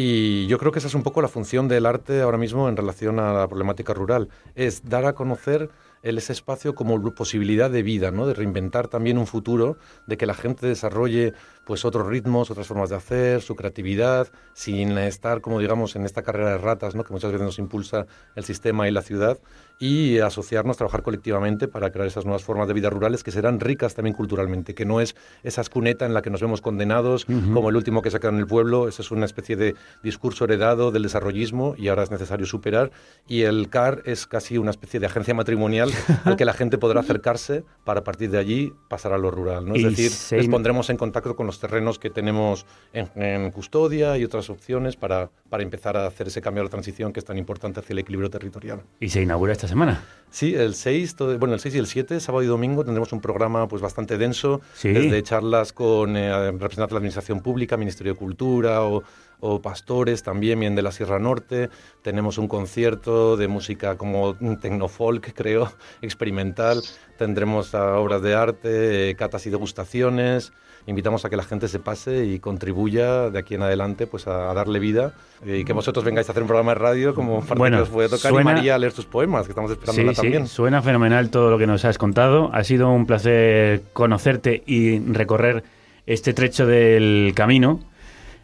[0.00, 2.76] Y yo creo que esa es un poco la función del arte ahora mismo en
[2.76, 5.70] relación a la problemática rural, es dar a conocer
[6.02, 8.28] ese espacio como posibilidad de vida, ¿no?
[8.28, 9.76] de reinventar también un futuro,
[10.06, 11.34] de que la gente desarrolle
[11.66, 16.22] pues otros ritmos, otras formas de hacer, su creatividad, sin estar como digamos en esta
[16.22, 17.02] carrera de ratas, ¿no?
[17.02, 18.06] que muchas veces nos impulsa
[18.36, 19.40] el sistema y la ciudad,
[19.78, 23.94] y asociarnos, trabajar colectivamente para crear esas nuevas formas de vida rurales que serán ricas
[23.94, 25.14] también culturalmente, que no es
[25.44, 28.46] esa escuneta en la que nos vemos condenados, como el último que queda en el
[28.46, 32.90] pueblo, esa es una especie de discurso heredado del desarrollismo y ahora es necesario superar,
[33.28, 35.90] y el CAR es casi una especie de agencia matrimonial
[36.24, 39.64] al que la gente podrá acercarse para a partir de allí pasar a lo rural.
[39.66, 39.74] ¿no?
[39.76, 44.18] Es decir, se- les pondremos en contacto con los terrenos que tenemos en, en custodia
[44.18, 47.24] y otras opciones para, para empezar a hacer ese cambio a la transición que es
[47.24, 48.82] tan importante hacia el equilibrio territorial.
[48.98, 50.02] Y se inaugura esta semana.
[50.30, 53.20] Sí, el 6, todo- bueno, el 6 y el 7, sábado y domingo, tendremos un
[53.20, 54.88] programa pues bastante denso, Sí.
[54.90, 59.02] desde charlas con eh, representantes de la Administración Pública, Ministerio de Cultura o,
[59.40, 61.70] o pastores también, bien de la Sierra Norte.
[62.02, 66.82] Tenemos un concierto de música como tecnofolk, creo, experimental.
[67.16, 70.52] Tendremos obras de arte, eh, catas y degustaciones.
[70.86, 74.50] Invitamos a que la gente se pase y contribuya de aquí en adelante pues a,
[74.50, 75.12] a darle vida
[75.44, 77.82] eh, y que vosotros vengáis a hacer un programa de radio como parte Bueno, que
[77.82, 80.46] os puede tocar suena- y María a leer tus poemas, que estamos esperándola Sí, también.
[80.46, 82.50] sí, suena fenomenal todo lo que nos has contado.
[82.54, 85.62] Ha sido un placer conocerte y recorrer
[86.06, 87.80] este trecho del camino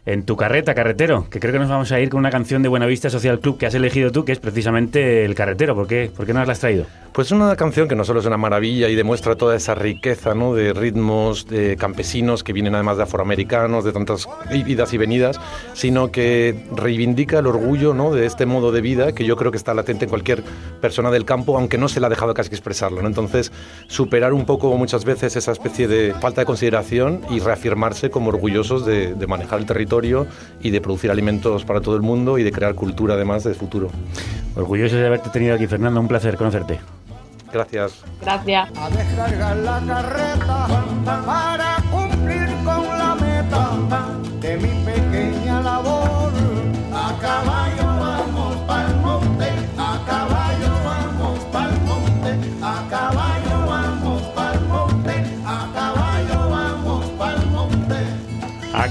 [0.05, 2.69] en tu carreta, carretero, que creo que nos vamos a ir con una canción de
[2.69, 5.73] Buenavista Social Club que has elegido tú, que es precisamente El Carretero.
[5.73, 6.85] ¿Por qué, ¿Por qué nos la has traído?
[7.11, 10.35] Pues es una canción que no solo es una maravilla y demuestra toda esa riqueza
[10.35, 10.53] ¿no?
[10.53, 15.39] de ritmos de campesinos que vienen además de afroamericanos, de tantas idas y venidas,
[15.73, 18.13] sino que reivindica el orgullo ¿no?
[18.13, 20.43] de este modo de vida que yo creo que está latente en cualquier
[20.81, 22.99] persona del campo, aunque no se le ha dejado casi expresarlo.
[22.99, 23.51] Entonces,
[23.87, 28.85] superar un poco muchas veces esa especie de falta de consideración y reafirmarse como orgullosos
[28.85, 29.94] de, de manejar el territorio
[30.61, 33.89] y de producir alimentos para todo el mundo y de crear cultura además de futuro.
[34.55, 35.99] Orgulloso de haberte tenido aquí, Fernando.
[35.99, 36.79] Un placer conocerte.
[37.51, 38.03] Gracias.
[38.21, 38.69] Gracias.
[38.77, 40.67] a descargar la carreta
[41.25, 44.14] para cumplir con la meta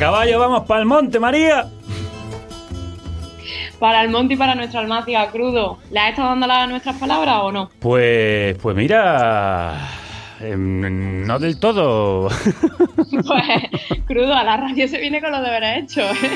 [0.04, 1.66] caballo vamos para el monte, María.
[3.78, 5.78] Para el monte y para nuestra almáciga crudo.
[5.90, 7.70] ¿Le has estado dando a nuestras palabras o no?
[7.80, 9.88] Pues, pues mira,
[10.42, 12.28] em, no del todo.
[13.14, 16.10] Pues crudo, a la radio se viene con los deberes hechos.
[16.22, 16.30] ¿eh?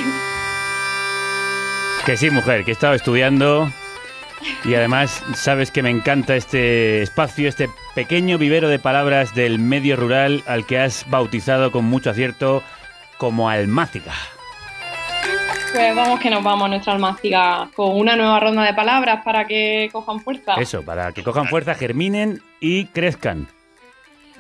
[2.06, 3.68] Que sí, mujer, que he estado estudiando
[4.64, 9.96] y además sabes que me encanta este espacio, este pequeño vivero de palabras del medio
[9.96, 12.62] rural al que has bautizado con mucho acierto
[13.18, 14.12] como almáciga.
[15.72, 19.44] Pues vamos que nos vamos a nuestra almáciga con una nueva ronda de palabras para
[19.46, 23.46] que cojan fuerza Eso, para que cojan fuerza, germinen y crezcan.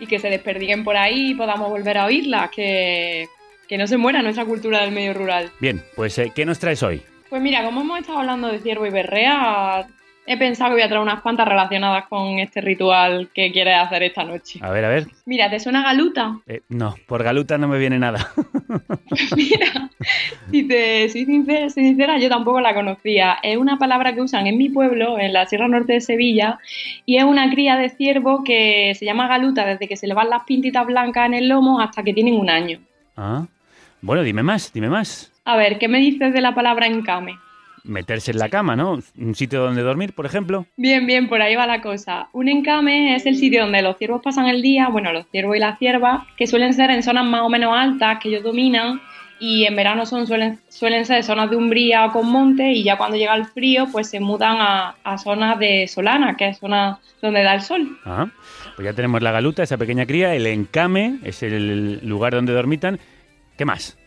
[0.00, 3.28] y que se desperdiguen por ahí y podamos volver a oírlas, que,
[3.68, 5.50] que no se muera nuestra cultura del medio rural.
[5.60, 7.02] Bien, pues eh, ¿qué nos traes hoy?
[7.28, 9.86] Pues mira, como hemos estado hablando de ciervo y berrea,
[10.30, 14.02] He pensado que voy a traer unas cuantas relacionadas con este ritual que quieres hacer
[14.02, 14.58] esta noche.
[14.62, 15.06] A ver, a ver.
[15.24, 16.38] Mira, ¿te suena galuta?
[16.46, 18.30] Eh, no, por galuta no me viene nada.
[20.50, 23.38] Si te soy sincera, soy sincera, yo tampoco la conocía.
[23.42, 26.58] Es una palabra que usan en mi pueblo, en la Sierra Norte de Sevilla,
[27.04, 30.30] y es una cría de ciervo que se llama galuta desde que se le van
[30.30, 32.80] las pintitas blancas en el lomo hasta que tienen un año.
[33.16, 33.46] Ah.
[34.00, 35.32] Bueno, dime más, dime más.
[35.44, 37.36] A ver, ¿qué me dices de la palabra encame?
[37.84, 38.98] Meterse en la cama, ¿no?
[39.18, 40.66] Un sitio donde dormir, por ejemplo.
[40.76, 42.28] Bien, bien, por ahí va la cosa.
[42.32, 45.60] Un encame es el sitio donde los ciervos pasan el día, bueno, los ciervos y
[45.60, 49.00] las ciervas, que suelen ser en zonas más o menos altas que ellos dominan
[49.40, 52.96] y en verano son suelen, suelen ser zonas de umbría o con monte y ya
[52.96, 56.98] cuando llega el frío pues se mudan a, a zonas de solana, que es zona
[57.22, 57.98] donde da el sol.
[58.04, 58.26] Ah,
[58.76, 62.98] pues ya tenemos la galuta, esa pequeña cría, el encame es el lugar donde dormitan.
[63.56, 63.97] ¿Qué más?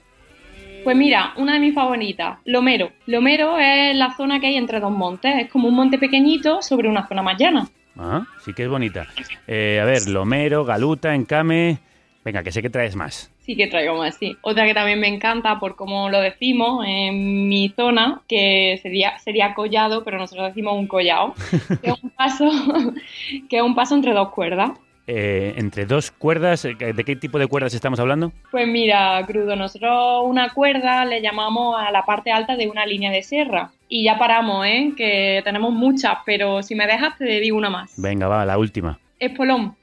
[0.83, 2.91] Pues mira, una de mis favoritas, Lomero.
[3.05, 6.89] Lomero es la zona que hay entre dos montes, es como un monte pequeñito sobre
[6.89, 7.67] una zona más llana.
[7.97, 9.07] Ah, sí que es bonita.
[9.47, 11.77] Eh, a ver, lomero, galuta, encame.
[12.23, 13.31] Venga, que sé que traes más.
[13.39, 14.37] Sí que traigo más, sí.
[14.41, 19.53] Otra que también me encanta por cómo lo decimos en mi zona, que sería, sería
[19.53, 21.33] collado, pero nosotros decimos un collado,
[21.81, 22.49] que es un paso,
[23.49, 24.71] que es un paso entre dos cuerdas.
[25.07, 28.31] Eh, entre dos cuerdas, eh, ¿de qué tipo de cuerdas estamos hablando?
[28.51, 33.11] Pues mira, crudo, nosotros una cuerda le llamamos a la parte alta de una línea
[33.11, 33.71] de sierra.
[33.89, 34.93] Y ya paramos, ¿eh?
[34.95, 37.93] Que tenemos muchas, pero si me dejas te digo una más.
[37.97, 38.99] Venga, va, la última.
[39.19, 39.75] Espolón.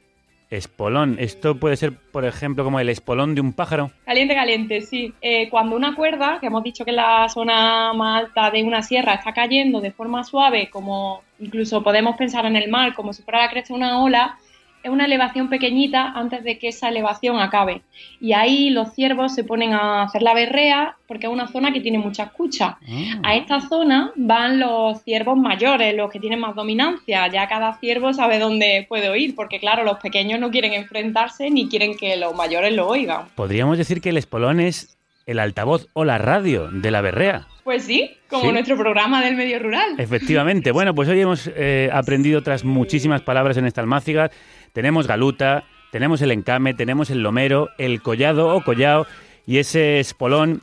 [0.51, 1.17] Espolón.
[1.19, 3.91] Esto puede ser, por ejemplo, como el espolón de un pájaro.
[4.07, 5.13] Caliente, caliente, sí.
[5.21, 8.83] Eh, cuando una cuerda, que hemos dicho que es la zona más alta de una
[8.83, 13.23] sierra, está cayendo de forma suave, como incluso podemos pensar en el mar, como si
[13.23, 14.39] fuera la cresta de una ola,
[14.83, 17.83] es una elevación pequeñita antes de que esa elevación acabe.
[18.21, 21.81] Y ahí los ciervos se ponen a hacer la berrea porque es una zona que
[21.81, 22.79] tiene mucha escucha.
[23.23, 27.27] A esta zona van los ciervos mayores, los que tienen más dominancia.
[27.29, 31.69] Ya cada ciervo sabe dónde puede oír, porque claro, los pequeños no quieren enfrentarse ni
[31.69, 33.23] quieren que los mayores lo oigan.
[33.35, 34.97] Podríamos decir que el espolón es
[35.27, 37.47] el altavoz o la radio de la berrea.
[37.65, 38.53] Pues sí, como Sí.
[38.53, 39.95] nuestro programa del medio rural.
[39.99, 40.73] Efectivamente.
[40.73, 44.31] Bueno, pues hoy hemos eh, aprendido otras muchísimas palabras en esta almáciga.
[44.79, 49.09] Tenemos galuta, tenemos el encame, tenemos el lomero, el collado o collao
[49.45, 50.63] y ese espolón,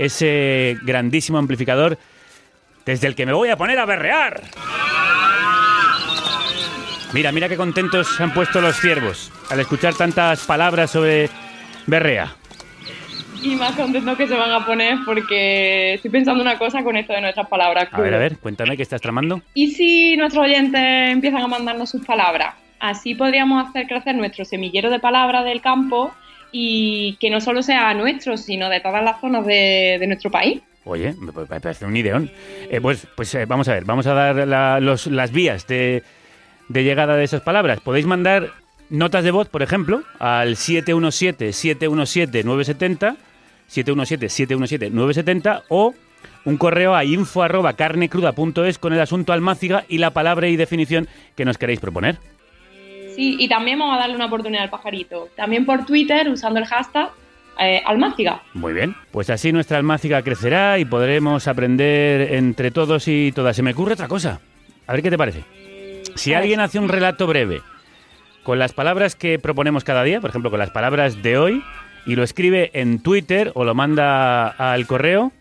[0.00, 1.96] ese grandísimo amplificador
[2.84, 4.42] desde el que me voy a poner a berrear.
[7.12, 11.30] Mira, mira qué contentos se han puesto los ciervos al escuchar tantas palabras sobre
[11.86, 12.34] berrea.
[13.40, 17.12] Y más contentos que se van a poner porque estoy pensando una cosa con esto
[17.12, 17.86] de nuestras palabras.
[17.92, 19.40] A ver, a ver, cuéntame qué estás tramando.
[19.54, 22.56] ¿Y si nuestros oyentes empiezan a mandarnos sus palabras?
[22.82, 26.12] Así podríamos hacer crecer nuestro semillero de palabras del campo
[26.50, 30.60] y que no solo sea nuestro, sino de todas las zonas de, nuestro país.
[30.84, 32.28] Oye, me me parece un ideón.
[32.68, 36.02] Eh, pues pues eh, vamos a ver, vamos a dar la- los- las vías de,
[36.68, 37.78] de llegada de esas palabras.
[37.78, 38.48] Podéis mandar
[38.90, 43.16] notas de voz, por ejemplo, al 717-717-970,
[43.70, 45.94] 717-717-970 o
[46.44, 51.06] un correo a info arroba carnecruda.es con el asunto almáciga y la palabra y definición
[51.36, 52.18] que nos queréis proponer.
[53.14, 55.28] Sí, y también vamos a darle una oportunidad al pajarito.
[55.36, 57.10] También por Twitter usando el hashtag
[57.58, 58.42] eh, almáciga.
[58.54, 63.56] Muy bien, pues así nuestra almáciga crecerá y podremos aprender entre todos y todas.
[63.56, 64.40] Se me ocurre otra cosa.
[64.86, 65.44] A ver qué te parece.
[66.14, 67.62] Si alguien hace un relato breve
[68.42, 71.62] con las palabras que proponemos cada día, por ejemplo, con las palabras de hoy,
[72.06, 75.32] y lo escribe en Twitter o lo manda al correo,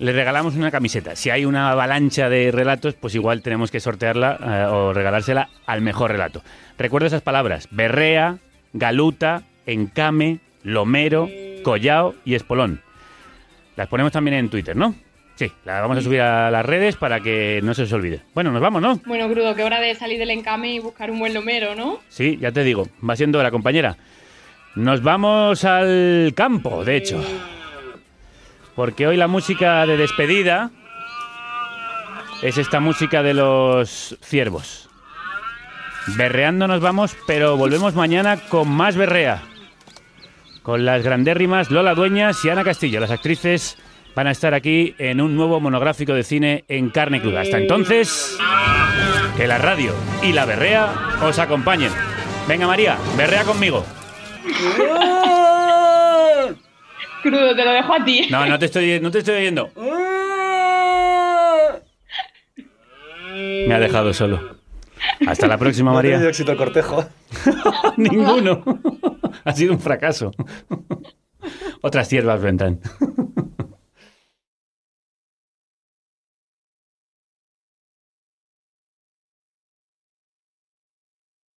[0.00, 1.14] le regalamos una camiseta.
[1.14, 5.82] Si hay una avalancha de relatos, pues igual tenemos que sortearla eh, o regalársela al
[5.82, 6.42] mejor relato.
[6.78, 8.38] Recuerda esas palabras: berrea,
[8.72, 11.28] galuta, encame, lomero,
[11.62, 12.80] collao y espolón.
[13.76, 14.94] Las ponemos también en Twitter, ¿no?
[15.34, 18.20] Sí, las vamos a subir a las redes para que no se os olvide.
[18.34, 19.00] Bueno, nos vamos, ¿no?
[19.06, 22.00] Bueno, Crudo, que hora de salir del encame y buscar un buen lomero, ¿no?
[22.08, 23.96] Sí, ya te digo, va siendo hora, compañera.
[24.74, 27.22] Nos vamos al campo, de hecho.
[28.80, 30.70] Porque hoy la música de despedida
[32.40, 34.88] es esta música de los ciervos.
[36.16, 39.42] Berreando nos vamos, pero volvemos mañana con más berrea.
[40.62, 43.00] Con las grandérrimas Lola Dueñas y Ana Castillo.
[43.00, 43.76] Las actrices
[44.16, 47.42] van a estar aquí en un nuevo monográfico de cine en carne cruda.
[47.42, 48.38] Hasta entonces,
[49.36, 49.92] que la radio
[50.22, 50.88] y la berrea
[51.22, 51.92] os acompañen.
[52.48, 53.84] Venga María, berrea conmigo.
[57.22, 58.28] Crudo, te lo dejo a ti.
[58.30, 59.70] No, no te estoy, no te estoy oyendo.
[63.66, 64.56] Me ha dejado solo.
[65.26, 66.12] Hasta la próxima, No ha María.
[66.12, 67.04] tenido éxito el cortejo.
[67.96, 68.62] Ninguno.
[69.44, 70.32] ha sido un fracaso.
[71.80, 72.80] Otras ciervas vendrán.